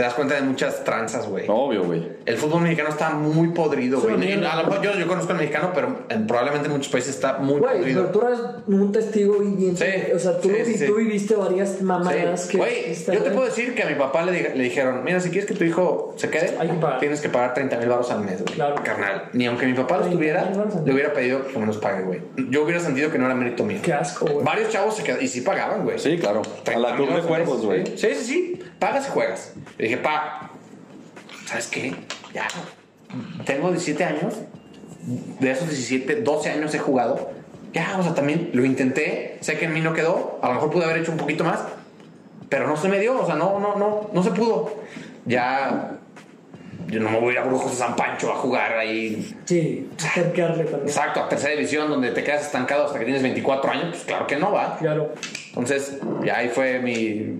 te 0.01 0.05
das 0.05 0.15
cuenta 0.15 0.33
de 0.33 0.41
muchas 0.41 0.83
tranzas, 0.83 1.27
güey. 1.27 1.45
Obvio, 1.47 1.83
güey. 1.83 2.03
El 2.25 2.35
fútbol 2.35 2.61
mexicano 2.63 2.89
está 2.89 3.11
muy 3.11 3.49
podrido, 3.49 4.01
Sí, 4.01 4.07
güey. 4.07 4.17
mira. 4.35 4.51
A 4.53 4.63
lo 4.63 4.67
mejor 4.67 4.83
yo, 4.83 4.95
yo 4.97 5.05
conozco 5.07 5.31
el 5.33 5.37
mexicano, 5.37 5.69
pero 5.75 5.95
en- 6.09 6.25
probablemente 6.25 6.65
en 6.69 6.73
muchos 6.73 6.91
países 6.91 7.13
está 7.13 7.37
muy 7.37 7.59
Güey, 7.59 7.77
podrido. 7.77 8.07
pero 8.11 8.19
tú 8.19 8.27
eres 8.27 8.39
un 8.65 8.91
testigo 8.91 9.37
viviente. 9.37 10.05
Sí, 10.07 10.11
o 10.15 10.17
sea, 10.17 10.39
tú, 10.39 10.49
sí, 10.49 10.55
sí, 10.65 10.71
y 10.71 10.77
sí. 10.79 10.85
tú 10.87 10.95
viviste 10.95 11.35
varias 11.35 11.83
mamadas 11.83 12.41
Sí. 12.45 12.49
que. 12.53 12.57
Güey, 12.57 12.95
yo 13.13 13.21
te 13.21 13.29
puedo 13.29 13.45
decir 13.45 13.75
que 13.75 13.83
a 13.83 13.85
mi 13.89 13.93
papá 13.93 14.23
le, 14.23 14.55
le 14.55 14.63
dijeron, 14.63 15.03
mira, 15.03 15.19
si 15.19 15.29
quieres 15.29 15.45
que 15.47 15.53
tu 15.53 15.65
hijo 15.65 16.15
se 16.17 16.31
quede, 16.31 16.55
Hay 16.59 16.67
que 16.69 16.73
pagar. 16.77 16.99
tienes 16.99 17.21
que 17.21 17.29
pagar 17.29 17.53
30 17.53 17.77
mil 17.77 17.87
baros 17.89 18.09
al 18.09 18.21
mes, 18.23 18.41
güey. 18.41 18.55
Claro. 18.55 18.73
Carnal. 18.83 19.29
Ni 19.33 19.45
aunque 19.45 19.67
mi 19.67 19.73
papá 19.75 19.97
los 19.97 20.07
30,000 20.07 20.17
tuviera, 20.17 20.41
al 20.79 20.83
le 20.83 20.93
hubiera 20.95 21.13
pedido 21.13 21.45
que 21.47 21.59
me 21.59 21.67
los 21.67 21.77
pague, 21.77 22.01
güey. 22.01 22.21
Yo 22.49 22.63
hubiera 22.63 22.79
sentido 22.79 23.11
que 23.11 23.19
no 23.19 23.27
era 23.27 23.35
mérito 23.35 23.63
mío. 23.63 23.77
Qué 23.83 23.93
asco, 23.93 24.25
güey. 24.25 24.43
Varios 24.43 24.69
chavos 24.69 24.95
se 24.95 25.03
quedaban 25.03 25.23
y 25.23 25.27
sí 25.27 25.41
pagaban, 25.41 25.83
güey. 25.83 25.99
Sí, 25.99 26.17
claro. 26.17 26.41
A 26.41 26.63
30 26.63 26.89
la 26.89 26.95
club 26.95 27.09
de 27.09 27.13
al 27.17 27.21
cuervos, 27.21 27.63
güey. 27.63 27.85
Sí, 27.95 28.07
sí, 28.15 28.23
sí. 28.25 28.59
Pagas 28.81 29.07
y 29.07 29.11
juegas. 29.11 29.53
Le 29.77 29.83
dije, 29.83 29.97
pa, 29.97 30.49
¿sabes 31.45 31.67
qué? 31.67 31.93
Ya. 32.33 32.47
Tengo 33.45 33.69
17 33.69 34.03
años. 34.03 34.33
De 35.39 35.51
esos 35.51 35.69
17, 35.69 36.21
12 36.21 36.49
años 36.49 36.73
he 36.73 36.79
jugado. 36.79 37.29
Ya, 37.73 37.95
o 37.99 38.01
sea, 38.01 38.15
también 38.15 38.49
lo 38.53 38.65
intenté. 38.65 39.37
Sé 39.41 39.59
que 39.59 39.65
en 39.65 39.73
mí 39.73 39.81
no 39.81 39.93
quedó. 39.93 40.39
A 40.41 40.47
lo 40.47 40.55
mejor 40.55 40.71
pude 40.71 40.85
haber 40.85 40.97
hecho 40.97 41.11
un 41.11 41.19
poquito 41.19 41.43
más. 41.43 41.63
Pero 42.49 42.65
no 42.65 42.75
se 42.75 42.89
me 42.89 42.99
dio. 42.99 43.21
O 43.21 43.25
sea, 43.27 43.35
no, 43.35 43.59
no, 43.59 43.75
no, 43.75 44.09
no 44.11 44.23
se 44.23 44.31
pudo. 44.31 44.73
Ya. 45.27 45.99
Yo 46.87 47.01
no 47.01 47.11
me 47.11 47.19
voy 47.19 47.29
a 47.29 47.31
ir 47.33 47.37
a 47.37 47.43
Brujos 47.43 47.73
de 47.73 47.77
San 47.77 47.95
Pancho 47.95 48.31
a 48.31 48.37
jugar 48.37 48.79
ahí. 48.79 49.37
Sí, 49.45 49.91
acercarle 50.03 50.63
también. 50.63 50.87
Exacto, 50.87 51.23
a 51.23 51.29
tercera 51.29 51.51
división 51.53 51.87
donde 51.87 52.09
te 52.09 52.23
quedas 52.23 52.47
estancado 52.47 52.87
hasta 52.87 52.97
que 52.97 53.05
tienes 53.05 53.21
24 53.21 53.71
años. 53.71 53.89
Pues 53.91 54.05
claro 54.05 54.25
que 54.25 54.37
no 54.37 54.51
va. 54.51 54.79
Claro. 54.79 55.13
Entonces, 55.49 55.99
ya 56.23 56.37
ahí 56.37 56.49
fue 56.49 56.79
mi. 56.79 57.39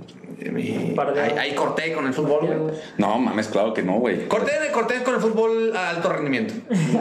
Mi 0.50 0.94
Par 0.96 1.14
de- 1.14 1.22
ahí, 1.22 1.36
ahí 1.38 1.52
corté 1.56 1.92
con 1.94 2.08
el 2.08 2.14
fútbol, 2.14 2.46
güey. 2.48 2.76
No, 2.98 3.20
mames, 3.20 3.48
claro 3.50 3.74
que 3.74 3.84
no, 3.84 3.94
güey. 4.00 4.28
Corté, 4.28 4.60
de, 4.60 4.72
corté 4.72 5.04
con 5.04 5.16
el 5.16 5.22
fútbol 5.22 5.76
a 5.76 5.90
alto 5.90 6.10
rendimiento. 6.10 6.54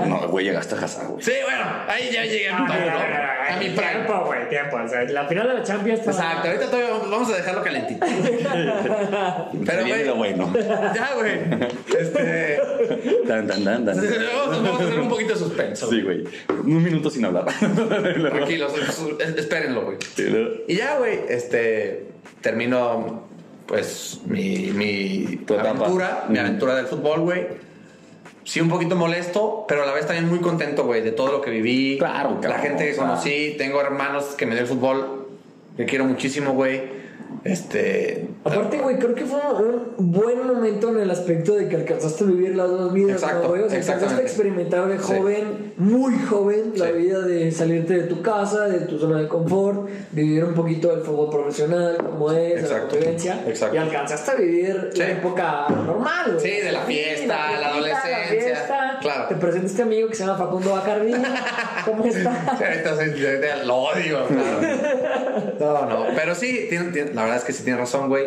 No, 0.06 0.28
güey, 0.28 0.44
llegaste 0.46 0.74
a 0.74 0.78
Hazard, 0.78 1.08
güey. 1.08 1.22
Sí, 1.22 1.32
bueno, 1.44 1.64
ahí 1.88 2.10
ya 2.12 2.24
llegué 2.24 2.48
a 2.50 2.58
mi, 2.58 2.72
a 2.72 3.56
mi 3.58 3.68
prime. 3.70 3.90
Tiempo, 3.92 4.24
güey, 4.26 4.48
tiempo. 4.48 4.76
O 4.76 4.88
sea, 4.88 5.02
la 5.04 5.24
final 5.26 5.48
de 5.48 5.54
la 5.54 5.62
Champions. 5.62 6.00
está- 6.00 6.10
Exacto, 6.10 6.48
ahorita 6.48 6.66
todavía 6.66 6.90
vamos 7.10 7.30
a 7.32 7.36
dejarlo 7.36 7.62
calentito. 7.62 8.06
Pero, 9.66 9.80
lo 9.82 10.16
güey. 10.16 10.34
bueno. 10.34 10.52
Ya, 10.94 11.10
güey. 11.16 11.32
Este. 11.98 12.60
Tan, 13.26 13.46
tan, 13.46 13.64
tan, 13.64 13.84
tan. 13.84 13.96
Vamos, 13.96 14.62
vamos 14.62 14.80
a 14.80 14.84
hacer 14.84 15.00
un 15.00 15.08
poquito 15.08 15.32
de 15.34 15.38
suspenso. 15.38 15.88
Sí, 15.90 16.02
güey. 16.02 16.24
Un 16.48 16.82
minuto 16.82 17.10
sin 17.10 17.24
hablar. 17.24 17.46
Tranquilos, 17.46 18.72
es- 19.20 19.36
espérenlo, 19.36 19.84
güey. 19.84 19.96
Y 20.68 20.76
ya, 20.76 20.98
güey, 20.98 21.20
este. 21.28 22.06
Termino, 22.40 23.28
pues, 23.70 24.20
mi, 24.26 24.72
mi 24.72 25.44
aventura, 25.56 26.26
mi 26.28 26.38
aventura 26.40 26.74
del 26.74 26.86
fútbol, 26.86 27.20
güey. 27.20 27.46
Sí, 28.42 28.60
un 28.60 28.68
poquito 28.68 28.96
molesto, 28.96 29.64
pero 29.68 29.84
a 29.84 29.86
la 29.86 29.92
vez 29.92 30.06
también 30.06 30.28
muy 30.28 30.40
contento, 30.40 30.84
güey, 30.86 31.02
de 31.02 31.12
todo 31.12 31.30
lo 31.30 31.40
que 31.40 31.52
viví. 31.52 31.96
Claro, 31.96 32.34
La 32.34 32.40
cabrón, 32.40 32.62
gente 32.62 32.90
que 32.90 32.96
conocí, 32.96 33.54
tengo 33.56 33.80
hermanos 33.80 34.24
que 34.36 34.44
me 34.44 34.54
dio 34.54 34.62
el 34.62 34.66
fútbol, 34.66 35.28
que 35.76 35.84
quiero 35.84 36.04
muchísimo, 36.04 36.52
güey. 36.52 36.82
Este. 37.44 38.28
Aparte, 38.44 38.78
güey, 38.78 38.98
creo 38.98 39.14
que 39.14 39.24
fue 39.24 39.40
un 39.96 40.12
buen 40.12 40.46
momento 40.46 40.90
en 40.90 41.00
el 41.00 41.10
aspecto 41.10 41.54
de 41.54 41.68
que 41.68 41.76
alcanzaste 41.76 42.24
a 42.24 42.26
vivir 42.26 42.54
las 42.56 42.68
dos 42.68 42.92
vidas, 42.92 43.22
Exacto, 43.22 43.56
¿no? 43.56 43.64
O 43.64 43.68
sea, 43.68 43.78
alcanzaste 43.78 44.20
a 44.20 44.22
experimentar 44.24 44.88
de 44.88 44.98
Sí. 44.98 45.14
joven, 45.16 45.72
muy 45.78 46.14
joven, 46.28 46.72
la 46.76 46.86
Sí. 46.88 46.92
vida 46.92 47.20
de 47.20 47.50
salirte 47.50 47.94
de 47.94 48.02
tu 48.04 48.20
casa, 48.22 48.68
de 48.68 48.80
tu 48.80 48.98
zona 48.98 49.20
de 49.20 49.28
confort, 49.28 49.88
vivir 50.12 50.44
un 50.44 50.54
poquito 50.54 50.88
del 50.94 51.00
fútbol 51.00 51.30
profesional, 51.30 51.96
como 51.98 52.30
es, 52.32 52.36
de 52.36 52.54
la 52.56 52.60
Exacto, 52.60 52.88
convivencia. 52.90 53.42
exacto. 53.46 53.74
Y 53.74 53.78
alcanzaste 53.78 54.30
a 54.30 54.34
vivir 54.34 54.90
Sí. 54.92 54.98
la 54.98 55.10
época 55.10 55.66
normal, 55.68 56.32
güey. 56.34 56.40
Sí, 56.40 56.60
de 56.60 56.72
la 56.72 56.80
fiesta, 56.82 57.58
la 57.60 57.68
adolescencia. 57.68 58.98
Claro. 59.00 59.28
Te 59.28 59.34
presenta 59.36 59.66
este 59.66 59.82
amigo 59.82 60.08
que 60.08 60.14
se 60.14 60.24
llama 60.26 60.36
Facundo 60.38 60.72
Bacardi. 60.72 61.12
¿Cómo 61.86 62.04
está? 62.04 62.52
Ahorita 62.52 63.64
lo 63.64 63.76
odio, 63.76 64.26
claro. 64.26 64.99
No, 65.60 65.86
no. 65.86 66.06
Pero 66.14 66.34
sí, 66.34 66.66
tiene- 66.68 66.90
tiene- 66.92 67.12
la 67.14 67.22
verdad 67.22 67.38
es 67.38 67.44
que 67.44 67.52
sí 67.52 67.62
tiene 67.64 67.78
razón, 67.78 68.08
güey. 68.08 68.24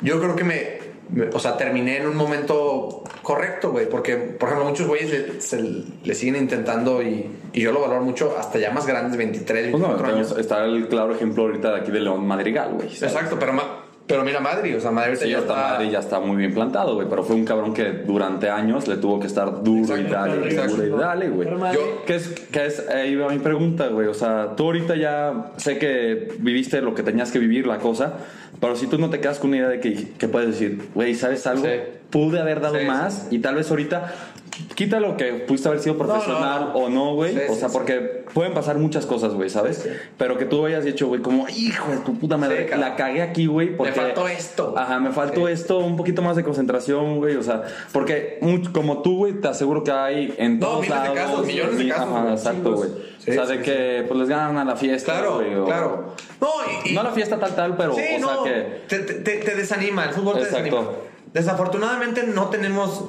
Yo 0.00 0.20
creo 0.20 0.36
que 0.36 0.44
me, 0.44 0.78
me- 1.10 1.28
O 1.34 1.38
sea, 1.38 1.56
terminé 1.56 1.98
en 1.98 2.06
un 2.06 2.16
momento 2.16 3.04
correcto, 3.22 3.70
güey. 3.72 3.88
Porque, 3.88 4.16
por 4.16 4.48
ejemplo, 4.48 4.68
muchos 4.68 4.86
güeyes 4.86 5.10
le, 5.10 5.40
se- 5.40 5.84
le 6.02 6.14
siguen 6.14 6.36
intentando 6.36 7.02
y, 7.02 7.30
y 7.52 7.60
yo 7.60 7.72
lo 7.72 7.80
valoro 7.80 8.02
mucho 8.02 8.36
hasta 8.38 8.58
ya 8.58 8.70
más 8.70 8.86
grandes, 8.86 9.16
23, 9.16 9.70
Pues 9.70 9.80
no, 9.82 9.88
24 9.88 10.16
años. 10.16 10.34
está 10.38 10.64
el 10.64 10.88
claro 10.88 11.14
ejemplo 11.14 11.44
ahorita 11.44 11.72
de 11.74 11.80
aquí 11.80 11.90
de 11.92 12.00
León 12.00 12.26
Madrigal, 12.26 12.72
güey. 12.74 12.88
¿sabes? 12.94 13.14
Exacto, 13.14 13.36
pero, 13.38 13.52
ma- 13.52 13.83
pero 14.06 14.22
mira 14.22 14.38
Madrid, 14.38 14.76
o 14.76 14.80
sea, 14.80 14.90
Madrid 14.90 15.16
Sí, 15.18 15.30
ya 15.30 15.38
está 15.38 15.54
Madrid, 15.54 15.90
ya 15.90 15.98
está 15.98 16.20
muy 16.20 16.36
bien 16.36 16.52
plantado, 16.52 16.94
güey. 16.94 17.08
Pero 17.08 17.22
fue 17.22 17.36
un 17.36 17.44
cabrón 17.44 17.72
que 17.72 17.84
durante 17.90 18.50
años 18.50 18.86
le 18.86 18.96
tuvo 18.96 19.18
que 19.18 19.26
estar 19.26 19.62
duro 19.62 19.96
y 19.96 20.02
Exacto, 20.02 20.30
dale, 20.36 20.46
exacto. 20.46 20.76
duro 20.76 20.96
y 20.96 21.00
dale, 21.00 21.28
güey. 21.30 21.48
¿Qué 22.06 22.16
es, 22.16 22.28
qué 22.28 22.66
es, 22.66 22.86
ahí 22.88 23.16
va 23.16 23.30
mi 23.30 23.38
pregunta, 23.38 23.88
güey. 23.88 24.08
O 24.08 24.14
sea, 24.14 24.56
tú 24.56 24.64
ahorita 24.64 24.96
ya 24.96 25.52
sé 25.56 25.78
que 25.78 26.28
viviste 26.38 26.82
lo 26.82 26.94
que 26.94 27.02
tenías 27.02 27.30
que 27.30 27.38
vivir, 27.38 27.66
la 27.66 27.78
cosa, 27.78 28.14
pero 28.60 28.76
si 28.76 28.86
tú 28.86 28.98
no 28.98 29.08
te 29.08 29.20
quedas 29.20 29.38
con 29.38 29.48
una 29.50 29.58
idea 29.58 29.68
de 29.68 29.80
que, 29.80 30.10
que 30.18 30.28
puedes 30.28 30.50
decir, 30.50 30.82
güey, 30.94 31.14
¿sabes 31.14 31.46
algo? 31.46 31.64
Sí. 31.64 31.70
Pude 32.10 32.38
haber 32.38 32.60
dado 32.60 32.78
Sí, 32.78 32.84
más 32.84 33.28
y 33.30 33.38
tal 33.40 33.56
vez 33.56 33.70
ahorita 33.70 34.12
quita 34.74 35.00
lo 35.00 35.16
que 35.16 35.32
pudiste 35.34 35.68
haber 35.68 35.80
sido 35.80 35.96
profesional 35.98 36.70
no. 36.72 36.78
o 36.78 36.88
no, 36.88 37.14
güey. 37.14 37.34
Sí, 37.34 37.40
o 37.50 37.54
sea, 37.54 37.68
sí. 37.68 37.72
porque 37.76 38.24
pueden 38.32 38.54
pasar 38.54 38.76
muchas 38.78 39.06
cosas, 39.06 39.34
güey, 39.34 39.50
¿sabes? 39.50 39.88
Pero 40.16 40.38
que 40.38 40.44
tú 40.44 40.64
hayas 40.66 40.84
dicho, 40.84 41.06
güey, 41.08 41.20
como, 41.22 41.48
hijo 41.48 41.90
de 41.90 41.98
tu 41.98 42.18
puta 42.18 42.36
madre, 42.36 42.68
la 42.76 42.96
cagué 42.96 43.22
aquí, 43.22 43.46
güey. 43.46 43.76
porque 43.76 43.92
faltó 43.92 44.28
esto. 44.28 44.74
Ajá, 44.76 44.98
me 45.00 45.10
faltó 45.12 45.48
esto, 45.48 45.78
un 45.78 45.96
poquito 45.96 46.22
más 46.22 46.36
de 46.36 46.44
concentración, 46.44 47.18
güey. 47.18 47.36
O 47.36 47.42
sea, 47.42 47.62
porque 47.92 48.38
como 48.72 49.02
tú, 49.02 49.18
güey, 49.18 49.34
te 49.40 49.48
aseguro 49.48 49.84
que 49.84 49.92
hay 49.92 50.34
en 50.38 50.60
todos 50.60 50.80
miles 50.82 50.94
de 51.02 51.08
lados. 51.08 51.18
casos, 51.18 51.46
millones 51.46 51.78
de 51.78 51.88
casos, 51.88 52.08
Ajá, 52.08 52.32
exacto, 52.32 52.72
güey. 52.74 52.90
Sí, 53.18 53.30
o 53.30 53.34
sea, 53.34 53.46
sí, 53.46 53.56
de 53.56 53.62
que 53.62 54.04
pues 54.06 54.20
les 54.20 54.28
ganan 54.28 54.58
a 54.58 54.64
la 54.64 54.76
fiesta. 54.76 55.12
Claro, 55.12 55.36
güey, 55.36 55.54
o- 55.54 55.64
claro. 55.64 56.14
No, 56.40 56.48
y, 56.84 56.90
y- 56.90 56.94
No 56.94 57.02
la 57.02 57.10
fiesta 57.12 57.38
tal, 57.38 57.54
tal, 57.54 57.76
pero, 57.76 57.94
sí, 57.94 58.02
o 58.16 58.18
no, 58.20 58.44
sea 58.44 58.52
que. 58.52 58.80
te, 58.86 58.98
te- 58.98 59.36
te 59.38 59.54
desanima, 59.54 60.04
el 60.04 60.10
fútbol 60.10 60.34
te 60.34 60.40
Exacto. 60.42 60.64
desanima. 60.64 60.90
Desafortunadamente 61.32 62.22
no 62.24 62.48
tenemos, 62.48 63.04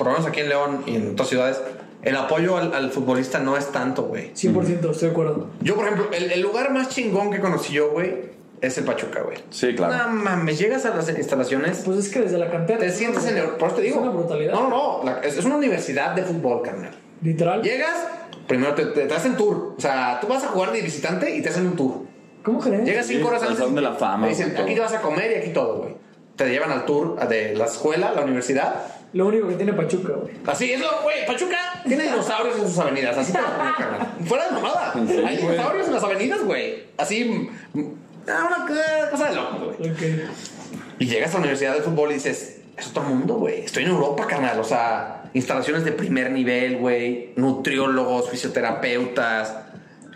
por 0.00 0.06
lo 0.06 0.14
menos 0.14 0.26
aquí 0.26 0.40
en 0.40 0.48
León 0.48 0.82
y 0.86 0.96
en 0.96 1.10
otras 1.12 1.28
ciudades, 1.28 1.60
el 2.02 2.16
apoyo 2.16 2.56
al, 2.56 2.72
al 2.72 2.90
futbolista 2.90 3.38
no 3.38 3.58
es 3.58 3.66
tanto, 3.70 4.04
güey. 4.04 4.32
100%, 4.32 4.90
estoy 4.92 5.08
de 5.08 5.10
acuerdo. 5.10 5.48
Yo, 5.60 5.74
por 5.74 5.84
ejemplo, 5.84 6.08
el, 6.10 6.32
el 6.32 6.40
lugar 6.40 6.72
más 6.72 6.88
chingón 6.88 7.30
que 7.30 7.38
conocí 7.40 7.74
yo, 7.74 7.90
güey, 7.90 8.30
es 8.62 8.78
el 8.78 8.84
Pachuca, 8.84 9.20
güey. 9.20 9.36
Sí, 9.50 9.74
claro. 9.74 10.08
No 10.08 10.14
mames, 10.22 10.58
llegas 10.58 10.86
a 10.86 10.96
las 10.96 11.06
instalaciones, 11.10 11.82
Pues 11.84 11.98
es 11.98 12.08
que 12.08 12.20
desde 12.22 12.38
la 12.38 12.50
cantera. 12.50 12.78
te 12.78 12.86
es 12.86 12.96
sientes 12.96 13.26
en 13.26 13.36
el... 13.36 13.48
Por 13.50 13.68
eso 13.68 13.76
te 13.76 13.82
digo. 13.82 13.96
Es 13.96 14.02
una 14.02 14.10
brutalidad. 14.12 14.52
No, 14.54 14.70
no, 14.70 14.70
no. 14.70 15.04
la- 15.04 15.20
es, 15.20 15.36
es 15.36 15.44
una 15.44 15.56
universidad 15.56 16.14
de 16.14 16.22
fútbol, 16.22 16.62
carnal. 16.62 16.92
Literal. 17.20 17.62
Llegas, 17.62 18.06
primero 18.48 18.74
te, 18.74 18.86
te, 18.86 19.04
te 19.06 19.14
hacen 19.14 19.36
tour. 19.36 19.74
O 19.76 19.80
sea, 19.80 20.18
tú 20.22 20.26
vas 20.26 20.42
a 20.44 20.48
jugar 20.48 20.72
de 20.72 20.80
visitante 20.80 21.36
y 21.36 21.42
te 21.42 21.50
hacen 21.50 21.66
un 21.66 21.76
tour. 21.76 21.92
¿Cómo 22.42 22.58
crees? 22.60 22.82
Llegas 22.86 23.06
cinco 23.06 23.28
horas 23.28 23.42
antes. 23.42 23.58
Salón 23.58 23.74
de 23.74 23.82
la 23.82 23.92
Fama, 23.92 24.24
Te 24.26 24.30
dicen, 24.30 24.56
aquí 24.56 24.74
te 24.74 24.80
vas 24.80 24.94
a 24.94 25.02
comer 25.02 25.30
y 25.32 25.34
aquí 25.34 25.50
todo, 25.52 25.76
güey. 25.80 25.94
Te 26.36 26.48
llevan 26.48 26.70
al 26.72 26.86
tour 26.86 27.18
de 27.28 27.54
la 27.54 27.66
escuela, 27.66 28.12
la 28.14 28.22
universidad. 28.22 28.74
Lo 29.12 29.26
único 29.26 29.48
que 29.48 29.54
tiene 29.54 29.72
Pachuca, 29.72 30.12
güey. 30.12 30.34
Así 30.46 30.72
es, 30.72 30.80
lo- 30.80 31.02
güey. 31.02 31.26
Pachuca 31.26 31.56
tiene 31.86 32.04
dinosaurios 32.04 32.56
en 32.58 32.68
sus 32.68 32.78
avenidas. 32.78 33.18
Así 33.18 33.32
te 33.32 33.40
lo 33.40 33.46
pongo, 33.46 33.74
carnal. 33.76 34.08
Fuera 34.26 34.44
de 34.46 34.50
mamada. 34.52 34.92
Sí, 34.94 35.00
Hay 35.00 35.36
güey. 35.38 35.50
dinosaurios 35.50 35.86
en 35.88 35.94
las 35.94 36.04
avenidas, 36.04 36.44
güey. 36.44 36.84
Así. 36.96 37.50
ah, 38.28 38.46
Una 38.46 38.66
cosa- 38.66 39.10
cosa 39.10 39.28
de 39.30 39.34
loco, 39.34 39.74
güey. 39.76 39.90
Ok. 39.90 40.02
Y 41.00 41.06
llegas 41.06 41.30
a 41.30 41.34
la 41.34 41.38
universidad 41.40 41.74
de 41.74 41.82
fútbol 41.82 42.10
y 42.10 42.14
dices, 42.14 42.60
es 42.76 42.86
otro 42.88 43.02
mundo, 43.02 43.34
güey. 43.34 43.62
Estoy 43.64 43.82
en 43.84 43.90
Europa, 43.90 44.26
carnal. 44.28 44.60
O 44.60 44.64
sea, 44.64 45.24
instalaciones 45.34 45.84
de 45.84 45.92
primer 45.92 46.30
nivel, 46.30 46.76
güey. 46.78 47.32
Nutriólogos, 47.36 48.30
fisioterapeutas, 48.30 49.54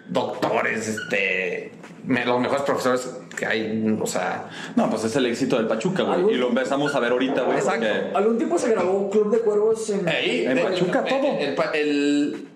doctores, 0.08 0.86
este. 0.88 1.72
Me- 2.06 2.24
los 2.24 2.40
mejores 2.40 2.62
profesores 2.62 3.10
que 3.36 3.46
hay, 3.46 3.96
o 4.00 4.06
sea. 4.06 4.48
No, 4.76 4.88
pues 4.90 5.04
es 5.04 5.16
el 5.16 5.26
éxito 5.26 5.56
del 5.56 5.66
Pachuca, 5.66 6.02
güey. 6.02 6.16
¿Algún- 6.18 6.32
Y 6.32 6.36
lo 6.36 6.48
empezamos 6.48 6.94
a 6.94 7.00
ver 7.00 7.12
ahorita, 7.12 7.42
güey. 7.42 7.58
Exacto. 7.58 7.86
porque- 7.86 8.16
Algún 8.16 8.36
tiempo 8.38 8.58
se 8.58 8.70
grabó 8.70 9.10
Club 9.10 9.30
de 9.30 9.38
Cuervos 9.40 9.90
en. 9.90 10.08
Ahí, 10.08 10.44
En 10.46 10.54
de- 10.56 10.62
Pachuca, 10.62 11.00
el- 11.00 11.08
todo. 11.08 11.26
el- 11.38 11.56
el- 11.74 12.48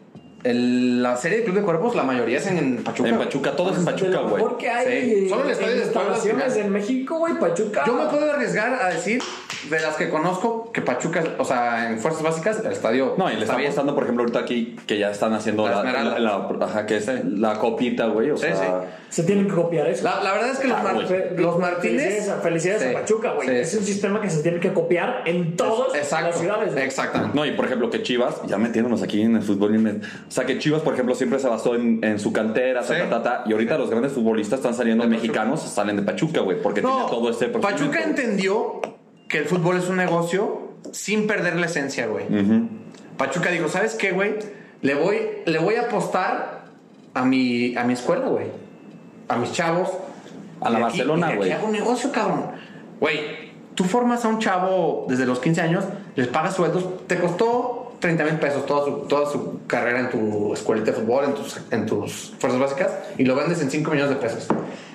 el- 0.44 1.02
la 1.02 1.16
serie 1.16 1.38
de 1.38 1.44
Club 1.44 1.56
de 1.56 1.62
Cuerpos, 1.62 1.96
la 1.96 2.04
mayoría 2.04 2.38
es 2.38 2.46
en, 2.46 2.58
en 2.58 2.76
Pachuca. 2.84 3.08
En. 3.08 3.18
Pachuca, 3.18 3.56
todo 3.56 3.70
es 3.72 3.78
en 3.78 3.84
de 3.84 3.90
Pachuca, 3.90 4.18
güey. 4.20 4.34
mejor 4.42 4.56
que 4.58 4.70
hay 4.70 4.86
Sí. 4.86 5.24
eh, 5.26 5.28
Solo 5.28 5.44
el 5.44 5.50
estadio 5.50 5.74
de 5.76 5.86
Puebla 5.86 6.56
en 6.56 6.70
México, 6.70 7.18
güey, 7.18 7.34
Pachuca. 7.34 7.82
Yo 7.86 7.94
me 7.94 8.06
puedo 8.06 8.32
arriesgar 8.32 8.72
a 8.80 8.88
decir, 8.90 9.20
de 9.70 9.80
las 9.80 9.96
que 9.96 10.08
conozco, 10.10 10.70
que 10.72 10.82
Pachuca, 10.82 11.22
o 11.38 11.44
sea, 11.44 11.90
en 11.90 11.98
fuerzas 11.98 12.22
básicas, 12.22 12.60
el 12.64 12.70
estadio. 12.72 13.14
No, 13.16 13.26
y 13.28 13.34
le 13.34 13.40
está 13.40 13.44
está 13.44 13.56
bien. 13.56 13.68
apostando, 13.68 13.94
por 13.94 14.04
ejemplo, 14.04 14.22
ahorita 14.24 14.38
aquí 14.40 14.76
que 14.86 14.98
ya 14.98 15.10
están 15.10 15.32
haciendo 15.34 15.64
La 15.66 15.70
la, 15.70 15.78
Esmeralda. 15.78 16.18
la- 16.18 16.48
la- 16.58 16.64
ajá, 16.66 16.86
que 16.86 16.96
es 16.98 17.08
la 17.24 17.58
copita, 17.58 18.06
güey. 18.06 18.30
O 18.30 18.36
Sí, 18.36 18.46
sea, 18.46 18.84
Se 19.08 19.22
tienen 19.22 19.46
que 19.48 19.54
copiar 19.54 19.86
eso. 19.88 20.04
La, 20.04 20.22
la 20.22 20.32
verdad 20.32 20.50
es 20.50 20.58
que 20.58 20.68
los, 20.68 20.76
Ah, 20.78 20.82
Mar- 20.82 20.94
los 21.36 21.58
Martínez. 21.58 22.02
Felicidades, 22.02 22.28
a- 22.28 22.40
felicidades 22.42 22.82
Sí, 22.82 22.88
a 22.88 22.92
Pachuca, 22.92 23.32
güey. 23.32 23.48
sí. 23.48 23.54
Es 23.54 23.74
un 23.74 23.84
sistema 23.84 24.20
que 24.20 24.28
se 24.30 24.42
tiene 24.42 24.60
que 24.60 24.72
copiar 24.74 25.22
en 25.24 25.56
todas 25.56 25.94
Exacto, 25.96 26.26
las 26.28 26.38
ciudades. 26.38 26.72
güey. 26.74 26.84
Exactamente. 26.84 27.34
No, 27.34 27.46
y 27.46 27.52
por 27.52 27.64
ejemplo 27.64 27.88
que 27.88 28.02
Chivas, 28.02 28.42
ya 28.46 28.58
metiéndonos 28.58 29.02
aquí 29.02 29.22
en 29.22 29.36
el 29.36 29.42
fútbol, 29.42 29.74
o 29.76 30.30
sea 30.30 30.44
que 30.44 30.58
Chivas, 30.58 30.82
por 30.82 30.92
ejemplo, 30.92 31.14
siempre 31.14 31.38
se 31.38 31.48
basó 31.48 31.74
en, 31.74 32.04
en 32.04 32.18
su 32.18 32.32
cantera, 32.34 32.82
ta, 32.82 32.86
Sí. 32.94 33.00
ta, 33.00 33.08
ta, 33.08 33.22
ta, 33.22 33.42
y 33.46 33.52
ahorita 33.52 33.78
los 33.78 33.88
grandes 33.88 34.12
futbolistas 34.12 34.58
están 34.58 34.74
saliendo 34.74 35.04
De 35.04 35.08
Pachuca. 35.10 35.22
mexicanos, 35.26 35.62
salen 35.62 35.96
de 35.96 36.02
Pachuca, 36.02 36.40
güey, 36.40 36.60
porque 36.60 36.82
tiene 36.82 36.96
todo 37.08 37.30
este 37.30 37.46
Pachuca 37.48 38.02
entendió 38.02 38.80
que 39.28 39.38
el 39.38 39.44
fútbol 39.44 39.76
es 39.76 39.88
un 39.88 39.96
negocio 39.96 40.72
sin 40.92 41.26
perder 41.26 41.56
la 41.56 41.66
esencia, 41.66 42.06
güey. 42.06 42.26
Pachuca 43.16 43.50
dijo, 43.50 43.68
¿sabes 43.68 43.94
qué, 43.94 44.12
güey? 44.12 44.36
Le 44.82 44.94
voy, 44.94 45.18
le 45.44 45.58
voy 45.58 45.74
a 45.74 45.82
apostar 45.82 46.64
a 47.14 47.24
mi, 47.24 47.76
a 47.76 47.84
mi 47.84 47.92
escuela, 47.92 48.26
güey. 48.28 48.46
A 49.28 49.36
mis 49.36 49.52
chavos. 49.52 49.90
A 50.60 50.70
la 50.70 50.78
Barcelona, 50.78 51.34
güey. 51.34 51.52
Hago 51.52 51.66
un 51.66 51.72
negocio, 51.72 52.10
cabrón. 52.10 52.46
Güey, 53.00 53.48
tú 53.74 53.84
formas 53.84 54.24
a 54.24 54.28
un 54.28 54.38
chavo 54.38 55.06
desde 55.08 55.26
los 55.26 55.38
15 55.38 55.60
años, 55.60 55.84
les 56.16 56.26
pagas 56.26 56.56
sueldos, 56.56 57.06
te 57.06 57.16
costó 57.18 57.92
30 58.00 58.24
mil 58.24 58.34
pesos 58.34 58.66
toda 58.66 58.84
su, 58.84 58.92
toda 59.08 59.30
su 59.30 59.60
carrera 59.66 60.00
en 60.00 60.10
tu 60.10 60.52
escuelita 60.52 60.90
de 60.90 60.96
fútbol, 60.98 61.24
en 61.24 61.34
tus, 61.34 61.60
en 61.70 61.86
tus 61.86 62.34
fuerzas 62.38 62.60
básicas, 62.60 62.92
y 63.16 63.24
lo 63.24 63.34
vendes 63.36 63.60
en 63.60 63.70
5 63.70 63.90
millones 63.90 64.10
de 64.10 64.16
pesos. 64.16 64.46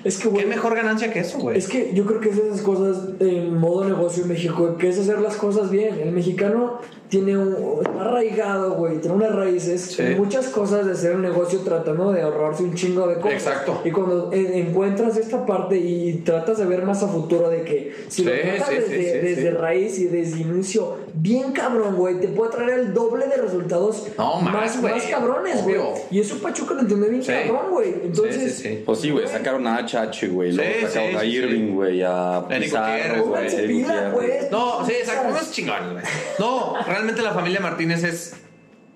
Es 0.04 0.18
que, 0.18 0.24
¿Qué 0.24 0.30
güey. 0.30 0.46
mejor 0.46 0.76
ganancia 0.76 1.12
que 1.12 1.20
eso, 1.20 1.40
güey? 1.40 1.58
Es 1.58 1.68
que 1.68 1.94
yo 1.94 2.06
creo 2.06 2.20
que 2.20 2.30
es 2.30 2.36
de 2.36 2.48
esas 2.50 2.62
cosas 2.62 3.10
en 3.20 3.58
modo 3.58 3.86
negocio 3.86 4.24
en 4.24 4.30
México, 4.30 4.78
que 4.78 4.90
es 4.90 5.00
hacer 5.00 5.20
las 5.20 5.36
cosas 5.36 5.70
bien. 5.70 6.00
El 6.00 6.12
mexicano 6.12 6.80
tiene 7.14 7.38
un 7.38 7.54
está 7.84 8.02
arraigado, 8.02 8.74
güey, 8.74 8.98
tiene 8.98 9.16
unas 9.16 9.36
raíces, 9.36 9.82
Sí. 9.82 10.02
muchas 10.18 10.48
cosas 10.48 10.88
de 10.88 10.94
hacer 10.94 11.16
un 11.16 11.22
negocio 11.22 11.60
tratando 11.60 12.12
de 12.12 12.24
ahorrarse 12.24 12.64
un 12.64 12.74
chingo 12.74 13.06
de 13.06 13.18
cosas. 13.20 13.34
Exacto. 13.34 13.82
Y 13.86 13.92
cuando 13.92 14.32
encuentras 14.34 15.16
esta 15.18 15.46
parte 15.46 15.78
y 15.78 16.24
tratas 16.26 16.58
de 16.58 16.66
ver 16.66 16.82
más 16.84 17.04
a 17.04 17.08
futuro 17.08 17.52
de 17.52 17.62
que 17.62 17.94
si 18.08 18.24
lo 18.24 18.32
tratas 18.32 18.68
sí, 18.68 18.74
desde, 18.76 19.12
sí, 19.12 19.18
desde 19.20 19.42
sí. 19.52 19.58
raíz 19.58 20.00
y 20.00 20.06
desde 20.06 20.40
inicio, 20.42 20.98
bien 21.14 21.52
cabrón, 21.52 21.98
güey, 21.98 22.20
te 22.20 22.30
puede 22.30 22.52
traer 22.52 22.80
el 22.80 22.94
doble 22.96 23.28
de 23.28 23.38
resultados 23.38 24.08
No, 24.18 24.42
más, 24.42 24.54
más, 24.54 24.82
güey, 24.82 24.94
más 24.96 25.04
cabrones, 25.06 25.64
güey. 25.64 25.76
Y 26.10 26.20
eso 26.20 26.40
Pachuca 26.42 26.74
lo 26.74 26.80
entiende 26.82 27.10
bien 27.10 27.22
Sí. 27.24 27.32
cabrón, 27.46 27.70
güey. 27.70 27.94
Entonces, 28.06 28.56
Sí, 28.56 28.64
sí, 28.64 28.70
sí. 28.70 28.84
Pues 28.84 29.00
sí, 29.02 29.12
güey, 29.12 29.28
sacaron 29.28 29.68
a 29.68 29.78
HH, 29.78 30.30
güey, 30.30 30.50
Sí, 30.50 30.58
luego 30.58 30.88
sacaron 30.88 31.12
sí, 31.12 31.16
a. 31.18 31.26
Irving, 31.26 31.76
güey, 31.76 32.02
a 32.02 32.44
Pizarro, 32.50 33.26
güey. 33.26 34.30
No, 34.50 34.84
sí, 34.84 34.94
exacto. 34.94 35.30
No 35.30 35.38
es 35.38 35.52
chingón, 35.52 35.94
güey. 35.94 36.04
No, 36.40 36.74
realmente 36.86 37.03
la 37.12 37.34
familia 37.34 37.60
Martínez 37.60 38.04
es 38.04 38.36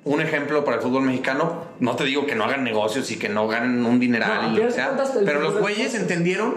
un 0.03 0.21
ejemplo 0.21 0.63
para 0.63 0.77
el 0.77 0.83
fútbol 0.83 1.03
mexicano. 1.03 1.65
No 1.79 1.95
te 1.95 2.05
digo 2.05 2.25
que 2.25 2.35
no 2.35 2.45
hagan 2.45 2.63
negocios 2.63 3.11
y 3.11 3.17
que 3.17 3.29
no 3.29 3.47
ganen 3.47 3.85
un 3.85 3.99
dineral 3.99 4.53
No, 4.53 4.57
y 4.57 4.63
lo 4.63 4.71
sea. 4.71 4.97
Pero 5.25 5.41
los 5.41 5.59
güeyes 5.59 5.93
es- 5.93 5.99
entendieron 6.01 6.55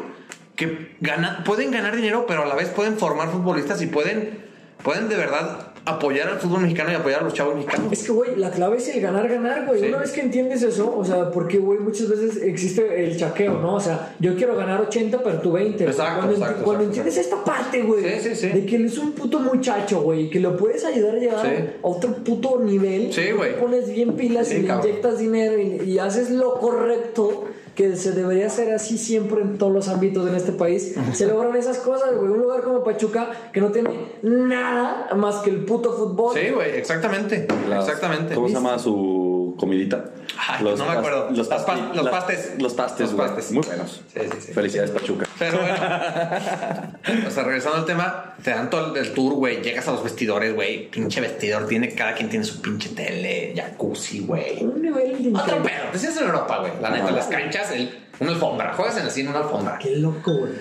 que 0.57 0.95
gana- 1.01 1.43
pueden 1.45 1.71
ganar 1.71 1.97
dinero, 1.97 2.27
pero 2.29 2.43
a 2.45 2.47
la 2.47 2.55
vez 2.55 2.69
pueden 2.69 2.97
formar 2.99 3.31
futbolistas 3.31 3.83
y 3.83 3.87
pueden, 3.87 4.39
pueden 4.83 5.09
de 5.09 5.17
verdad 5.17 5.70
apoyar 5.91 6.29
al 6.29 6.39
fútbol 6.39 6.63
mexicano 6.63 6.93
y 6.93 6.95
apoyar 6.95 7.21
a 7.21 7.25
los 7.25 7.35
chavos 7.35 7.55
mexicanos. 7.55 7.93
Es 7.93 8.03
que, 8.05 8.13
güey, 8.13 8.37
la 8.37 8.51
clave 8.51 8.79
es 8.79 8.89
el 8.89 9.01
ganar, 9.01 9.29
ganar, 9.29 9.67
güey. 9.67 9.81
Sí. 9.81 9.87
Una 9.89 9.99
vez 9.99 10.13
que 10.13 10.21
entiendes 10.21 10.63
eso, 10.63 10.95
o 10.97 11.05
sea, 11.05 11.31
porque, 11.31 11.59
güey, 11.59 11.79
muchas 11.79 12.09
veces 12.09 12.43
existe 12.43 13.05
el 13.05 13.17
chaqueo, 13.17 13.61
¿no? 13.61 13.75
O 13.75 13.81
sea, 13.81 14.15
yo 14.19 14.35
quiero 14.37 14.57
ganar 14.57 14.81
80, 14.81 15.23
pero 15.23 15.41
tú 15.41 15.53
20. 15.53 15.77
güey. 15.85 15.91
Exacto, 15.91 16.17
Cuando, 16.21 16.33
enti- 16.37 16.39
exacto, 16.41 16.65
cuando 16.65 16.85
exacto, 16.85 17.01
entiendes 17.09 17.17
esta 17.19 17.45
parte, 17.45 17.83
güey, 17.83 18.03
Sí, 18.05 18.29
sí, 18.29 18.35
sí. 18.37 18.49
de 18.49 18.67
que 18.67 18.77
él 18.77 18.87
es 18.87 18.99
un 18.99 19.13
puto 19.13 19.41
muchacho, 19.41 20.01
güey, 20.03 20.31
que 20.31 20.41
lo 20.41 20.57
puedes 20.57 20.85
ayudar 20.85 21.17
a 21.17 21.19
llegar 21.19 21.47
a 21.47 21.53
otro 21.83 22.13
puto 22.25 22.59
nivel. 22.61 23.13
Sí, 23.13 23.31
güey. 23.37 23.59
pones 23.59 23.89
bien 23.93 24.13
pilas 24.15 24.51
y 24.53 24.63
le 24.63 24.69
inyectas 24.73 25.19
dinero 25.19 25.59
y, 25.59 25.83
y 25.91 25.99
haces 25.99 26.31
lo 26.31 26.55
correcto. 26.59 27.45
Que 27.75 27.97
se 27.97 28.13
debería 28.13 28.47
hacer 28.49 28.73
así 28.75 28.99
siempre 28.99 29.41
en 29.43 29.57
todos 29.57 29.73
los 29.73 29.89
ámbitos 29.89 30.29
en 30.29 30.35
este 30.35 30.53
país. 30.53 30.95
Se 31.15 31.27
logran 31.27 31.57
esas 31.57 31.79
cosas, 31.79 32.15
güey. 32.17 32.31
Un 32.31 32.39
lugar 32.41 32.63
como 32.63 32.83
Pachuca 32.85 33.31
que 33.53 33.61
no 33.61 33.69
tiene 33.69 33.91
nada 34.23 35.09
más 35.17 35.37
que 35.37 35.51
el 35.51 35.65
puto 35.65 35.93
fútbol. 35.93 36.35
Sí, 36.35 36.51
güey, 36.55 36.77
exactamente. 36.77 37.47
Las- 37.69 37.87
exactamente. 37.89 38.35
¿Cómo 38.35 38.49
se 38.49 38.55
llama 38.55 38.79
su 38.79 39.30
comidita? 39.61 40.07
Ay, 40.39 40.65
no 40.65 40.75
me 40.87 40.93
acuerdo. 40.93 41.29
Los, 41.31 41.51
pas- 41.51 41.93
los 41.95 42.09
pastes. 42.09 42.53
Los 42.59 42.73
pastes, 42.73 43.13
Los 43.13 43.21
pastes. 43.21 43.53
Muy 43.53 43.63
buenos. 43.67 44.01
Sí, 44.15 44.21
sí, 44.23 44.39
sí. 44.41 44.53
Felicidades, 44.55 44.91
Pachuca. 44.91 45.27
Pero 45.39 45.59
bueno. 45.59 45.75
o 47.29 47.31
sea, 47.31 47.45
regresando 47.45 47.79
al 47.79 47.85
tema, 47.85 48.35
te 48.43 48.51
dan 48.51 48.71
todo 48.71 48.95
el, 48.97 49.05
el 49.07 49.13
tour, 49.13 49.35
güey. 49.35 49.61
Llegas 49.63 49.87
a 49.89 49.93
los 49.93 50.03
vestidores, 50.03 50.55
güey. 50.55 50.91
Pinche 50.91 51.21
vestidor. 51.21 51.67
Tiene, 51.67 51.95
cada 51.95 52.15
quien 52.15 52.31
tiene 52.31 52.45
su 52.45 52.63
pinche 52.63 52.89
tele, 52.91 53.53
jacuzzi, 53.55 54.21
güey. 54.21 54.65
Un 54.65 54.81
nivel 54.81 55.23
de 55.33 55.39
Otro 55.39 55.63
pedo. 55.63 55.91
Te 55.93 55.99
sientes 55.99 56.21
en 56.23 56.27
Europa, 56.29 56.59
güey. 56.61 56.73
La 56.81 56.91
neta, 56.91 57.11
las 57.11 57.27
canchas, 57.27 57.71
el- 57.73 57.99
una 58.19 58.31
alfombra. 58.33 58.73
Juegas 58.73 58.97
en 58.97 59.07
así 59.07 59.21
en 59.21 59.29
una 59.29 59.41
alfombra. 59.41 59.79
Qué 59.79 59.97
loco, 59.97 60.33
güey. 60.33 60.53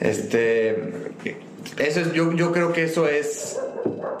Este. 0.00 0.70
Eso 1.78 2.00
es, 2.00 2.12
yo, 2.12 2.32
yo 2.32 2.52
creo 2.52 2.72
que 2.72 2.84
eso 2.84 3.08
es 3.08 3.58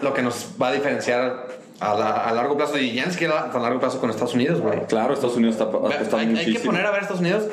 lo 0.00 0.12
que 0.12 0.22
nos 0.22 0.48
va 0.60 0.68
a 0.68 0.72
diferenciar 0.72 1.46
a, 1.80 1.94
la- 1.94 2.28
a 2.28 2.32
largo 2.32 2.56
plazo. 2.56 2.78
Y 2.78 2.92
ya 2.94 3.06
ni 3.06 3.12
siquiera 3.12 3.50
a 3.52 3.58
largo 3.58 3.80
plazo 3.80 4.00
con 4.00 4.10
Estados 4.10 4.34
Unidos, 4.34 4.60
güey. 4.60 4.80
Claro, 4.86 5.14
Estados 5.14 5.36
Unidos 5.36 5.54
está 5.56 5.64
apostando 5.64 6.16
Hay, 6.16 6.24
hay 6.24 6.32
muchísimo. 6.32 6.60
que 6.60 6.66
poner 6.66 6.86
a 6.86 6.90
ver 6.90 7.00
a 7.00 7.02
Estados 7.02 7.20
Unidos. 7.20 7.44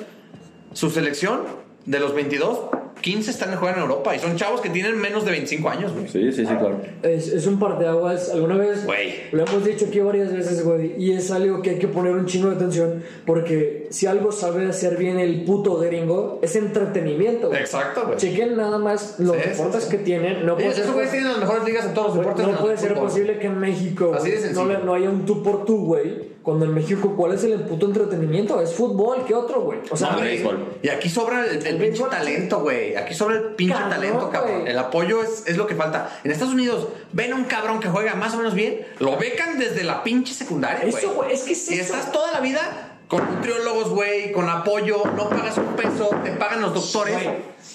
Su 0.74 0.90
selección 0.90 1.42
de 1.86 2.00
los 2.00 2.14
22 2.16 2.60
15 3.02 3.32
están 3.32 3.56
jugando 3.58 3.80
en 3.82 3.90
Europa 3.90 4.16
y 4.16 4.20
son 4.20 4.36
chavos 4.38 4.62
que 4.62 4.70
tienen 4.70 4.98
menos 5.00 5.26
de 5.26 5.32
25 5.32 5.70
años, 5.70 5.92
güey. 5.94 6.08
Sí, 6.08 6.32
sí, 6.32 6.46
sí, 6.46 6.46
claro. 6.46 6.80
Es, 7.02 7.28
es 7.28 7.46
un 7.48 7.60
parteaguas. 7.60 8.30
Alguna 8.30 8.56
vez 8.56 8.86
Güey. 8.86 9.14
lo 9.32 9.44
hemos 9.46 9.66
dicho 9.66 9.86
aquí 9.88 10.00
varias 10.00 10.32
veces, 10.32 10.64
güey. 10.64 10.94
Y 10.98 11.12
es 11.12 11.30
algo 11.32 11.62
que 11.62 11.72
hay 11.72 11.80
que 11.80 11.88
poner 11.88 12.14
un 12.14 12.26
chingo 12.26 12.50
de 12.50 12.56
atención. 12.56 13.04
Porque 13.26 13.88
si 13.90 14.06
algo 14.06 14.32
sabe 14.32 14.68
hacer 14.68 14.98
bien 14.98 15.20
el 15.20 15.44
puto 15.44 15.76
gringo, 15.78 16.40
es 16.42 16.56
entretenimiento. 16.56 17.50
güey. 17.50 17.60
Exacto, 17.62 18.04
güey. 18.06 18.18
Chequen 18.18 18.56
nada 18.56 18.78
más 18.78 19.20
los 19.20 19.36
Sí, 19.36 19.42
sí, 19.44 19.50
deportes 19.50 19.84
sí. 19.84 19.92
que 19.92 19.98
tienen. 19.98 20.46
No 20.46 20.56
puede 20.56 20.70
Esos 20.70 20.86
ser, 20.86 20.94
güeyes 20.94 21.12
tienen 21.12 21.30
las 21.32 21.40
mejores 21.40 21.64
ligas 21.66 21.86
en 21.86 21.94
todos 21.94 22.08
los 22.08 22.18
deportes. 22.20 22.48
no 22.48 22.58
puede 22.58 22.78
ser 22.78 22.94
fútbol. 22.94 23.04
posible 23.08 23.40
que 23.40 23.48
en 23.48 23.60
México 23.60 24.14
Así 24.16 24.32
de 24.32 24.52
no, 24.54 24.66
le- 24.66 24.78
no 24.80 24.94
haya 24.94 25.10
un 25.10 25.26
tú 25.26 25.44
por 25.44 25.66
tú, 25.66 25.86
güey. 25.86 26.33
Cuando 26.44 26.66
en 26.66 26.74
México, 26.74 27.14
¿cuál 27.16 27.34
es 27.34 27.44
el 27.46 27.62
puto 27.62 27.86
entretenimiento? 27.86 28.62
Es 28.62 28.74
fútbol, 28.74 29.24
¿qué 29.26 29.34
otro, 29.34 29.62
güey? 29.62 29.80
O 29.90 29.96
sea, 29.96 30.12
No, 30.12 30.20
béisbol. 30.20 30.74
Y 30.84 30.90
aquí 30.90 31.10
sobra 31.10 31.46
el, 31.46 31.66
el 31.66 31.78
pinche 31.78 32.04
talento, 32.04 32.60
güey. 32.60 32.96
Aquí 32.98 33.14
sobra 33.14 33.36
el 33.38 33.42
pinche 33.56 33.74
Cabrón, 33.74 33.90
talento, 33.92 34.30
cabrón. 34.30 34.68
El 34.68 34.78
apoyo 34.78 35.24
es, 35.24 35.44
es 35.48 35.56
lo 35.56 35.66
que 35.68 35.76
falta. 35.76 36.20
En 36.24 36.32
Estados 36.32 36.54
Unidos, 36.54 36.90
ven 37.14 37.32
a 37.32 37.36
un 37.38 37.46
cabrón 37.46 37.80
que 37.80 37.88
juega 37.88 38.14
más 38.16 38.34
o 38.34 38.38
menos 38.38 38.54
bien, 38.54 38.86
lo 39.00 39.16
becan 39.18 39.58
desde 39.58 39.86
la 39.86 40.04
pinche 40.04 40.34
secundaria, 40.34 40.82
güey. 40.82 40.94
Eso, 41.04 41.14
güey, 41.14 41.32
es 41.32 41.44
que 41.44 41.54
es 41.54 41.72
Y 41.72 41.76
eso. 41.80 41.94
estás 41.96 42.12
toda 42.12 42.34
la 42.34 42.42
vida 42.42 42.90
con 43.08 43.24
nutriólogos, 43.36 43.90
güey, 43.92 44.32
con 44.34 44.50
apoyo, 44.50 45.04
no 45.16 45.30
pagas 45.30 45.58
un 45.58 45.76
peso, 45.78 46.10
te 46.26 46.32
pagan 46.32 46.62
los 46.62 46.74
doctores. 46.74 47.16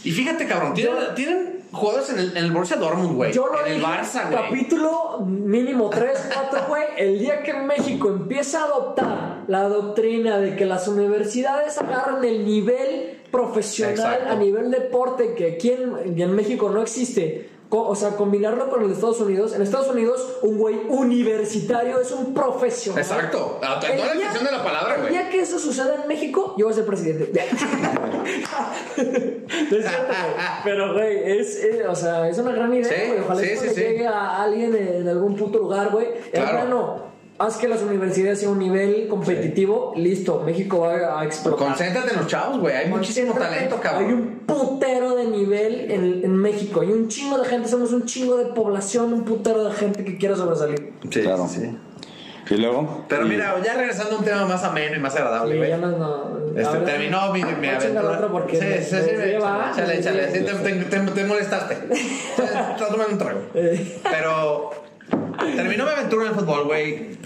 Y 0.05 0.11
fíjate, 0.13 0.47
cabrón, 0.47 0.75
tienen 0.75 1.58
jugadores 1.73 2.11
en 2.11 2.19
el, 2.19 2.31
en 2.37 2.45
el 2.45 2.53
Borussia 2.53 2.77
Dortmund, 2.77 3.15
güey. 3.15 3.33
Yo 3.33 3.47
lo 3.47 3.67
En 3.67 3.75
el 3.75 3.83
Barça, 3.83 4.31
güey. 4.31 4.43
capítulo 4.43 5.21
mínimo 5.27 5.91
3, 5.91 6.31
4, 6.51 6.61
güey. 6.69 6.83
El 6.97 7.19
día 7.19 7.43
que 7.43 7.55
México 7.55 8.09
empieza 8.09 8.63
a 8.63 8.65
adoptar 8.65 9.45
la 9.47 9.69
doctrina 9.69 10.39
de 10.39 10.57
que 10.57 10.65
las 10.65 10.89
universidades 10.89 11.79
agarran 11.79 12.25
el 12.25 12.45
nivel 12.45 13.21
profesional 13.31 13.95
Exacto. 13.95 14.33
a 14.33 14.37
nivel 14.37 14.71
deporte 14.71 15.35
que 15.35 15.53
aquí 15.53 15.71
en 15.71 16.35
México 16.35 16.71
no 16.71 16.81
existe. 16.83 17.51
O 17.71 17.95
sea, 17.95 18.17
combinarlo 18.17 18.71
con 18.71 18.81
el 18.83 18.89
de 18.89 18.95
Estados 18.95 19.21
Unidos. 19.21 19.55
En 19.55 19.61
Estados 19.61 19.89
Unidos, 19.89 20.39
un 20.43 20.57
güey 20.57 20.81
universitario 20.89 22.01
es 22.01 22.11
un 22.13 22.33
profesional. 22.33 23.03
Exacto. 23.03 23.61
A- 23.63 23.77
a 23.77 23.81
toda 23.81 23.95
la 23.95 24.13
día- 24.15 24.33
de 24.33 24.51
la 24.53 24.65
palabra, 24.65 24.97
güey. 24.99 25.11
día 25.11 25.29
que 25.29 25.41
eso 25.43 25.59
suceda 25.59 25.97
en 26.03 26.09
México, 26.09 26.55
yo 26.57 26.65
voy 26.65 26.73
a 26.73 26.77
ser 26.77 26.87
presidente. 26.87 27.31
No 28.97 29.77
es 29.77 29.87
cierto. 29.87 30.15
Pero, 30.65 30.95
güey, 30.95 31.39
es, 31.39 31.57
es- 31.57 31.87
o 31.87 31.95
sea, 31.95 32.29
es 32.29 32.39
una 32.39 32.53
gran 32.53 32.73
idea, 32.73 32.85
Sí, 32.85 33.09
güey. 33.09 33.21
Ojalá 33.21 33.41
sí, 33.41 33.69
llegue 33.75 34.07
a 34.07 34.43
alguien 34.43 34.75
en 34.75 35.09
algún 35.09 35.37
puto 35.37 35.59
lugar, 35.59 35.91
güey. 35.91 36.07
Claro. 36.33 36.49
Hermano, 36.59 37.03
haz 37.39 37.57
que 37.57 37.69
las 37.69 37.83
universidades 37.83 38.41
sean 38.41 38.53
un 38.53 38.59
nivel 38.59 39.07
competitivo. 39.09 39.93
Listo, 39.97 40.43
México 40.45 40.81
va 40.81 41.21
a 41.21 41.25
explotar. 41.25 41.69
Concéntrate 41.69 42.11
en 42.13 42.17
los 42.19 42.27
chavos, 42.27 42.59
güey. 42.61 42.75
Hay 42.75 42.89
muchísimo 42.89 43.33
talento, 43.35 43.79
cabrón. 43.81 44.05
Hay 44.07 44.13
un 44.13 44.39
putero 44.47 45.15
de 45.15 45.27
nivel 45.27 45.91
en, 45.91 46.25
en 46.25 46.35
México. 46.37 46.81
Hay 46.81 46.89
un 46.91 47.09
chingo 47.09 47.39
de 47.39 47.47
gente, 47.49 47.69
somos 47.69 47.93
un 47.93 48.05
chingo 48.07 48.37
de 48.37 48.47
población, 48.47 49.13
un 49.13 49.25
putero 49.25 49.65
de 49.65 49.73
gente 49.73 50.05
que 50.05 50.19
quiera 50.19 50.35
sobresalir. 50.37 50.93
Sí, 51.11 51.21
Claro. 51.23 51.47
sí. 51.49 51.77
Y 52.51 52.55
luego. 52.55 53.05
Pero 53.09 53.27
y- 53.27 53.29
mira, 53.29 53.55
ya 53.63 53.75
regresando 53.75 54.17
a 54.17 54.19
un 54.21 54.25
tema 54.25 54.47
más 54.47 54.65
ameno 54.65 54.97
y 54.97 54.99
más 54.99 55.15
agradable, 55.15 55.59
güey. 55.59 55.69
ya 55.69 55.77
no, 55.77 55.91
no- 55.99 56.39
Este, 56.49 56.65
ahora- 56.65 56.85
terminó 56.85 57.31
mi, 57.33 57.45
mi 57.45 57.69
aventura. 57.69 58.27
porque 58.33 58.59
sí, 58.59 58.65
me- 58.65 58.83
sí, 58.83 58.95
me 58.95 59.03
sí, 59.03 59.11
lleva- 59.11 59.71
échale, 59.71 59.87
me 59.95 59.99
échale. 60.01 60.33
Sí, 60.33 60.39
lleva. 60.41 60.63
te, 60.63 60.73
te- 60.73 60.85
te- 60.99 61.11
te 61.13 61.25
molestaste. 61.25 61.77
Estás 62.39 62.79
tomando 62.79 63.13
un 63.13 63.19
trago. 63.19 63.41
Eh, 63.55 64.01
Pero 64.03 64.71
terminó 65.39 65.85
mi 65.85 65.91
aventura 65.91 66.25
en 66.27 66.31
el 66.31 66.35
fútbol, 66.39 66.65
güey. 66.65 67.19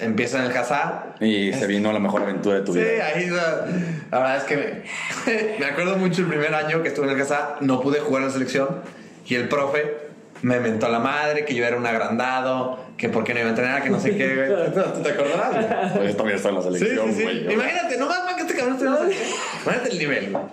Empieza 0.00 0.38
en 0.44 0.50
el 0.50 0.56
Hazá. 0.56 1.14
Y 1.20 1.52
se 1.52 1.66
vino 1.66 1.92
la 1.92 2.00
mejor 2.00 2.22
aventura 2.22 2.56
de 2.56 2.62
tu 2.62 2.72
Sí, 2.72 2.80
vida. 2.80 3.06
ahí 3.06 3.30
la, 3.30 4.18
verdad 4.18 4.36
es 4.38 4.42
que 4.44 4.84
me, 5.26 5.58
me 5.60 5.66
acuerdo 5.66 5.96
mucho 5.96 6.22
el 6.22 6.28
primer 6.28 6.52
año 6.54 6.82
que 6.82 6.88
estuve 6.88 7.06
en 7.06 7.12
el 7.16 7.20
Hazá, 7.22 7.56
no 7.60 7.80
pude 7.80 8.00
jugar 8.00 8.22
en 8.22 8.28
la 8.28 8.32
selección 8.34 8.68
y 9.26 9.36
el 9.36 9.48
profe 9.48 9.96
me 10.42 10.58
mentó 10.58 10.86
a 10.86 10.88
la 10.88 10.98
madre 10.98 11.44
que 11.44 11.54
yo 11.54 11.64
era 11.64 11.76
un 11.76 11.86
agrandado, 11.86 12.80
que 13.02 13.08
por 13.08 13.24
qué 13.24 13.34
no 13.34 13.40
iba 13.40 13.48
a 13.48 13.50
entrenar, 13.50 13.82
que 13.82 13.90
no 13.90 13.98
sé 13.98 14.16
qué, 14.16 14.32
güey. 14.36 14.72
¿Tú, 14.72 14.80
tú 14.94 15.02
te 15.02 15.08
acordarás? 15.10 15.50
güey? 15.92 16.04
Pues 16.04 16.16
también 16.16 16.36
está 16.36 16.50
en 16.50 16.54
la 16.54 16.62
Sí, 16.62 16.68
selección, 16.72 17.08
sí, 17.08 17.14
sí. 17.16 17.22
güey. 17.24 17.52
Imagínate, 17.52 17.96
nomás 17.98 18.18
para 18.20 18.36
que 18.36 18.42
este 18.42 18.54
cabrón 18.54 18.74
esté 18.74 18.86
en 18.86 18.92
la 18.92 18.98
selección. 18.98 19.28
Imagínate 19.64 19.90
el 19.90 19.98
nivel, 19.98 20.30
güey. 20.30 20.44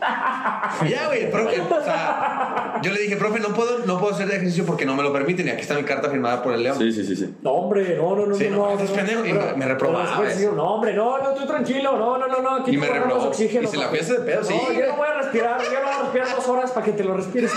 Ya, 0.92 1.06
güey, 1.08 1.24
el 1.26 1.30
profe, 1.30 1.62
o 1.62 1.84
sea, 1.84 2.80
yo 2.82 2.92
le 2.92 3.02
dije, 3.02 3.18
profe, 3.18 3.40
no 3.40 3.50
puedo, 3.50 3.86
no 3.86 4.00
puedo 4.00 4.16
hacer 4.16 4.28
ejercicio 4.30 4.66
porque 4.66 4.84
no 4.88 4.96
me 4.96 5.04
lo 5.04 5.14
permiten 5.14 5.46
y 5.46 5.52
aquí 5.52 5.62
está 5.62 5.76
mi 5.76 5.84
carta 5.84 6.10
firmada 6.10 6.42
por 6.42 6.56
el 6.56 6.64
León. 6.64 6.80
Sí, 6.80 6.92
sí, 6.92 7.06
sí, 7.06 7.16
sí. 7.16 7.36
No, 7.44 7.52
hombre, 7.52 7.96
no, 7.96 8.16
no, 8.16 8.26
no, 8.26 8.34
Sí, 8.34 8.48
no, 8.50 8.56
no, 8.58 8.76
no, 8.76 8.84
no, 8.84 8.94
pendejo, 8.96 9.26
y 9.28 9.32
pero- 9.34 9.56
me 9.56 9.66
reprobaba, 9.68 10.24
No, 10.56 10.64
hombre, 10.74 10.94
no, 10.96 11.20
no, 11.20 11.34
tú 11.36 11.46
tranquilo, 11.46 11.98
no, 12.00 12.18
no, 12.18 12.28
no, 12.28 12.42
no, 12.42 12.56
aquí 12.56 12.72
Y 12.72 12.78
me 12.78 12.88
reprobó. 12.90 13.26
oxígeno. 13.28 13.66
Y 13.66 13.68
se 13.68 13.78
la 13.78 13.84
papá. 13.84 13.90
fui 13.92 14.00
a 14.00 14.02
hacer 14.02 14.20
de 14.22 14.26
pedo, 14.32 14.44
sí, 14.44 14.56
No, 14.56 14.72
yo 14.72 14.74
güey. 14.76 14.88
no 14.90 14.96
voy 14.98 15.08
a 15.08 15.14
respirar, 15.22 15.62
yo 15.62 15.72
no 15.72 15.86
voy 15.86 15.94
a 15.94 16.02
respirar 16.02 16.36
dos 16.36 16.48
horas 16.48 16.72
para 16.72 16.84
que 16.88 16.94
te 16.94 17.04
lo 17.04 17.16
respires. 17.16 17.52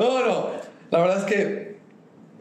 No, 0.00 0.26
no. 0.26 0.50
La 0.90 0.98
verdad 1.00 1.18
es 1.18 1.24
que 1.24 1.73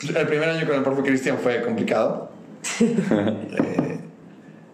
el 0.16 0.28
primer 0.28 0.50
año 0.50 0.66
con 0.68 0.76
el 0.76 0.84
profe 0.84 1.02
Cristian 1.04 1.38
fue 1.38 1.62
complicado. 1.62 2.32
Eh, 2.82 4.00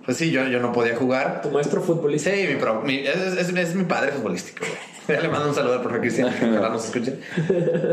pues 0.06 0.18
sí, 0.18 0.32
yo, 0.32 0.44
yo 0.48 0.60
no 0.60 0.72
podía 0.72 0.96
jugar. 0.96 1.42
Tu 1.42 1.52
maestro 1.52 1.82
futbolista. 1.82 2.32
Sí, 2.32 2.48
mi 2.48 2.56
pro- 2.56 2.82
mi- 2.82 3.06
es, 3.06 3.16
es- 3.16 3.50
es 3.50 3.76
mi 3.76 3.84
padre 3.84 4.12
futbolístico. 4.12 4.66
güey. 4.66 4.90
Ya 5.18 5.22
le 5.22 5.28
mando 5.28 5.50
un 5.50 5.56
saludo 5.56 5.74
al 5.74 5.82
profe 5.82 6.00
Cristian, 6.02 6.32
que 6.34 6.46
ojalá 6.46 6.70
nos 6.70 6.86
escuche. 6.86 7.18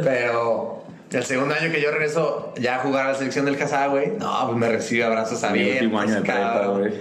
Pero 0.05 0.85
el 1.11 1.25
segundo 1.25 1.55
año 1.55 1.73
que 1.73 1.81
yo 1.81 1.91
regreso 1.91 2.53
ya 2.59 2.77
a 2.77 2.79
jugar 2.81 3.07
a 3.07 3.13
la 3.13 3.19
selección 3.19 3.45
del 3.47 3.57
Casá, 3.57 3.87
güey, 3.87 4.13
no, 4.19 4.47
pues 4.47 4.59
me 4.59 4.69
recibe 4.69 5.05
abrazos 5.05 5.41
Mi 5.43 5.49
abiertos. 5.49 5.83
último 5.83 6.01
año 6.01 6.15
de 6.17 6.21
prepa, 6.21 6.67
güey. 6.67 6.93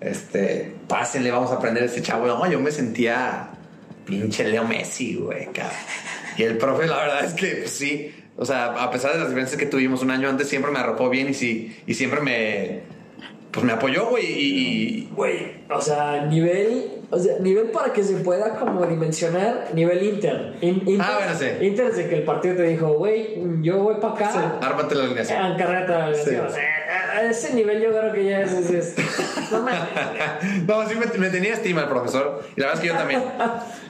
Este, 0.00 0.74
pásenle, 0.86 1.30
vamos 1.30 1.50
a 1.50 1.54
aprender 1.56 1.82
a 1.82 1.86
este 1.86 2.00
chavo. 2.02 2.26
No, 2.26 2.50
yo 2.50 2.60
me 2.60 2.70
sentía 2.70 3.48
pinche 4.06 4.44
Leo 4.48 4.64
Messi, 4.64 5.16
güey, 5.16 5.46
cabrón. 5.46 5.76
Y 6.38 6.42
el 6.44 6.56
profe, 6.56 6.86
la 6.86 6.96
verdad 6.98 7.24
es 7.24 7.34
que 7.34 7.56
pues, 7.56 7.70
sí, 7.70 8.14
o 8.38 8.44
sea, 8.46 8.66
a 8.82 8.90
pesar 8.90 9.12
de 9.12 9.18
las 9.18 9.28
diferencias 9.28 9.58
que 9.58 9.66
tuvimos 9.66 10.00
un 10.02 10.10
año 10.10 10.28
antes, 10.30 10.48
siempre 10.48 10.70
me 10.70 10.78
arropó 10.78 11.10
bien 11.10 11.28
y 11.28 11.34
sí, 11.34 11.76
y 11.86 11.94
siempre 11.94 12.20
me, 12.20 12.80
pues 13.50 13.66
me 13.66 13.72
apoyó, 13.72 14.06
güey, 14.08 14.24
y, 14.26 15.08
Güey, 15.14 15.56
o 15.68 15.80
sea, 15.80 16.24
nivel, 16.26 16.92
o 17.10 17.18
sea, 17.18 17.38
nivel 17.40 17.66
para 17.72 17.92
que 17.92 18.04
se 18.04 18.14
pueda 18.18 18.54
como 18.56 18.86
dimensionar, 18.86 19.68
nivel 19.74 20.00
Inter. 20.04 20.54
In- 20.60 20.82
Inter, 20.86 21.00
Ah, 21.00 21.18
bueno, 21.18 21.34
sí. 21.38 21.66
Inter 21.66 21.86
desde 21.88 22.08
que 22.08 22.16
el 22.18 22.22
partido 22.22 22.54
te 22.56 22.62
dijo, 22.62 22.92
güey, 22.94 23.36
yo 23.62 23.78
voy 23.82 23.96
para 24.00 24.14
acá. 24.14 24.58
y 24.60 24.64
ármate 24.64 24.94
la 24.94 25.04
alineación. 25.04 25.44
En 25.46 25.56
carreta, 25.58 26.14
Sí. 26.14 26.36
o 26.36 26.48
sea, 26.50 26.62
a- 27.16 27.22
ese 27.28 27.54
nivel 27.54 27.82
yo 27.82 27.90
creo 27.90 28.12
que 28.12 28.24
ya 28.24 28.42
es. 28.42 28.52
es, 28.52 28.70
es-. 28.70 28.94
No, 30.66 30.88
sí 30.88 30.94
me, 30.94 31.06
me 31.18 31.30
tenía 31.30 31.54
estima 31.54 31.82
el 31.82 31.88
profesor. 31.88 32.42
Y 32.56 32.60
la 32.60 32.66
verdad 32.68 32.74
es 32.74 32.80
que 32.80 32.86
yo 32.94 32.98
también. 32.98 33.22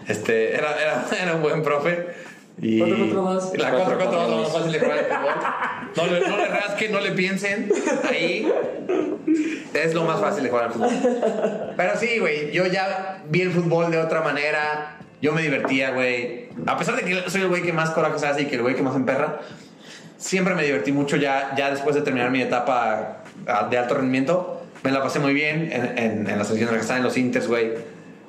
Este, 0.09 0.55
era, 0.57 0.75
era, 0.81 1.05
era 1.23 1.35
un 1.35 1.43
buen 1.43 1.63
profe. 1.63 2.07
Y 2.61 2.79
Cuatro 2.79 2.99
contra 2.99 3.21
más. 3.21 3.53
La 3.57 3.71
4 3.71 3.99
contra 3.99 4.19
más, 4.19 4.31
lo 4.31 4.37
más 4.39 4.53
fácil 4.53 4.73
de 4.73 4.81
jugar 4.81 4.99
el 4.99 5.05
fútbol. 5.05 5.35
No 5.97 6.07
le, 6.07 6.29
no 6.29 6.37
le 6.37 6.49
rasquen, 6.49 6.93
no 6.93 7.01
le 7.01 7.13
piensen. 7.13 7.73
Ahí 8.09 8.53
es 9.75 9.95
lo 9.95 10.05
más 10.05 10.21
fácil 10.21 10.45
de 10.45 10.51
jugar 10.51 10.67
al 10.67 10.73
fútbol. 10.73 10.91
Pero 11.77 11.97
sí, 11.97 12.19
güey, 12.19 12.51
yo 12.53 12.67
ya 12.67 13.23
vi 13.29 13.43
el 13.43 13.51
fútbol 13.51 13.91
de 13.91 13.99
otra 13.99 14.23
manera. 14.23 14.99
Yo 15.23 15.33
me 15.33 15.43
divertía, 15.43 15.91
güey. 15.91 16.49
A 16.67 16.77
pesar 16.77 16.97
de 16.97 17.03
que 17.03 17.31
soy 17.31 17.43
el 17.43 17.49
güey 17.49 17.63
que 17.63 17.73
más 17.73 17.91
corajes 17.91 18.23
hace 18.25 18.43
y 18.43 18.47
que 18.47 18.57
el 18.57 18.63
güey 18.63 18.75
que 18.75 18.83
más 18.83 18.97
emperra, 18.97 19.41
siempre 20.17 20.55
me 20.55 20.63
divertí 20.65 20.93
mucho 20.93 21.17
ya, 21.17 21.55
ya 21.57 21.71
después 21.71 21.95
de 21.95 22.03
terminar 22.03 22.31
mi 22.31 22.43
etapa 22.43 23.23
ah, 23.47 23.69
de 23.71 23.79
alto 23.79 23.95
rendimiento. 23.95 24.63
Me 24.83 24.93
la 24.93 25.03
pasé 25.03 25.19
muy 25.19 25.35
bien 25.35 25.73
en, 25.73 25.99
en, 25.99 26.31
en 26.31 26.39
la 26.39 26.45
selección 26.45 26.67
de 26.69 26.73
la 26.73 26.73
que 26.73 26.83
estaba 26.83 26.99
en 26.99 27.05
los 27.05 27.17
Inters, 27.17 27.49
güey. 27.49 27.73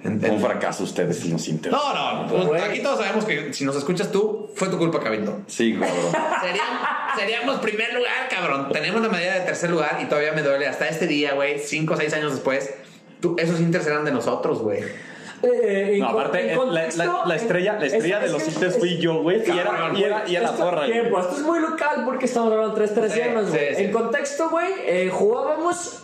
Un 0.04 0.40
fracaso 0.42 0.84
ustedes 0.84 1.26
y 1.26 1.30
nos 1.30 1.48
inter. 1.50 1.72
No, 1.72 1.94
no, 2.24 2.28
pues, 2.48 2.64
aquí 2.64 2.82
todos 2.82 3.00
sabemos 3.00 3.26
que 3.26 3.54
si 3.54 3.66
nos 3.66 3.76
escuchas 3.76 4.12
tú, 4.12 4.50
fue 4.56 4.70
tu 4.70 4.78
culpa, 4.78 5.00
Cabildo. 5.02 5.40
Sí, 5.48 5.74
cabrón. 5.78 5.96
Seríamos, 6.42 6.80
seríamos 7.18 7.60
primer 7.60 7.94
lugar, 7.94 8.30
cabrón. 8.30 8.70
Tenemos 8.72 9.02
la 9.02 9.10
medalla 9.10 9.36
de 9.36 9.42
tercer 9.42 9.70
lugar 9.70 10.00
y 10.02 10.06
todavía 10.06 10.32
me 10.32 10.42
duele. 10.42 10.68
Hasta 10.68 10.88
este 10.88 11.06
día, 11.06 11.34
güey, 11.34 11.60
cinco 11.60 11.96
o 11.96 11.98
seis 11.98 12.14
años 12.14 12.32
después, 12.32 12.74
tú- 13.20 13.36
esos 13.38 13.60
Inters 13.60 13.88
eran 13.88 14.06
de 14.06 14.12
nosotros, 14.12 14.62
güey. 14.62 14.84
Eh, 15.42 15.98
No, 16.00 16.08
aparte, 16.10 16.42
en 16.42 16.48
la, 16.50 16.56
contexto, 16.56 17.04
la- 17.04 17.26
la 17.26 17.36
estrella, 17.36 17.74
la 17.80 17.86
es- 17.86 17.94
estrella 17.94 18.18
es 18.18 18.24
de 18.26 18.30
los 18.32 18.42
es- 18.48 18.78
fui 18.78 18.98
yo, 18.98 19.22
güey. 19.22 19.38
Y 19.46 19.52
era, 19.58 19.92
y 19.96 20.04
era, 20.04 20.24
y 20.30 20.36
era 20.36 20.52
la 20.52 20.58
porra, 20.58 20.86
tiempo, 20.86 21.18
esto 21.20 21.36
es 21.36 21.42
muy 21.44 21.60
local 21.60 22.04
porque 22.06 22.26
estamos 22.26 22.52
hablando 22.52 22.74
tres 22.74 22.94
güey. 23.50 23.70
sí, 23.70 23.76
sí. 23.76 23.84
En 23.84 23.92
contexto, 23.92 24.50
güey, 24.50 24.68
eh, 24.86 25.10
jugábamos 25.14 26.04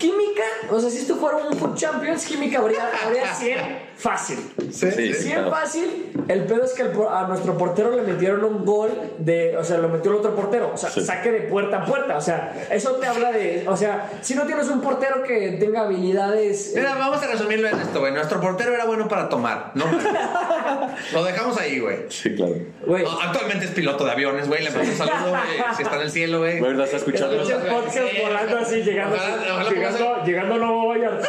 química. 0.00 0.42
O 0.70 0.80
sea, 0.80 0.90
si 0.90 0.98
esto 0.98 1.14
fuera 1.16 1.36
un 1.36 1.56
Food 1.56 1.76
Champions, 1.76 2.24
química 2.26 2.58
habría, 2.58 2.90
habría 3.04 3.32
100 3.32 3.90
fácil. 3.96 4.38
Sí, 4.72 4.90
sí, 4.90 5.14
100 5.14 5.32
claro. 5.34 5.50
fácil. 5.50 6.06
El 6.26 6.44
pedo 6.44 6.64
es 6.64 6.72
que 6.72 6.82
al 6.82 6.90
por- 6.92 7.12
a 7.12 7.26
nuestro 7.28 7.56
portero 7.58 7.94
le 7.94 8.02
metieron 8.02 8.42
un 8.44 8.64
gol 8.64 8.90
de. 9.18 9.56
O 9.56 9.62
sea, 9.64 9.78
lo 9.78 9.88
metió 9.88 10.10
el 10.10 10.16
otro 10.18 10.34
portero. 10.34 10.72
O 10.74 10.76
sea, 10.76 10.90
Sí. 10.90 11.04
saque 11.04 11.30
de 11.30 11.40
puerta 11.42 11.82
a 11.82 11.84
puerta. 11.84 12.16
O 12.16 12.20
sea, 12.20 12.66
eso 12.70 12.92
te 12.92 13.06
habla 13.06 13.30
de. 13.30 13.64
O 13.68 13.76
sea, 13.76 14.10
si 14.22 14.34
no 14.34 14.42
tienes 14.44 14.68
un 14.68 14.80
portero 14.80 15.22
que 15.22 15.56
tenga 15.60 15.82
habilidades. 15.82 16.68
eh, 16.70 16.72
Mira, 16.76 16.94
vamos 16.94 17.22
a 17.22 17.26
resumirlo 17.26 17.68
en 17.68 17.78
esto, 17.78 18.00
güey. 18.00 18.12
Nuestro 18.12 18.40
portero 18.40 18.74
era 18.74 18.86
bueno 18.86 19.06
para 19.06 19.28
tomar, 19.28 19.70
no 19.74 19.84
Lo 21.12 21.24
dejamos 21.24 21.58
ahí, 21.58 21.78
güey. 21.80 21.98
Sí, 22.08 22.34
claro. 22.34 22.54
Güey. 22.86 23.04
No, 23.04 23.20
Actualmente 23.20 23.66
es 23.66 23.70
piloto 23.72 24.04
de 24.04 24.12
aviones, 24.12 24.48
güey. 24.48 24.62
Le 24.64 24.70
mando 24.70 24.90
un 24.90 24.96
saludo, 24.96 25.30
güey. 25.30 25.74
Si 25.76 25.82
está 25.82 25.96
en 25.96 26.02
el 26.02 26.10
cielo, 26.10 26.38
güey. 26.38 26.58
Güey, 26.58 26.74
¿la 26.74 26.84
está 26.84 26.96
escuchando? 26.96 27.34
El 27.42 27.48
podcast 27.66 27.96
Sí. 27.98 28.18
volando 28.22 28.58
así, 28.58 28.76
llegando, 28.82 29.16
Ojalá- 29.16 29.54
ojalá 29.54 29.70
llegando, 29.98 30.18
pase- 30.18 30.30
llegando 30.30 30.54
a 30.54 30.58
Nuevo 30.58 30.88
Vallarta, 30.88 31.28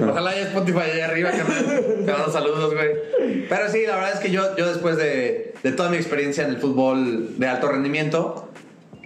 ¿no? 0.00 0.10
Ojalá 0.10 0.30
haya 0.30 0.42
Spotify 0.42 0.78
allá 0.92 1.04
arriba, 1.06 1.30
carnal. 1.30 1.84
Te 2.06 2.12
mando 2.12 2.30
saludos, 2.32 2.74
güey. 2.74 3.46
Pero 3.48 3.68
sí, 3.70 3.86
la 3.86 3.96
verdad 3.96 4.12
es 4.14 4.20
que 4.20 4.30
yo, 4.30 4.56
yo 4.56 4.66
después 4.68 4.96
de, 4.96 5.54
de 5.62 5.72
toda 5.72 5.88
mi 5.90 5.96
experiencia 5.96 6.44
en 6.44 6.50
el 6.50 6.58
fútbol 6.58 7.38
de 7.38 7.46
alto 7.48 7.68
rendimiento, 7.68 8.48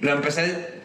lo 0.00 0.12
empecé 0.12 0.80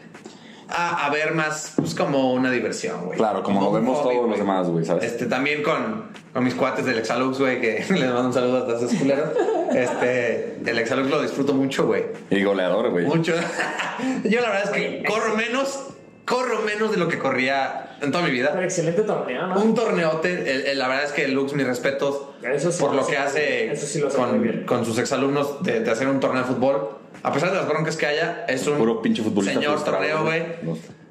a, 0.69 1.05
a 1.05 1.09
ver 1.09 1.33
más 1.33 1.73
pues, 1.75 1.95
como 1.95 2.33
una 2.33 2.51
diversión, 2.51 3.05
güey. 3.05 3.17
Claro, 3.17 3.41
como 3.43 3.61
lo 3.61 3.71
vemos 3.71 3.97
hobby, 3.99 4.15
todos 4.15 4.15
los 4.17 4.27
güey. 4.27 4.39
demás, 4.39 4.67
güey, 4.67 4.85
¿sabes? 4.85 5.03
Este, 5.05 5.25
también 5.25 5.63
con, 5.63 6.05
con 6.33 6.43
mis 6.43 6.55
cuates 6.55 6.85
del 6.85 6.97
Exalux, 6.97 7.39
güey, 7.39 7.61
que 7.61 7.85
les 7.89 7.89
mando 8.05 8.25
un 8.27 8.33
saludo 8.33 8.57
a 8.57 8.65
todos 8.67 8.83
esos 8.83 8.97
culeros. 8.99 9.29
Este, 9.73 10.57
el 10.65 10.77
Exalux 10.79 11.09
lo 11.09 11.21
disfruto 11.21 11.53
mucho, 11.53 11.85
güey. 11.87 12.03
Y 12.29 12.43
goleador, 12.43 12.89
güey. 12.91 13.05
Mucho. 13.05 13.33
Yo 14.23 14.41
la 14.41 14.49
verdad 14.49 14.63
es 14.65 14.69
que 14.71 15.03
corro 15.07 15.35
menos, 15.35 15.87
corro 16.25 16.61
menos 16.61 16.91
de 16.91 16.97
lo 16.97 17.07
que 17.07 17.17
corría 17.17 17.86
en 18.01 18.11
toda 18.11 18.23
mi 18.23 18.31
vida. 18.31 18.51
Pero 18.53 18.63
excelente 18.63 19.01
torneo, 19.01 19.47
¿no? 19.47 19.61
Un 19.61 19.73
torneote, 19.75 20.51
el- 20.51 20.65
el- 20.67 20.77
la 20.79 20.87
verdad 20.87 21.05
es 21.05 21.11
que 21.11 21.27
Lux, 21.27 21.53
mis 21.53 21.65
respetos 21.65 22.21
Eso 22.43 22.71
sí 22.71 22.79
por 22.81 22.91
lo 22.93 23.01
lo 23.01 23.07
que 23.07 23.17
hace- 23.17 23.69
hace 23.69 23.71
eso 23.71 23.85
sí 23.87 23.99
lo 23.99 24.07
hace 24.07 24.17
con, 24.17 24.63
con 24.65 24.85
sus 24.85 24.97
exalumnos 24.99 25.63
de, 25.63 25.79
de 25.81 25.91
hacer 25.91 26.07
un 26.07 26.19
torneo 26.19 26.43
de 26.43 26.47
fútbol. 26.47 26.89
A 27.23 27.33
pesar 27.33 27.49
de 27.51 27.55
las 27.57 27.67
broncas 27.67 27.97
que 27.97 28.05
haya, 28.05 28.45
es 28.47 28.65
un 28.67 28.77
Puro 28.77 29.01
pinche 29.01 29.23
futbolista 29.23 29.59
señor 29.59 29.83
torneo, 29.83 30.23
güey. 30.23 30.43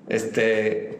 Este, 0.08 0.98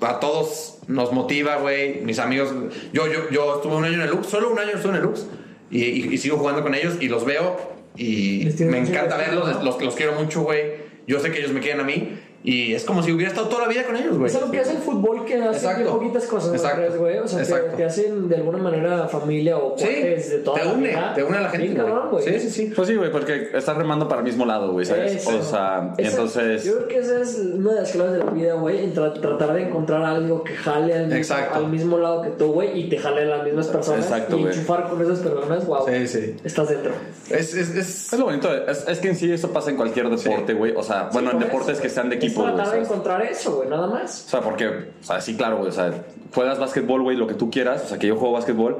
a 0.00 0.18
todos 0.18 0.78
nos 0.88 1.12
motiva, 1.12 1.56
güey. 1.56 2.00
Mis 2.00 2.18
amigos, 2.18 2.50
yo, 2.92 3.06
yo, 3.06 3.30
yo 3.30 3.56
estuve 3.56 3.76
un 3.76 3.84
año 3.84 3.94
en 3.94 4.00
el 4.02 4.10
Lux, 4.10 4.26
solo 4.26 4.50
un 4.50 4.58
año 4.58 4.70
estuve 4.74 4.90
en 4.92 4.96
el 4.96 5.02
Lux 5.04 5.26
y, 5.70 5.84
y- 5.84 6.14
y 6.14 6.18
sigo 6.18 6.36
jugando 6.38 6.62
con 6.62 6.74
ellos 6.74 6.94
y 7.00 7.08
los 7.08 7.24
veo 7.24 7.56
y 7.96 8.48
me 8.60 8.78
encanta 8.78 9.16
verlos, 9.16 9.62
los, 9.64 9.82
los 9.82 9.94
quiero 9.94 10.14
mucho, 10.14 10.40
güey. 10.42 10.90
Yo 11.06 11.20
sé 11.20 11.30
que 11.32 11.38
ellos 11.38 11.52
me 11.52 11.60
quieren 11.60 11.80
a 11.80 11.84
mí 11.84 12.18
y 12.42 12.72
es 12.74 12.84
como 12.84 13.02
si 13.02 13.12
hubiera 13.12 13.30
estado 13.30 13.48
toda 13.48 13.62
la 13.62 13.68
vida 13.68 13.84
con 13.84 13.96
ellos, 13.96 14.16
güey. 14.16 14.30
Es 14.30 14.36
algo 14.36 14.50
que 14.50 14.60
hace 14.60 14.72
el 14.72 14.78
fútbol 14.78 15.24
que 15.26 15.34
hace 15.42 15.84
poquitas 15.84 16.24
cosas, 16.24 16.48
¿no 16.50 16.54
Exacto. 16.56 16.98
güey? 16.98 17.18
O 17.18 17.28
sea, 17.28 17.38
te, 17.38 17.44
Exacto. 17.44 17.76
te 17.76 17.84
hacen 17.84 18.28
de 18.28 18.36
alguna 18.36 18.58
manera 18.58 19.08
familia 19.08 19.58
o 19.58 19.76
Sí, 19.76 19.86
de 19.86 20.40
toda 20.44 20.58
te 20.60 20.64
la 20.64 20.72
une, 20.72 20.88
vida. 20.88 21.12
te 21.14 21.22
une 21.24 21.36
a 21.36 21.40
la 21.42 21.48
gente, 21.50 21.74
cabrón, 21.74 22.08
güey. 22.10 22.24
Sí, 22.24 22.40
sí, 22.40 22.50
sí. 22.50 22.72
Pues 22.74 22.88
sí, 22.88 22.94
güey, 22.96 23.12
porque 23.12 23.50
estás 23.52 23.76
remando 23.76 24.08
para 24.08 24.20
el 24.20 24.24
mismo 24.26 24.46
lado, 24.46 24.72
güey, 24.72 24.86
¿sabes? 24.86 25.16
Eso. 25.16 25.38
O 25.38 25.42
sea, 25.42 25.92
Esa- 25.98 26.10
entonces... 26.10 26.64
Yo 26.64 26.76
creo 26.76 26.88
que 26.88 26.98
esa 26.98 27.20
es 27.20 27.38
una 27.38 27.74
de 27.74 27.80
las 27.82 27.92
claves 27.92 28.12
de 28.14 28.18
la 28.24 28.30
vida, 28.30 28.54
güey. 28.54 28.84
en 28.84 28.94
tra- 28.94 29.20
tratar 29.20 29.52
de 29.52 29.62
encontrar 29.62 30.02
algo 30.04 30.42
que 30.42 30.54
jale 30.54 30.94
al 30.94 31.08
mismo, 31.08 31.36
al 31.52 31.66
mismo 31.68 31.98
lado 31.98 32.22
que 32.22 32.30
tú, 32.30 32.52
güey, 32.52 32.80
y 32.80 32.88
te 32.88 32.96
jale 32.98 33.22
a 33.22 33.36
las 33.36 33.44
mismas 33.44 33.66
personas. 33.68 34.04
Exacto, 34.06 34.36
y 34.38 34.42
güey. 34.42 34.54
enchufar 34.54 34.88
con 34.88 35.02
esas 35.02 35.18
personas, 35.18 35.66
wow. 35.66 35.84
Sí, 35.86 36.06
sí. 36.08 36.36
Estás 36.42 36.68
dentro. 36.70 36.92
Es, 37.28 37.54
es, 37.54 37.68
es, 37.76 38.12
Es 38.12 38.18
lo 38.18 38.24
bonito, 38.24 38.48
es, 38.66 38.86
es 38.88 38.98
que 38.98 39.08
en 39.08 39.16
sí 39.16 39.30
eso 39.30 39.52
pasa 39.52 39.70
en 39.70 39.76
cualquier 39.76 40.08
deporte, 40.08 40.54
güey. 40.54 40.72
O 40.74 40.82
sea, 40.82 41.10
bueno, 41.12 41.30
Sí, 41.30 41.36
en 41.36 41.40
por 41.42 41.48
deportes 41.50 41.72
eso, 41.74 41.82
que 41.82 41.88
sean 41.90 42.08
de 42.08 42.16
güey. 42.16 42.29
Equipo, 42.30 42.48
Es 42.48 42.54
tratar 42.54 42.74
de 42.74 42.80
encontrar 42.80 43.22
eso, 43.22 43.56
güey, 43.56 43.68
nada 43.68 43.86
más. 43.86 44.24
O 44.26 44.30
sea, 44.30 44.40
porque, 44.40 44.66
o 44.68 45.04
sea, 45.04 45.20
sí, 45.20 45.36
claro, 45.36 45.56
güey. 45.58 45.68
O 45.68 45.72
sea, 45.72 45.92
juegas 46.34 46.58
básquetbol, 46.58 47.02
güey, 47.02 47.16
lo 47.16 47.26
que 47.26 47.34
tú 47.34 47.50
quieras. 47.50 47.82
O 47.84 47.88
sea, 47.88 47.98
que 47.98 48.06
yo 48.06 48.16
juego 48.16 48.34
básquetbol. 48.34 48.78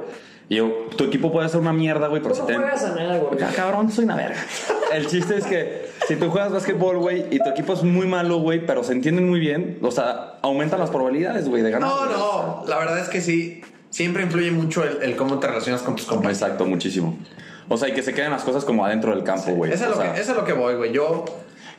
Y 0.49 0.55
yo- 0.57 0.69
tu 0.97 1.05
equipo 1.05 1.31
puede 1.31 1.47
ser 1.47 1.61
una 1.61 1.71
mierda, 1.71 2.07
güey, 2.07 2.21
pero 2.21 2.35
¿Cómo 2.35 2.47
si 2.47 2.53
te. 2.53 2.59
juegas 2.59 2.83
a 2.83 2.95
nada, 2.95 3.17
güey? 3.19 3.41
Ah, 3.41 3.51
cabrón, 3.55 3.89
soy 3.91 4.03
una 4.05 4.15
verga. 4.17 4.35
El 4.93 5.07
chiste 5.07 5.37
es 5.37 5.45
que 5.45 5.87
si 6.07 6.17
tú 6.17 6.29
juegas 6.29 6.51
básquetbol, 6.51 6.97
güey, 6.97 7.25
y 7.31 7.39
tu 7.39 7.49
equipo 7.49 7.71
es 7.73 7.83
muy 7.83 8.05
malo, 8.07 8.39
güey, 8.39 8.65
pero 8.65 8.83
se 8.83 8.91
entienden 8.91 9.29
muy 9.29 9.39
bien, 9.39 9.79
o 9.81 9.91
sea, 9.91 10.33
aumentan 10.41 10.79
las 10.81 10.89
probabilidades, 10.89 11.47
güey, 11.47 11.61
de 11.61 11.71
ganar. 11.71 11.89
No, 11.89 12.05
no, 12.05 12.63
la 12.67 12.77
verdad 12.79 12.99
es 12.99 13.07
que 13.09 13.21
sí. 13.21 13.61
Siempre 13.89 14.23
influye 14.23 14.51
mucho 14.51 14.83
el, 14.85 15.01
el 15.03 15.15
cómo 15.17 15.37
te 15.39 15.47
relacionas 15.47 15.81
con 15.81 15.95
tus 15.97 16.05
compañeros. 16.05 16.41
Exacto, 16.41 16.65
muchísimo. 16.65 17.17
O 17.67 17.75
sea, 17.77 17.89
y 17.89 17.93
que 17.93 18.01
se 18.01 18.13
queden 18.13 18.31
las 18.31 18.43
cosas 18.43 18.63
como 18.65 18.85
adentro 18.85 19.13
del 19.13 19.23
campo, 19.25 19.51
güey. 19.51 19.71
Eso 19.73 19.83
es, 19.85 19.89
O 19.91 19.95
lo 19.95 20.01
sea, 20.01 20.13
que, 20.13 20.21
eso 20.21 20.31
es 20.31 20.37
lo 20.37 20.45
que 20.45 20.53
voy, 20.53 20.75
güey. 20.75 20.91
Yo, 20.93 21.25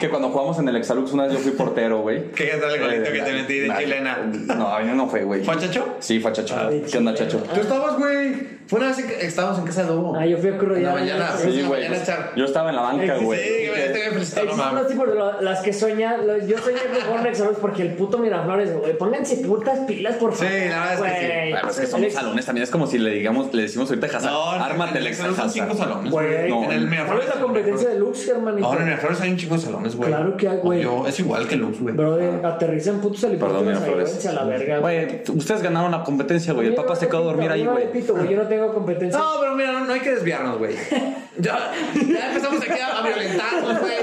que 0.03 0.11
cuando 0.11 0.31
jugamos 0.31 0.59
en 0.59 0.69
el 0.69 0.77
Exalux 0.77 1.13
una 1.13 1.25
vez 1.25 1.33
yo 1.35 1.39
fui 1.39 1.53
portero, 1.53 2.01
güey. 2.01 2.31
¿qué 2.35 2.47
tal 2.61 2.75
el 2.75 2.81
golito 2.83 3.13
que 3.13 3.21
te 3.23 3.33
metí 3.33 3.59
de 3.61 3.69
Nah, 3.69 3.79
chilena? 3.79 4.19
No, 4.57 4.69
a 4.69 4.81
mí 4.81 4.91
no 4.95 5.09
fue, 5.09 5.23
güey. 5.25 5.45
¿Fue 5.45 5.57
Chacho? 5.59 5.97
Sí, 6.01 6.19
fue 6.21 6.33
Chacho. 6.33 6.55
Ah, 6.59 6.71
¿Qué 6.91 6.99
onda, 6.99 7.15
Chacho? 7.15 7.39
Tú 7.55 7.61
estabas, 7.61 7.97
güey. 7.99 8.63
Fue 8.67 8.79
una 8.79 8.89
vez 8.89 9.05
que 9.05 9.27
estábamos 9.27 9.59
en 9.59 9.65
casa 9.67 9.85
de 9.85 9.93
Hugo. 9.93 10.17
Ah, 10.17 10.25
yo 10.25 10.39
fui 10.39 10.49
a 10.51 10.57
Cruz 10.57 10.79
En 10.79 10.85
la 10.85 10.93
mañana, 10.95 11.33
sí, 11.37 11.53
Sí, 11.53 11.63
güey. 11.63 11.83
mañana 11.89 12.03
pues. 12.05 12.19
Yo 12.37 12.45
estaba 12.47 12.71
en 12.71 12.77
la 12.77 12.83
banca, 12.83 13.19
Sí, 13.19 13.25
güey. 13.25 13.41
Sí, 13.41 13.69
güey, 13.69 13.93
te 13.93 13.99
voy 13.99 14.01
a 14.09 14.11
felicitar, 14.13 14.45
no 14.45 14.51
Existen 14.51 14.57
mames. 14.57 14.83
los 14.83 14.89
tipos, 14.93 15.09
lo- 15.15 15.41
las 15.43 15.61
que 15.61 15.73
sueñan, 15.73 16.27
lo- 16.27 16.39
yo 16.47 16.59
soñé 16.59 16.79
con 16.79 17.01
jugar 17.07 17.23
Nexaros 17.23 17.57
porque 17.61 17.83
el 17.83 17.93
puto 17.95 18.19
Miraflores, 18.19 18.75
güey, 18.77 18.97
pónganse 18.97 19.37
putas 19.39 19.81
pilas, 19.81 20.17
por 20.17 20.35
Sí, 20.35 20.45
favor. 20.45 20.53
la 20.71 20.81
verdad 20.87 20.93
es 20.95 21.01
que 21.13 21.21
sí. 21.21 21.27
güey. 21.27 21.51
Claro, 21.51 21.69
es 21.71 21.77
que 21.81 21.97
Alex- 21.97 22.15
salones 22.15 22.47
también. 22.47 22.63
Es 22.65 22.71
como 22.71 22.87
si 22.87 22.99
le 22.99 23.11
digamos, 23.11 23.53
le 23.53 23.63
decimos 23.63 23.89
ahorita 23.91 24.07
a 24.07 24.11
Hazard, 24.17 24.33
No, 24.33 24.51
ármate 24.51 24.99
el 24.99 25.07
en 25.07 25.13
ex 25.13 25.19
Son 25.37 25.51
cinco 25.51 25.75
salones, 25.77 26.11
Güey, 26.11 26.49
No, 26.49 26.65
en 26.65 26.73
el 26.73 26.79
¿Cuál 26.79 26.87
Miraflores. 26.89 27.29
es 27.29 27.35
la 27.35 27.41
competencia 27.43 27.89
de 27.91 27.99
Lux, 27.99 28.29
hermanito? 28.29 28.67
Ahora 28.67 28.81
en 28.81 28.87
Miraflores 28.87 29.21
hay 29.21 29.31
un 29.33 29.37
chingo 29.37 29.55
de 29.57 29.61
salones, 29.61 29.92
güey. 29.97 30.11
Claro 30.11 30.37
que 30.37 30.49
hay, 30.49 30.59
güey. 30.59 30.83
Yo, 30.83 31.07
es 31.07 31.19
igual 31.21 31.49
que 31.49 31.57
Lux, 31.57 31.81
güey. 31.81 31.95
Bro, 31.95 32.21
eh, 32.21 32.41
aterrizan 32.45 33.01
putos 33.01 33.25
helicópteros 33.25 33.79
Perdón, 33.81 34.29
a 34.29 34.33
la 34.33 34.45
verga. 34.45 34.79
Güey, 34.79 35.23
ustedes 35.35 35.63
ganaron 35.63 35.91
la 35.91 36.05
competencia, 36.05 36.53
güey. 36.53 36.69
El 36.69 36.75
papá 36.75 36.91
no 36.91 36.97
se 36.97 37.07
quedó 37.09 37.19
a 37.19 37.25
dormir 37.25 37.51
ahí, 37.51 37.61
yo 37.61 37.67
no 37.67 37.73
güey. 37.73 38.29
yo 38.29 38.37
no 38.43 38.49
tengo 38.49 38.73
competencia. 38.75 39.19
No, 39.19 39.41
pero 39.41 39.55
mira, 39.55 39.73
no, 39.73 39.85
no 39.87 39.93
hay 39.93 40.01
que 40.01 40.11
desviarnos, 40.11 40.59
güey. 40.59 40.75
Ya, 41.39 41.73
ya 41.95 42.29
empezamos 42.29 42.61
aquí 42.61 42.79
a, 42.79 42.99
a 42.99 43.03
violentarnos, 43.07 43.81
güey. 43.81 43.95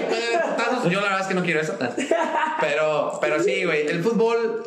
Yo 0.89 0.99
la 0.99 1.05
verdad 1.05 1.21
es 1.21 1.27
que 1.27 1.33
no 1.35 1.43
quiero 1.43 1.61
eso. 1.61 1.75
Pero, 2.59 3.19
pero 3.21 3.41
sí, 3.41 3.63
güey. 3.65 3.87
El 3.87 4.01
fútbol 4.03 4.63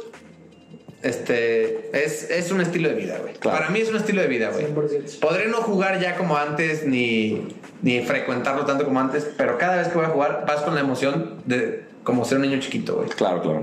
este, 1.02 1.90
es, 1.92 2.30
es 2.30 2.50
un 2.52 2.60
estilo 2.60 2.88
de 2.88 2.94
vida, 2.94 3.18
güey. 3.20 3.34
Claro. 3.34 3.58
Para 3.58 3.70
mí 3.70 3.80
es 3.80 3.90
un 3.90 3.96
estilo 3.96 4.22
de 4.22 4.28
vida, 4.28 4.50
güey. 4.50 4.66
100%. 4.66 5.18
Podré 5.18 5.48
no 5.48 5.58
jugar 5.58 6.00
ya 6.00 6.16
como 6.16 6.36
antes 6.36 6.86
ni, 6.86 7.48
ni 7.82 8.00
frecuentarlo 8.00 8.64
tanto 8.64 8.84
como 8.84 9.00
antes, 9.00 9.28
pero 9.36 9.58
cada 9.58 9.76
vez 9.76 9.88
que 9.88 9.94
voy 9.96 10.06
a 10.06 10.10
jugar 10.10 10.44
vas 10.46 10.62
con 10.62 10.74
la 10.74 10.80
emoción 10.80 11.42
de 11.44 11.84
como 12.04 12.24
ser 12.24 12.38
un 12.38 12.42
niño 12.42 12.60
chiquito, 12.60 12.96
güey. 12.96 13.08
Claro, 13.08 13.42
claro. 13.42 13.62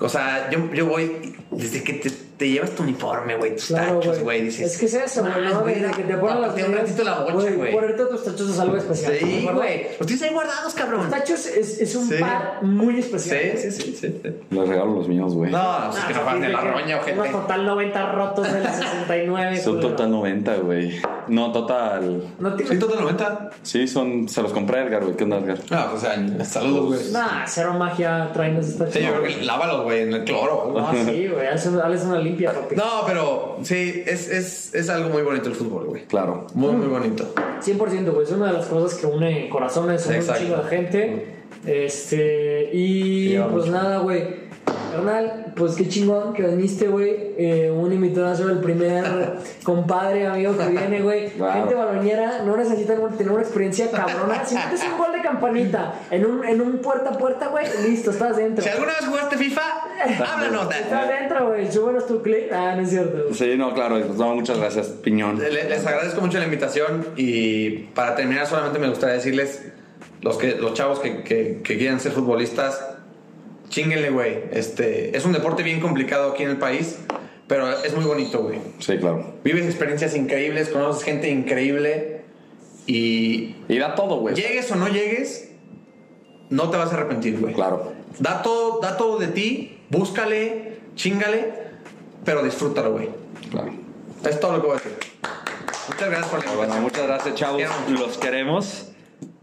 O 0.00 0.08
sea, 0.08 0.50
yo, 0.50 0.72
yo 0.72 0.86
voy 0.86 1.36
desde 1.50 1.82
que 1.82 1.94
te, 1.94 2.10
te 2.40 2.48
llevas 2.48 2.70
tu 2.70 2.82
uniforme, 2.84 3.36
güey, 3.36 3.54
tus 3.54 3.66
Claro, 3.66 3.98
tachos, 3.98 4.20
güey, 4.20 4.40
dices. 4.40 4.72
Es 4.72 4.78
que 4.78 4.86
es 4.86 4.94
eso, 4.94 5.20
güey, 5.20 5.32
"Mames, 5.34 5.52
¿no? 5.52 5.62
Desde 5.62 5.90
que 5.90 6.02
te 6.04 6.14
ponen 6.16 6.40
las 6.40 6.54
un 6.54 6.72
ratito 6.74 7.04
la 7.04 7.18
bocha, 7.20 7.50
güey. 7.50 7.70
Ponerte 7.72 8.04
tus 8.06 8.24
tachos 8.24 8.50
es 8.50 8.58
algo 8.58 8.76
especial. 8.78 9.12
¿de 9.12 9.18
Sí, 9.18 9.48
güey. 9.52 9.86
Los 9.98 10.06
tienes 10.06 10.22
ahí 10.22 10.32
guardados, 10.32 10.72
cabrón. 10.72 11.00
Los 11.02 11.10
tachos 11.10 11.46
es, 11.46 11.80
es 11.82 11.94
un 11.96 12.08
Sí. 12.08 12.14
par 12.18 12.62
muy 12.62 12.98
especial. 12.98 13.40
Sí, 13.58 13.70
sí, 13.70 13.82
sí, 13.82 13.96
sí. 14.00 14.20
sí. 14.22 14.30
Les 14.50 14.68
regalo 14.68 14.94
los 14.94 15.06
míos, 15.06 15.34
güey. 15.34 15.50
No, 15.52 15.58
no, 15.58 15.68
Ah, 15.68 15.90
es 15.92 16.04
que 16.06 16.14
no 16.14 16.20
juegan 16.20 16.40
de 16.40 16.48
la 16.48 16.60
roña, 16.62 16.96
Unos 17.02 17.18
ojete. 17.18 17.28
total 17.30 17.66
90 17.66 18.12
rotos 18.12 18.50
del 18.52 18.62
69. 18.66 19.60
Son 19.60 19.80
total 19.80 20.10
90, 20.10 20.56
güey. 20.56 20.98
No, 21.28 21.52
total. 21.52 22.24
No 22.38 22.56
Sí, 22.58 22.78
total 22.78 23.00
90. 23.02 23.50
Sí, 23.62 23.86
son. 23.86 24.28
Se 24.30 24.40
los 24.42 24.52
compré 24.54 24.78
a 24.80 24.84
Edgar, 24.86 25.04
güey. 25.04 25.14
¿Qué 25.14 25.24
onda, 25.24 25.38
Edgar? 25.38 25.58
No, 25.70 25.92
o 25.94 25.98
sea, 25.98 26.44
saludos, 26.44 26.86
güey. 27.02 27.12
Nah, 27.12 27.44
cero 27.46 27.74
magia 27.78 28.30
traen 28.32 28.56
esos 28.56 28.78
tachos. 28.78 28.94
Sí, 28.94 29.00
yo 29.02 29.10
creo 29.12 29.22
que 29.24 29.44
lávalos, 29.44 29.82
güey, 29.84 30.02
en 30.04 30.14
el 30.14 30.24
cloro. 30.24 30.72
No, 30.74 30.90
sí, 31.04 31.28
güey, 31.28 31.46
una, 31.68 31.82
hazles 31.84 32.04
una 32.04 32.18
limpia, 32.30 32.52
papi. 32.52 32.76
No, 32.76 33.04
pero 33.06 33.58
sí, 33.62 34.02
es, 34.06 34.28
es, 34.28 34.74
es 34.74 34.88
algo 34.88 35.10
muy 35.10 35.22
bonito 35.22 35.48
el 35.48 35.54
fútbol, 35.54 35.86
güey. 35.86 36.04
Claro. 36.06 36.46
Muy, 36.54 36.72
muy 36.72 36.86
bonito. 36.86 37.32
100%, 37.62 38.12
güey, 38.12 38.24
es 38.24 38.32
una 38.32 38.46
de 38.46 38.52
las 38.52 38.66
cosas 38.66 38.98
que 38.98 39.06
une 39.06 39.48
corazones, 39.48 40.06
une 40.06 40.18
un 40.18 40.34
chingo 40.34 40.56
de 40.56 40.68
gente. 40.68 41.26
Este, 41.66 42.70
y 42.72 43.30
Sí, 43.30 43.38
pues 43.52 43.66
nada, 43.66 43.98
güey. 43.98 44.49
Carnal, 44.64 45.52
pues 45.56 45.76
qué 45.76 45.88
chingón 45.88 46.32
que 46.34 46.42
viniste, 46.42 46.88
güey. 46.88 47.34
Eh, 47.38 47.70
un 47.70 47.92
invitado 47.92 48.50
el 48.50 48.58
primer 48.58 49.04
compadre, 49.62 50.26
amigo 50.26 50.56
que 50.58 50.66
viene, 50.66 51.00
güey. 51.00 51.30
Gente 51.30 51.74
baloñera, 51.74 52.42
no 52.44 52.56
necesitan 52.56 52.98
tener 53.16 53.32
una 53.32 53.42
experiencia 53.42 53.90
cabrona. 53.90 54.44
Si 54.50 54.54
metes 54.56 54.82
un 54.90 54.98
gol 54.98 55.12
de 55.12 55.20
campanita 55.22 55.94
en 56.10 56.26
un, 56.26 56.44
en 56.44 56.60
un 56.60 56.78
puerta 56.78 57.10
a 57.10 57.18
puerta, 57.18 57.48
güey, 57.48 57.66
listo, 57.88 58.10
estás 58.10 58.36
dentro. 58.36 58.64
Si 58.64 58.68
alguna 58.70 58.92
vez 58.94 59.06
jugaste 59.06 59.36
FIFA, 59.36 59.62
háblanos. 60.26 60.74
Estás 60.74 61.08
dentro, 61.08 61.48
güey. 61.48 61.70
Súbenos 61.72 62.06
tu 62.08 62.20
clip. 62.22 62.52
Ah, 62.52 62.74
no 62.76 62.82
es 62.82 62.90
cierto. 62.90 63.32
Sí, 63.32 63.54
no, 63.56 63.72
claro. 63.74 63.98
No, 63.98 64.34
muchas 64.34 64.58
gracias, 64.58 64.88
Piñón. 64.88 65.38
Le- 65.38 65.68
Les 65.68 65.86
agradezco 65.86 66.20
mucho 66.20 66.38
la 66.38 66.44
invitación 66.44 67.06
y 67.16 67.70
para 67.94 68.16
terminar 68.16 68.46
solamente 68.48 68.78
me 68.80 68.88
gustaría 68.88 69.14
decirles 69.14 69.62
los 70.20 70.36
que 70.36 70.56
los 70.56 70.74
chavos 70.74 70.98
que, 70.98 71.22
que, 71.22 71.60
que 71.62 71.78
quieren 71.78 72.00
ser 72.00 72.12
futbolistas 72.12 72.82
chinguenle 73.70 74.10
güey 74.10 74.42
este 74.52 75.16
es 75.16 75.24
un 75.24 75.32
deporte 75.32 75.62
bien 75.62 75.80
complicado 75.80 76.32
aquí 76.32 76.42
en 76.42 76.50
el 76.50 76.58
país 76.58 76.98
pero 77.46 77.70
es 77.82 77.94
muy 77.96 78.04
bonito 78.04 78.42
güey 78.42 78.58
Sí, 78.80 78.98
claro. 78.98 79.34
vives 79.42 79.64
experiencias 79.64 80.14
increíbles 80.14 80.68
conoces 80.68 81.02
gente 81.04 81.30
increíble 81.30 82.20
y 82.86 83.56
Y 83.68 83.78
da 83.78 83.94
todo, 83.94 84.16
güey. 84.20 84.34
llegues 84.34 84.70
o 84.72 84.76
no 84.76 84.88
llegues 84.88 85.48
no 86.50 86.68
te 86.70 86.76
vas 86.76 86.92
a 86.92 86.96
arrepentir 86.96 87.38
güey 87.40 87.54
Claro. 87.54 87.92
da 88.18 88.42
todo 88.42 88.80
da 88.80 88.96
todo 88.98 89.18
de 89.18 89.28
ti 89.28 89.78
búscale 89.88 90.80
chingale 90.96 91.54
pero 92.24 92.42
disfrútalo 92.42 92.92
güey 92.92 93.08
Claro. 93.50 93.72
es 94.28 94.38
todo 94.40 94.52
lo 94.56 94.60
que 94.60 94.66
voy 94.66 94.76
a 94.76 94.80
decir 94.80 94.98
muchas 95.88 96.08
gracias 96.10 96.28
por 96.30 96.44
la 96.44 96.52
Bueno, 96.52 96.76
invitación 96.76 96.82
muchas 96.82 97.06
gracias, 97.06 97.34
chavos. 97.34 97.62
Los 97.88 98.18
queremos. 98.18 98.86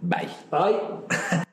Bye. 0.01 0.29
Bye. 0.49 1.46